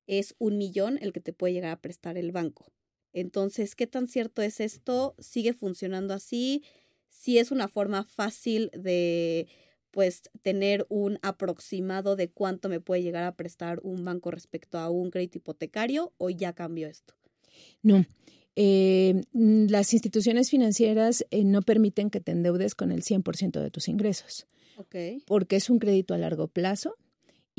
es 0.07 0.35
un 0.39 0.57
millón 0.57 0.97
el 1.01 1.13
que 1.13 1.21
te 1.21 1.33
puede 1.33 1.53
llegar 1.53 1.71
a 1.71 1.81
prestar 1.81 2.17
el 2.17 2.31
banco. 2.31 2.71
Entonces, 3.13 3.75
¿qué 3.75 3.87
tan 3.87 4.07
cierto 4.07 4.41
es 4.41 4.59
esto? 4.59 5.15
¿Sigue 5.19 5.53
funcionando 5.53 6.13
así? 6.13 6.63
Si 7.09 7.37
es 7.37 7.51
una 7.51 7.67
forma 7.67 8.03
fácil 8.03 8.71
de 8.73 9.47
pues 9.91 10.21
tener 10.41 10.85
un 10.89 11.19
aproximado 11.21 12.15
de 12.15 12.29
cuánto 12.29 12.69
me 12.69 12.79
puede 12.79 13.03
llegar 13.03 13.25
a 13.25 13.35
prestar 13.35 13.81
un 13.83 14.05
banco 14.05 14.31
respecto 14.31 14.77
a 14.79 14.89
un 14.89 15.11
crédito 15.11 15.37
hipotecario 15.37 16.13
o 16.17 16.29
ya 16.29 16.53
cambió 16.53 16.87
esto? 16.87 17.13
No. 17.83 18.05
Eh, 18.55 19.21
las 19.33 19.93
instituciones 19.93 20.49
financieras 20.49 21.25
eh, 21.31 21.43
no 21.43 21.61
permiten 21.61 22.09
que 22.09 22.21
te 22.21 22.31
endeudes 22.31 22.73
con 22.75 22.91
el 22.91 23.03
100% 23.03 23.61
de 23.61 23.69
tus 23.69 23.89
ingresos. 23.89 24.47
Okay. 24.77 25.21
Porque 25.27 25.57
es 25.57 25.69
un 25.69 25.79
crédito 25.79 26.13
a 26.13 26.17
largo 26.17 26.47
plazo 26.47 26.95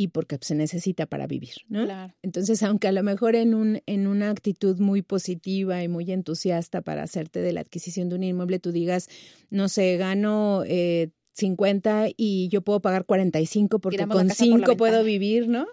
y 0.02 0.08
porque 0.08 0.36
se 0.40 0.56
necesita 0.56 1.06
para 1.06 1.28
vivir, 1.28 1.54
¿no? 1.68 1.84
Claro. 1.84 2.12
Entonces, 2.22 2.62
aunque 2.64 2.88
a 2.88 2.92
lo 2.92 3.04
mejor 3.04 3.36
en, 3.36 3.54
un, 3.54 3.80
en 3.86 4.08
una 4.08 4.30
actitud 4.30 4.78
muy 4.80 5.02
positiva 5.02 5.82
y 5.82 5.88
muy 5.88 6.10
entusiasta 6.10 6.82
para 6.82 7.04
hacerte 7.04 7.40
de 7.40 7.52
la 7.52 7.60
adquisición 7.60 8.08
de 8.08 8.16
un 8.16 8.24
inmueble, 8.24 8.58
tú 8.58 8.72
digas, 8.72 9.08
no 9.50 9.68
sé, 9.68 9.96
gano 9.96 10.64
eh, 10.66 11.10
50 11.34 12.08
y 12.16 12.48
yo 12.48 12.62
puedo 12.62 12.80
pagar 12.80 13.04
45 13.04 13.78
porque 13.78 14.06
con 14.08 14.28
5 14.28 14.76
puedo 14.76 15.04
vivir, 15.04 15.48
¿no? 15.48 15.66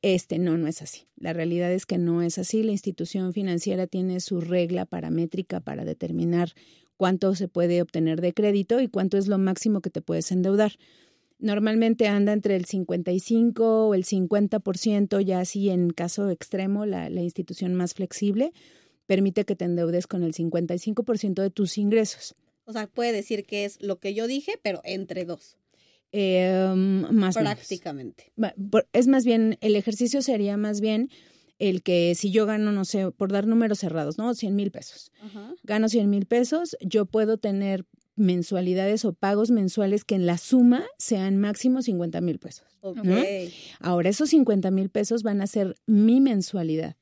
Este, 0.00 0.38
no, 0.38 0.56
no 0.56 0.68
es 0.68 0.80
así. 0.80 1.08
La 1.16 1.32
realidad 1.32 1.72
es 1.72 1.84
que 1.84 1.98
no 1.98 2.22
es 2.22 2.38
así. 2.38 2.62
La 2.62 2.72
institución 2.72 3.32
financiera 3.32 3.88
tiene 3.88 4.20
su 4.20 4.40
regla 4.40 4.86
paramétrica 4.86 5.58
para 5.58 5.84
determinar 5.84 6.52
cuánto 6.96 7.34
se 7.34 7.48
puede 7.48 7.82
obtener 7.82 8.20
de 8.20 8.32
crédito 8.32 8.80
y 8.80 8.86
cuánto 8.86 9.18
es 9.18 9.26
lo 9.26 9.38
máximo 9.38 9.80
que 9.80 9.90
te 9.90 10.02
puedes 10.02 10.30
endeudar. 10.30 10.72
Normalmente 11.42 12.06
anda 12.06 12.32
entre 12.32 12.56
el 12.56 12.64
55 12.64 13.88
o 13.88 13.94
el 13.94 14.04
50%, 14.04 15.20
ya 15.20 15.40
así 15.40 15.68
en 15.70 15.90
caso 15.90 16.30
extremo, 16.30 16.86
la, 16.86 17.10
la 17.10 17.20
institución 17.20 17.74
más 17.74 17.94
flexible 17.94 18.52
permite 19.06 19.44
que 19.44 19.56
te 19.56 19.64
endeudes 19.64 20.06
con 20.06 20.22
el 20.22 20.32
55% 20.32 21.42
de 21.42 21.50
tus 21.50 21.76
ingresos. 21.78 22.34
O 22.64 22.72
sea, 22.72 22.86
puede 22.86 23.12
decir 23.12 23.44
que 23.44 23.64
es 23.64 23.82
lo 23.82 23.98
que 23.98 24.14
yo 24.14 24.26
dije, 24.26 24.58
pero 24.62 24.80
entre 24.84 25.24
dos. 25.24 25.58
Eh, 26.12 26.72
más 26.76 27.36
Prácticamente. 27.36 28.32
Es 28.92 29.08
más 29.08 29.24
bien, 29.24 29.58
el 29.60 29.76
ejercicio 29.76 30.22
sería 30.22 30.56
más 30.56 30.80
bien 30.80 31.10
el 31.58 31.82
que 31.82 32.14
si 32.14 32.30
yo 32.30 32.46
gano, 32.46 32.72
no 32.72 32.84
sé, 32.84 33.10
por 33.10 33.32
dar 33.32 33.46
números 33.46 33.80
cerrados, 33.80 34.18
¿no? 34.18 34.34
100 34.34 34.54
mil 34.54 34.70
pesos. 34.70 35.10
Gano 35.62 35.88
100 35.88 36.10
mil 36.10 36.26
pesos, 36.26 36.76
yo 36.80 37.06
puedo 37.06 37.38
tener 37.38 37.84
mensualidades 38.16 39.04
o 39.04 39.12
pagos 39.12 39.50
mensuales 39.50 40.04
que 40.04 40.14
en 40.14 40.26
la 40.26 40.38
suma 40.38 40.84
sean 40.98 41.38
máximo 41.38 41.82
50 41.82 42.20
mil 42.20 42.38
pesos. 42.38 42.66
Ahora, 43.80 44.08
esos 44.08 44.30
50 44.30 44.70
mil 44.70 44.90
pesos 44.90 45.22
van 45.22 45.40
a 45.40 45.46
ser 45.46 45.76
mi 45.86 46.20
mensualidad. 46.20 46.96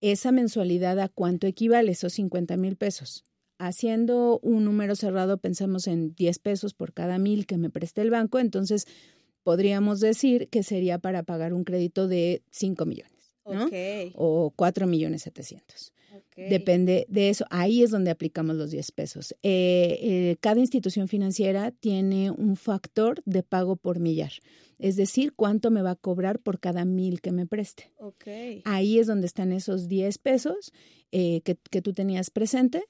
Esa 0.00 0.32
mensualidad 0.32 0.98
a 1.00 1.08
cuánto 1.08 1.46
equivale 1.46 1.92
esos 1.92 2.14
50 2.14 2.56
mil 2.56 2.76
pesos. 2.76 3.24
Haciendo 3.58 4.40
un 4.42 4.64
número 4.64 4.96
cerrado, 4.96 5.36
pensamos 5.36 5.86
en 5.86 6.14
10 6.14 6.38
pesos 6.38 6.72
por 6.72 6.94
cada 6.94 7.18
mil 7.18 7.46
que 7.46 7.58
me 7.58 7.68
preste 7.68 8.00
el 8.00 8.08
banco, 8.08 8.38
entonces 8.38 8.86
podríamos 9.42 10.00
decir 10.00 10.48
que 10.48 10.62
sería 10.62 10.98
para 10.98 11.24
pagar 11.24 11.52
un 11.52 11.64
crédito 11.64 12.08
de 12.08 12.42
5 12.50 12.86
millones, 12.86 13.19
¿no? 13.46 13.68
O 14.14 14.52
4 14.54 14.86
millones 14.86 15.22
700. 15.22 15.92
Depende 16.36 17.06
de 17.08 17.28
eso. 17.28 17.44
Ahí 17.50 17.82
es 17.82 17.90
donde 17.90 18.10
aplicamos 18.10 18.56
los 18.56 18.70
10 18.70 18.92
pesos. 18.92 19.34
Eh, 19.42 19.98
eh, 20.02 20.36
cada 20.40 20.60
institución 20.60 21.06
financiera 21.08 21.70
tiene 21.70 22.30
un 22.30 22.56
factor 22.56 23.22
de 23.26 23.42
pago 23.42 23.76
por 23.76 24.00
millar. 24.00 24.32
Es 24.78 24.96
decir, 24.96 25.34
cuánto 25.34 25.70
me 25.70 25.82
va 25.82 25.92
a 25.92 25.96
cobrar 25.96 26.38
por 26.40 26.58
cada 26.58 26.84
mil 26.84 27.20
que 27.20 27.32
me 27.32 27.46
preste. 27.46 27.92
Ahí 28.64 28.98
es 28.98 29.06
donde 29.06 29.26
están 29.26 29.52
esos 29.52 29.88
10 29.88 30.18
pesos 30.18 30.72
eh, 31.12 31.42
que, 31.42 31.56
que, 31.70 31.82
tú 31.82 31.92
tenías 31.92 32.30
presente 32.30 32.84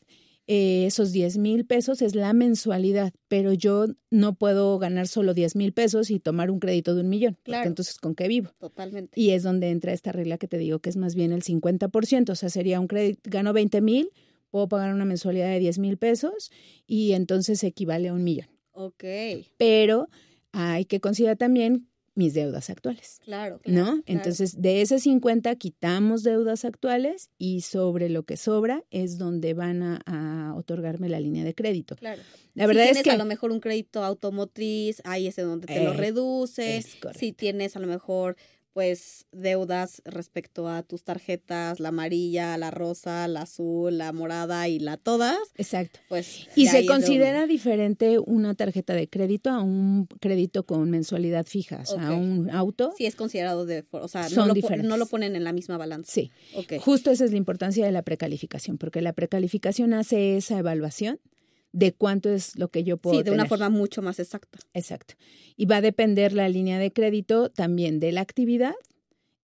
eh, 0.46 0.86
esos 0.86 1.12
10 1.12 1.38
mil 1.38 1.64
pesos 1.64 2.02
es 2.02 2.14
la 2.14 2.32
mensualidad, 2.32 3.12
pero 3.28 3.52
yo 3.52 3.86
no 4.10 4.34
puedo 4.34 4.78
ganar 4.78 5.06
solo 5.06 5.34
10 5.34 5.56
mil 5.56 5.72
pesos 5.72 6.10
y 6.10 6.18
tomar 6.18 6.50
un 6.50 6.58
crédito 6.58 6.94
de 6.94 7.02
un 7.02 7.08
millón. 7.08 7.38
Claro. 7.42 7.68
entonces, 7.68 7.98
¿con 7.98 8.14
qué 8.14 8.26
vivo? 8.28 8.50
Totalmente. 8.58 9.20
Y 9.20 9.30
es 9.30 9.42
donde 9.42 9.70
entra 9.70 9.92
esta 9.92 10.12
regla 10.12 10.38
que 10.38 10.48
te 10.48 10.58
digo 10.58 10.80
que 10.80 10.90
es 10.90 10.96
más 10.96 11.14
bien 11.14 11.32
el 11.32 11.42
50%, 11.42 12.30
o 12.30 12.34
sea, 12.34 12.48
sería 12.48 12.80
un 12.80 12.88
crédito, 12.88 13.20
gano 13.24 13.52
20 13.52 13.80
mil, 13.80 14.10
puedo 14.50 14.68
pagar 14.68 14.92
una 14.92 15.04
mensualidad 15.04 15.48
de 15.48 15.60
10 15.60 15.78
mil 15.78 15.96
pesos 15.98 16.50
y 16.86 17.12
entonces 17.12 17.62
equivale 17.62 18.08
a 18.08 18.12
un 18.12 18.24
millón. 18.24 18.48
Ok. 18.72 19.04
Pero 19.56 20.08
hay 20.52 20.84
que 20.84 21.00
considerar 21.00 21.36
también 21.36 21.89
mis 22.14 22.34
deudas 22.34 22.70
actuales. 22.70 23.20
Claro. 23.24 23.60
¿No? 23.64 24.02
Entonces, 24.06 24.60
de 24.60 24.82
ese 24.82 24.98
50 24.98 25.54
quitamos 25.56 26.22
deudas 26.22 26.64
actuales 26.64 27.30
y 27.38 27.62
sobre 27.62 28.08
lo 28.08 28.24
que 28.24 28.36
sobra 28.36 28.84
es 28.90 29.18
donde 29.18 29.54
van 29.54 29.82
a, 29.82 30.54
otorgarme 30.56 31.08
la 31.08 31.20
línea 31.20 31.44
de 31.44 31.54
crédito. 31.54 31.96
Claro. 31.96 32.20
La 32.54 32.66
verdad 32.66 32.82
si 32.82 32.88
tienes 32.88 32.96
es 32.98 33.04
que 33.04 33.10
a 33.10 33.16
lo 33.16 33.24
mejor 33.24 33.52
un 33.52 33.60
crédito 33.60 34.04
automotriz, 34.04 35.00
ahí 35.04 35.28
es 35.28 35.36
donde 35.36 35.66
te 35.66 35.82
lo 35.82 35.94
reduce. 35.94 36.84
si 37.16 37.32
tienes 37.32 37.76
a 37.76 37.80
lo 37.80 37.86
mejor 37.86 38.36
pues 38.72 39.26
deudas 39.32 40.00
respecto 40.04 40.68
a 40.68 40.82
tus 40.82 41.02
tarjetas, 41.02 41.80
la 41.80 41.88
amarilla, 41.88 42.56
la 42.56 42.70
rosa, 42.70 43.26
la 43.26 43.42
azul, 43.42 43.98
la 43.98 44.12
morada 44.12 44.68
y 44.68 44.78
la 44.78 44.96
todas. 44.96 45.38
Exacto. 45.56 45.98
Pues 46.08 46.46
y 46.54 46.66
se 46.66 46.86
considera 46.86 47.46
diferente 47.46 48.18
una 48.18 48.54
tarjeta 48.54 48.94
de 48.94 49.08
crédito 49.08 49.50
a 49.50 49.60
un 49.60 50.06
crédito 50.20 50.64
con 50.64 50.90
mensualidad 50.90 51.46
fija, 51.46 51.80
o 51.82 51.86
sea, 51.86 52.08
a 52.08 52.12
un 52.12 52.50
auto. 52.50 52.92
Sí 52.96 53.06
es 53.06 53.16
considerado 53.16 53.66
de, 53.66 53.84
o 53.90 54.08
sea, 54.08 54.28
no 54.28 54.46
lo, 54.46 54.54
no 54.54 54.96
lo, 54.96 55.06
ponen 55.06 55.34
en 55.34 55.44
la 55.44 55.52
misma 55.52 55.76
balanza. 55.76 56.12
Sí. 56.12 56.30
Okay. 56.54 56.78
Justo 56.78 57.10
esa 57.10 57.24
es 57.24 57.32
la 57.32 57.38
importancia 57.38 57.84
de 57.84 57.92
la 57.92 58.02
precalificación, 58.02 58.78
porque 58.78 59.02
la 59.02 59.12
precalificación 59.12 59.94
hace 59.94 60.36
esa 60.36 60.58
evaluación 60.58 61.18
de 61.72 61.92
cuánto 61.92 62.30
es 62.30 62.58
lo 62.58 62.68
que 62.68 62.84
yo 62.84 62.96
puedo. 62.96 63.18
Sí, 63.18 63.22
de 63.22 63.30
una 63.30 63.46
forma 63.46 63.68
mucho 63.68 64.02
más 64.02 64.18
exacta. 64.18 64.58
Exacto. 64.74 65.14
Y 65.56 65.66
va 65.66 65.76
a 65.76 65.80
depender 65.80 66.32
la 66.32 66.48
línea 66.48 66.78
de 66.78 66.92
crédito 66.92 67.50
también 67.50 68.00
de 68.00 68.12
la 68.12 68.20
actividad 68.20 68.74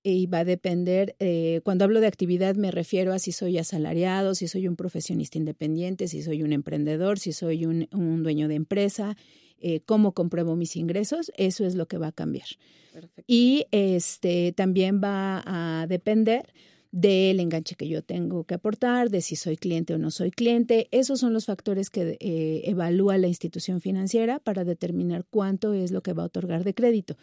y 0.02 0.26
va 0.26 0.38
a 0.38 0.44
depender, 0.44 1.16
eh, 1.18 1.60
cuando 1.64 1.84
hablo 1.84 2.00
de 2.00 2.06
actividad 2.06 2.54
me 2.54 2.70
refiero 2.70 3.12
a 3.12 3.18
si 3.18 3.32
soy 3.32 3.58
asalariado, 3.58 4.36
si 4.36 4.46
soy 4.46 4.68
un 4.68 4.76
profesionista 4.76 5.36
independiente, 5.36 6.06
si 6.06 6.22
soy 6.22 6.44
un 6.44 6.52
emprendedor, 6.52 7.18
si 7.18 7.32
soy 7.32 7.66
un, 7.66 7.88
dueño 8.22 8.46
de 8.46 8.54
empresa, 8.54 9.16
eh, 9.58 9.80
cómo 9.84 10.12
compruebo 10.12 10.54
mis 10.54 10.76
ingresos, 10.76 11.32
eso 11.36 11.64
es 11.64 11.74
lo 11.74 11.86
que 11.86 11.98
va 11.98 12.08
a 12.08 12.12
cambiar. 12.12 12.46
Perfecto. 12.92 13.24
Y 13.26 13.66
este 13.72 14.52
también 14.52 15.00
va 15.02 15.42
a 15.44 15.86
depender 15.88 16.52
del 16.96 17.40
enganche 17.40 17.74
que 17.74 17.88
yo 17.88 18.02
tengo 18.02 18.44
que 18.44 18.54
aportar, 18.54 19.10
de 19.10 19.20
si 19.20 19.36
soy 19.36 19.58
cliente 19.58 19.92
o 19.92 19.98
no 19.98 20.10
soy 20.10 20.30
cliente. 20.30 20.88
Esos 20.92 21.20
son 21.20 21.34
los 21.34 21.44
factores 21.44 21.90
que 21.90 22.16
eh, 22.20 22.62
evalúa 22.64 23.18
la 23.18 23.26
institución 23.26 23.82
financiera 23.82 24.38
para 24.38 24.64
determinar 24.64 25.26
cuánto 25.28 25.74
es 25.74 25.90
lo 25.90 26.02
que 26.02 26.14
va 26.14 26.22
a 26.22 26.26
otorgar 26.26 26.64
de 26.64 26.72
crédito. 26.72 27.18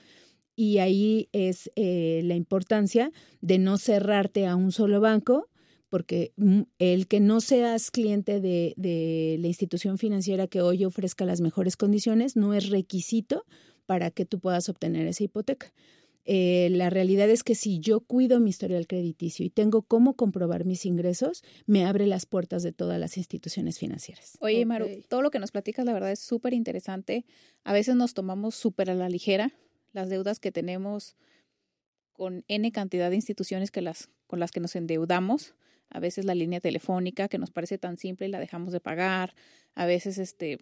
Y 0.55 0.78
ahí 0.78 1.28
es 1.32 1.71
eh, 1.76 2.21
la 2.24 2.36
importancia 2.36 3.11
de 3.41 3.57
no 3.57 3.80
cerrarte 3.80 4.45
a 4.45 4.55
un 4.55 4.71
solo 4.71 5.01
banco, 5.01 5.49
porque 5.89 6.34
mm, 6.38 6.61
el 6.78 7.07
que 7.07 7.19
no 7.19 7.41
seas 7.41 7.89
cliente 7.89 8.41
de, 8.41 8.76
de 8.78 9.38
la 9.39 9.47
institución 9.47 9.97
financiera 9.97 10.45
que 10.45 10.61
hoy 10.61 10.86
ofrezca 10.86 11.26
las 11.26 11.41
mejores 11.41 11.78
condiciones 11.78 12.36
no 12.36 12.53
es 12.53 12.69
requisito 12.69 13.43
para 13.88 14.11
que 14.11 14.26
tú 14.26 14.39
puedas 14.39 14.69
obtener 14.69 15.07
esa 15.07 15.24
hipoteca. 15.24 15.74
Eh, 16.26 16.69
la 16.71 16.89
realidad 16.89 17.30
es 17.30 17.43
que 17.43 17.53
si 17.53 17.80
yo 17.80 17.99
cuido 17.99 18.39
mi 18.39 18.49
historial 18.49 18.88
crediticio 18.88 19.45
y 19.45 19.49
tengo 19.49 19.82
cómo 19.82 20.15
comprobar 20.15 20.63
mis 20.63 20.86
ingresos, 20.86 21.43
me 21.65 21.86
abre 21.86 22.07
las 22.07 22.26
puertas 22.26 22.63
de 22.63 22.71
todas 22.71 22.99
las 22.99 23.17
instituciones 23.17 23.78
financieras. 23.78 24.38
Oye, 24.39 24.65
Maru, 24.65 24.88
todo 25.09 25.21
lo 25.21 25.32
que 25.32 25.39
nos 25.39 25.51
platicas, 25.51 25.86
la 25.86 25.93
verdad, 25.93 26.11
es 26.11 26.19
súper 26.19 26.53
interesante. 26.53 27.26
A 27.63 27.74
veces 27.74 27.95
nos 27.95 28.13
tomamos 28.13 28.55
súper 28.55 28.89
a 28.89 28.93
la 28.93 29.09
ligera 29.09 29.53
las 29.91 30.09
deudas 30.09 30.39
que 30.39 30.51
tenemos 30.51 31.15
con 32.13 32.43
N 32.47 32.71
cantidad 32.71 33.09
de 33.09 33.15
instituciones 33.15 33.71
que 33.71 33.82
las, 33.82 34.09
con 34.28 34.39
las 34.39 34.51
que 34.51 34.59
nos 34.59 34.76
endeudamos. 34.76 35.55
A 35.89 35.99
veces 35.99 36.26
la 36.26 36.36
línea 36.36 36.59
telefónica 36.59 37.28
que 37.28 37.38
nos 37.38 37.51
parece 37.51 37.78
tan 37.78 37.97
simple 37.97 38.28
y 38.28 38.30
la 38.30 38.39
dejamos 38.39 38.71
de 38.71 38.80
pagar. 38.80 39.36
A 39.76 39.86
veces, 39.86 40.17
este, 40.17 40.59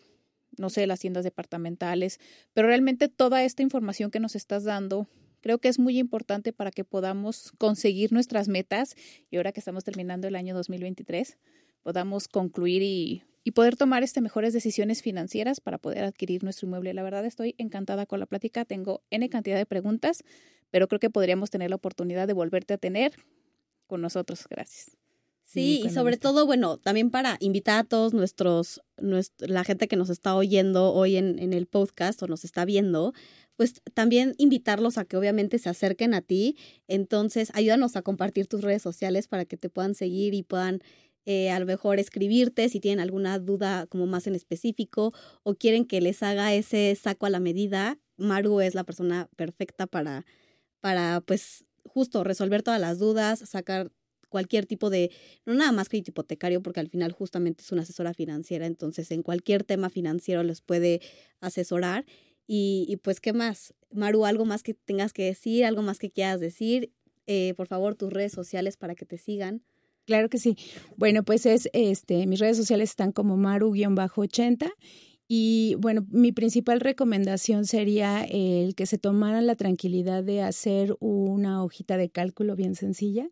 no 0.57 0.69
sé, 0.69 0.87
las 0.87 0.99
tiendas 0.99 1.23
departamentales. 1.23 2.19
Pero 2.53 2.67
realmente 2.67 3.07
toda 3.07 3.43
esta 3.43 3.63
información 3.63 4.11
que 4.11 4.19
nos 4.19 4.35
estás 4.35 4.63
dando 4.63 5.07
Creo 5.41 5.57
que 5.59 5.67
es 5.67 5.79
muy 5.79 5.97
importante 5.97 6.53
para 6.53 6.71
que 6.71 6.83
podamos 6.83 7.51
conseguir 7.57 8.11
nuestras 8.11 8.47
metas 8.47 8.95
y 9.29 9.37
ahora 9.37 9.51
que 9.51 9.59
estamos 9.59 9.83
terminando 9.83 10.27
el 10.27 10.35
año 10.35 10.55
2023, 10.55 11.37
podamos 11.83 12.27
concluir 12.27 12.81
y, 12.83 13.23
poder 13.53 13.75
tomar 13.75 14.03
este, 14.03 14.21
mejores 14.21 14.53
decisiones 14.53 15.01
financieras 15.01 15.59
para 15.59 15.79
poder 15.79 16.03
adquirir 16.03 16.43
nuestro 16.43 16.67
inmueble. 16.67 16.93
La 16.93 17.03
verdad 17.03 17.25
estoy 17.25 17.55
encantada 17.57 18.05
con 18.05 18.19
la 18.19 18.27
plática, 18.27 18.65
tengo 18.65 19.01
N 19.09 19.27
cantidad 19.29 19.57
de 19.57 19.65
preguntas, 19.65 20.23
pero 20.69 20.87
creo 20.87 20.99
que 20.99 21.09
podríamos 21.09 21.49
tener 21.49 21.71
la 21.71 21.75
oportunidad 21.75 22.27
de 22.27 22.33
volverte 22.33 22.75
a 22.75 22.77
tener 22.77 23.13
con 23.87 24.01
nosotros. 24.01 24.45
Gracias. 24.49 24.95
Sí, 25.43 25.81
y 25.83 25.89
sobre 25.89 26.15
todo, 26.15 26.45
bueno, 26.45 26.77
también 26.77 27.09
para 27.11 27.35
invitar 27.41 27.79
a 27.79 27.83
todos 27.83 28.13
nuestros, 28.13 28.81
la 28.95 29.65
gente 29.65 29.89
que 29.89 29.97
nos 29.97 30.09
está 30.09 30.33
oyendo 30.33 30.93
hoy 30.93 31.17
en, 31.17 31.39
en 31.39 31.51
el 31.51 31.67
podcast 31.67 32.23
o 32.23 32.27
nos 32.27 32.45
está 32.45 32.63
viendo, 32.63 33.13
pues 33.55 33.81
también 33.93 34.33
invitarlos 34.37 34.97
a 34.97 35.05
que 35.05 35.17
obviamente 35.17 35.59
se 35.59 35.69
acerquen 35.69 36.13
a 36.13 36.21
ti. 36.21 36.57
Entonces, 36.87 37.51
ayúdanos 37.53 37.95
a 37.95 38.01
compartir 38.01 38.47
tus 38.47 38.61
redes 38.61 38.81
sociales 38.81 39.27
para 39.27 39.45
que 39.45 39.57
te 39.57 39.69
puedan 39.69 39.95
seguir 39.95 40.33
y 40.33 40.43
puedan 40.43 40.81
eh, 41.25 41.51
a 41.51 41.59
lo 41.59 41.65
mejor 41.65 41.99
escribirte 41.99 42.67
si 42.69 42.79
tienen 42.79 42.99
alguna 42.99 43.37
duda 43.37 43.85
como 43.87 44.07
más 44.07 44.25
en 44.25 44.33
específico 44.35 45.13
o 45.43 45.53
quieren 45.55 45.85
que 45.85 46.01
les 46.01 46.23
haga 46.23 46.53
ese 46.53 46.95
saco 46.95 47.25
a 47.27 47.29
la 47.29 47.39
medida. 47.39 47.99
Maru 48.17 48.61
es 48.61 48.73
la 48.75 48.83
persona 48.83 49.29
perfecta 49.35 49.85
para, 49.87 50.25
para 50.79 51.21
pues 51.21 51.65
justo 51.85 52.23
resolver 52.23 52.63
todas 52.63 52.81
las 52.81 52.99
dudas, 52.99 53.39
sacar 53.39 53.91
cualquier 54.29 54.65
tipo 54.65 54.89
de, 54.89 55.11
no 55.45 55.53
nada 55.53 55.71
más 55.71 55.89
crédito 55.89 56.11
hipotecario, 56.11 56.63
porque 56.63 56.79
al 56.79 56.87
final 56.89 57.11
justamente 57.11 57.63
es 57.63 57.71
una 57.71 57.81
asesora 57.83 58.13
financiera, 58.13 58.65
entonces 58.65 59.11
en 59.11 59.23
cualquier 59.23 59.63
tema 59.63 59.89
financiero 59.89 60.41
les 60.41 60.61
puede 60.61 61.01
asesorar. 61.41 62.05
Y, 62.47 62.97
pues, 63.03 63.21
¿qué 63.21 63.33
más? 63.33 63.73
Maru, 63.91 64.25
algo 64.25 64.45
más 64.45 64.63
que 64.63 64.73
tengas 64.73 65.13
que 65.13 65.23
decir, 65.23 65.65
algo 65.65 65.81
más 65.81 65.99
que 65.99 66.11
quieras 66.11 66.39
decir. 66.39 66.91
Eh, 67.27 67.53
por 67.55 67.67
favor, 67.67 67.95
tus 67.95 68.11
redes 68.11 68.33
sociales 68.33 68.75
para 68.77 68.95
que 68.95 69.05
te 69.05 69.17
sigan. 69.17 69.63
Claro 70.05 70.29
que 70.29 70.37
sí. 70.37 70.57
Bueno, 70.97 71.23
pues 71.23 71.45
es, 71.45 71.69
este, 71.73 72.27
mis 72.27 72.39
redes 72.39 72.57
sociales 72.57 72.89
están 72.89 73.11
como 73.11 73.37
Maru-80 73.37 74.71
y 75.33 75.75
bueno, 75.79 76.05
mi 76.09 76.33
principal 76.33 76.81
recomendación 76.81 77.65
sería 77.65 78.25
el 78.25 78.75
que 78.75 78.85
se 78.85 78.97
tomaran 78.97 79.47
la 79.47 79.55
tranquilidad 79.55 80.25
de 80.25 80.41
hacer 80.41 80.97
una 80.99 81.63
hojita 81.63 81.95
de 81.95 82.09
cálculo 82.09 82.57
bien 82.57 82.75
sencilla, 82.75 83.29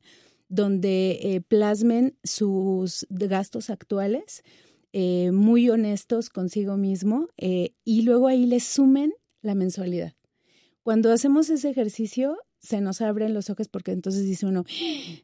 donde 0.47 1.19
eh, 1.21 1.41
plasmen 1.41 2.15
sus 2.23 3.05
gastos 3.09 3.69
actuales, 3.69 4.43
eh, 4.93 5.31
muy 5.31 5.69
honestos 5.69 6.29
consigo 6.29 6.77
mismo 6.77 7.27
eh, 7.37 7.73
y 7.85 8.01
luego 8.01 8.27
ahí 8.27 8.45
les 8.45 8.63
sumen 8.63 9.13
la 9.41 9.55
mensualidad. 9.55 10.13
Cuando 10.83 11.11
hacemos 11.11 11.49
ese 11.49 11.69
ejercicio, 11.69 12.37
se 12.57 12.81
nos 12.81 13.01
abren 13.01 13.33
los 13.33 13.49
ojos 13.49 13.67
porque 13.67 13.91
entonces 13.91 14.25
dice 14.25 14.45
uno, 14.45 14.65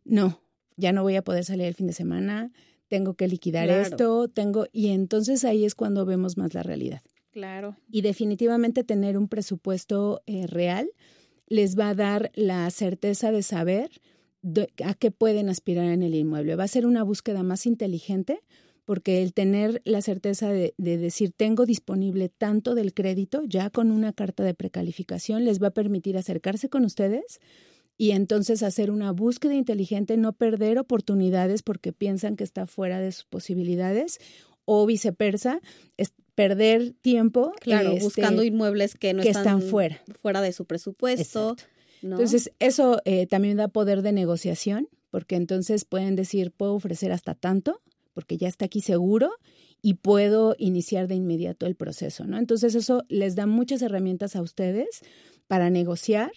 no, 0.04 0.42
ya 0.78 0.92
no 0.92 1.04
voy 1.04 1.16
a 1.16 1.24
poder 1.24 1.44
salir 1.46 1.66
el 1.66 1.74
fin 1.74 1.88
de 1.88 1.94
semana, 1.94 2.52
tengo 2.88 3.16
que 3.16 3.28
liquidar 3.28 3.70
esto, 3.70 4.28
tengo, 4.28 4.68
y 4.72 4.90
entonces 4.90 5.44
ahí 5.44 5.66
es 5.66 5.76
cuando 5.76 6.06
vemos 6.06 6.38
más 6.38 6.54
la 6.54 6.62
realidad. 6.62 7.02
Claro. 7.32 7.76
Y 7.90 8.02
definitivamente 8.02 8.84
tener 8.84 9.18
un 9.18 9.28
presupuesto 9.28 10.22
eh, 10.26 10.48
real 10.48 10.90
les 11.48 11.78
va 11.78 11.90
a 11.90 11.96
dar 11.96 12.32
la 12.36 12.70
certeza 12.72 13.32
de 13.32 13.44
saber 13.44 13.90
a 14.84 14.94
qué 14.94 15.12
pueden 15.12 15.50
aspirar 15.50 15.86
en 15.86 16.04
el 16.04 16.16
inmueble. 16.16 16.56
Va 16.56 16.64
a 16.64 16.68
ser 16.68 16.86
una 16.86 17.04
búsqueda 17.04 17.44
más 17.44 17.66
inteligente 17.66 18.42
porque 18.86 19.22
el 19.22 19.34
tener 19.34 19.82
la 19.84 20.02
certeza 20.02 20.50
de, 20.50 20.74
decir 20.78 21.32
tengo 21.36 21.66
disponible 21.66 22.30
tanto 22.30 22.76
del 22.76 22.94
crédito 22.94 23.44
ya 23.46 23.70
con 23.70 23.92
una 23.92 24.14
carta 24.14 24.44
de 24.44 24.54
precalificación 24.54 25.44
les 25.44 25.62
va 25.62 25.68
a 25.68 25.72
permitir 25.72 26.18
acercarse 26.18 26.70
con 26.70 26.86
ustedes 26.86 27.40
y 27.98 28.12
entonces 28.12 28.62
hacer 28.64 28.92
una 28.92 29.12
búsqueda 29.12 29.56
inteligente, 29.56 30.18
no 30.18 30.34
perder 30.34 30.78
oportunidades 30.80 31.64
porque 31.64 31.94
piensan 31.94 32.36
que 32.36 32.44
está 32.44 32.66
fuera 32.66 33.00
de 33.00 33.12
sus 33.12 33.26
posibilidades 33.26 34.20
o 34.66 34.86
viceversa, 34.86 35.62
perder 36.36 36.94
tiempo. 37.02 37.54
Claro, 37.62 37.92
este, 37.92 38.04
buscando 38.04 38.44
inmuebles 38.44 38.94
que 38.96 39.14
no 39.14 39.24
que 39.24 39.30
están, 39.30 39.60
están 39.60 39.62
fuera. 39.62 40.02
fuera 40.22 40.42
de 40.42 40.52
su 40.52 40.66
presupuesto. 40.66 41.56
Entonces, 42.02 42.52
eso 42.60 43.02
eh, 43.06 43.26
también 43.26 43.58
da 43.58 43.68
poder 43.68 44.04
de 44.04 44.12
negociación, 44.12 44.90
porque 45.10 45.38
entonces 45.38 45.86
pueden 45.86 46.16
decir, 46.16 46.52
puedo 46.52 46.76
ofrecer 46.76 47.12
hasta 47.12 47.34
tanto, 47.34 47.82
porque 48.16 48.38
ya 48.38 48.48
está 48.48 48.66
aquí 48.66 48.82
seguro 48.82 49.30
y 49.84 49.96
puedo 49.96 50.56
iniciar 50.58 51.08
de 51.08 51.14
inmediato 51.14 51.68
el 51.68 51.76
proceso, 51.76 52.26
¿no? 52.26 52.40
Entonces, 52.40 52.74
eso 52.74 53.04
les 53.10 53.36
da 53.36 53.46
muchas 53.46 53.84
herramientas 53.84 54.36
a 54.36 54.42
ustedes 54.42 55.02
para 55.46 55.70
negociar 55.70 56.32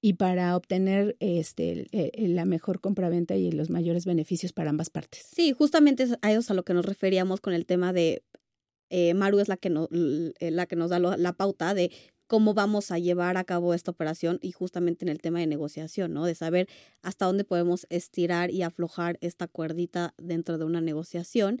y 0.00 0.12
para 0.12 0.54
obtener 0.54 1.16
este, 1.18 1.88
la 2.14 2.44
mejor 2.44 2.80
compraventa 2.80 3.34
y 3.36 3.50
los 3.50 3.70
mayores 3.70 4.04
beneficios 4.04 4.52
para 4.52 4.70
ambas 4.70 4.90
partes. 4.90 5.26
Sí, 5.34 5.52
justamente 5.52 6.06
a 6.20 6.30
eso 6.30 6.40
es 6.40 6.50
a 6.50 6.54
lo 6.54 6.62
que 6.62 6.74
nos 6.74 6.84
referíamos 6.84 7.40
con 7.40 7.54
el 7.54 7.64
tema 7.64 7.92
de 7.92 8.22
eh, 8.90 9.14
Maru 9.14 9.40
es 9.40 9.48
la 9.48 9.56
que, 9.56 9.70
no, 9.70 9.88
la 9.90 10.66
que 10.66 10.76
nos 10.76 10.90
da 10.90 10.98
la 10.98 11.32
pauta 11.32 11.74
de 11.74 11.90
cómo 12.34 12.52
vamos 12.52 12.90
a 12.90 12.98
llevar 12.98 13.36
a 13.36 13.44
cabo 13.44 13.74
esta 13.74 13.92
operación 13.92 14.40
y 14.42 14.50
justamente 14.50 15.04
en 15.04 15.08
el 15.08 15.20
tema 15.20 15.38
de 15.38 15.46
negociación, 15.46 16.12
¿no? 16.12 16.24
De 16.24 16.34
saber 16.34 16.68
hasta 17.00 17.26
dónde 17.26 17.44
podemos 17.44 17.86
estirar 17.90 18.50
y 18.50 18.62
aflojar 18.62 19.18
esta 19.20 19.46
cuerdita 19.46 20.14
dentro 20.18 20.58
de 20.58 20.64
una 20.64 20.80
negociación. 20.80 21.60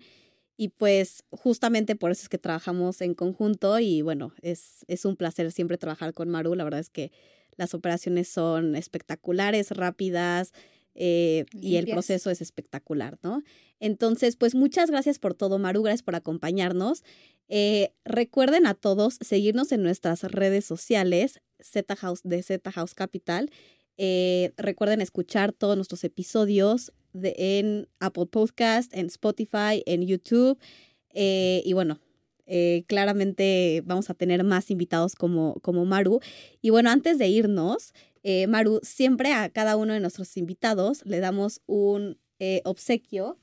Y 0.56 0.70
pues 0.70 1.22
justamente 1.30 1.94
por 1.94 2.10
eso 2.10 2.22
es 2.22 2.28
que 2.28 2.38
trabajamos 2.38 3.02
en 3.02 3.14
conjunto 3.14 3.78
y 3.78 4.02
bueno, 4.02 4.32
es, 4.42 4.84
es 4.88 5.04
un 5.04 5.14
placer 5.14 5.52
siempre 5.52 5.78
trabajar 5.78 6.12
con 6.12 6.28
Maru. 6.28 6.56
La 6.56 6.64
verdad 6.64 6.80
es 6.80 6.90
que 6.90 7.12
las 7.54 7.72
operaciones 7.72 8.26
son 8.26 8.74
espectaculares, 8.74 9.70
rápidas 9.70 10.52
eh, 10.94 11.44
y 11.52 11.76
el 11.76 11.86
proceso 11.86 12.30
es 12.30 12.40
espectacular, 12.40 13.18
¿no? 13.22 13.42
Entonces, 13.80 14.36
pues 14.36 14.54
muchas 14.54 14.90
gracias 14.90 15.18
por 15.18 15.34
todo, 15.34 15.58
Maru, 15.58 15.82
gracias 15.82 16.02
por 16.02 16.14
acompañarnos. 16.14 17.02
Eh, 17.48 17.92
recuerden 18.04 18.66
a 18.66 18.74
todos 18.74 19.18
seguirnos 19.20 19.72
en 19.72 19.82
nuestras 19.82 20.22
redes 20.22 20.64
sociales, 20.64 21.40
Z 21.60 21.96
House 21.96 22.20
de 22.22 22.42
Z 22.42 22.70
House 22.70 22.94
Capital. 22.94 23.50
Eh, 23.96 24.52
recuerden 24.56 25.00
escuchar 25.00 25.52
todos 25.52 25.76
nuestros 25.76 26.04
episodios 26.04 26.92
de, 27.12 27.34
en 27.36 27.88
Apple 28.00 28.26
Podcast, 28.26 28.94
en 28.94 29.06
Spotify, 29.06 29.82
en 29.86 30.06
YouTube. 30.06 30.58
Y 31.12 31.72
bueno, 31.74 32.00
claramente 32.86 33.82
vamos 33.84 34.10
a 34.10 34.14
tener 34.14 34.42
más 34.42 34.70
invitados 34.70 35.14
como, 35.14 35.54
como 35.60 35.84
Maru. 35.84 36.20
Y 36.60 36.70
bueno, 36.70 36.90
antes 36.90 37.18
de 37.18 37.28
irnos, 37.28 37.92
eh, 38.24 38.46
Maru, 38.48 38.80
siempre 38.82 39.32
a 39.32 39.48
cada 39.50 39.76
uno 39.76 39.92
de 39.92 40.00
nuestros 40.00 40.36
invitados 40.36 41.04
le 41.06 41.20
damos 41.20 41.60
un 41.66 42.18
eh, 42.40 42.60
obsequio 42.64 43.38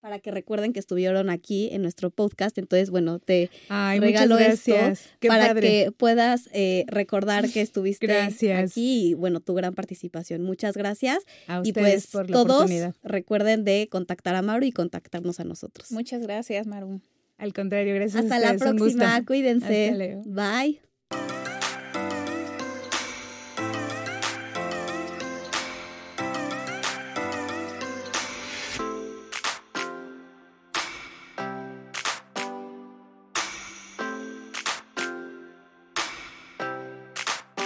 para 0.00 0.18
que 0.18 0.30
recuerden 0.30 0.72
que 0.72 0.80
estuvieron 0.80 1.28
aquí 1.28 1.68
en 1.72 1.82
nuestro 1.82 2.08
podcast. 2.10 2.56
Entonces, 2.56 2.88
bueno, 2.88 3.18
te 3.18 3.50
Ay, 3.68 4.00
regalo 4.00 4.38
esto. 4.38 4.72
Qué 5.20 5.28
para 5.28 5.48
padre. 5.48 5.60
que 5.60 5.92
puedas 5.92 6.48
eh, 6.54 6.84
recordar 6.88 7.50
que 7.50 7.60
estuviste 7.60 8.06
Gracias. 8.06 8.70
aquí 8.72 9.10
y 9.10 9.14
bueno, 9.14 9.40
tu 9.40 9.52
gran 9.54 9.74
participación. 9.74 10.42
Muchas 10.42 10.74
gracias. 10.74 11.18
a 11.48 11.60
Y 11.62 11.74
pues 11.74 12.06
por 12.06 12.30
la 12.30 12.32
todos 12.32 12.70
recuerden 13.02 13.64
de 13.64 13.88
contactar 13.90 14.34
a 14.36 14.42
Maru 14.42 14.64
y 14.64 14.72
contactarnos 14.72 15.38
a 15.38 15.44
nosotros. 15.44 15.92
Muchas 15.92 16.22
gracias, 16.22 16.66
Maru. 16.66 17.02
Al 17.36 17.52
contrario, 17.52 17.94
gracias 17.94 18.22
Hasta 18.24 18.36
a 18.36 18.38
la 18.38 18.52
ustedes. 18.52 18.72
un 18.72 18.78
gusto. 18.78 18.98
próxima, 18.98 19.24
cuídense. 19.26 19.84
Hasta 19.90 19.96
luego. 19.98 20.22
Bye. 20.24 20.89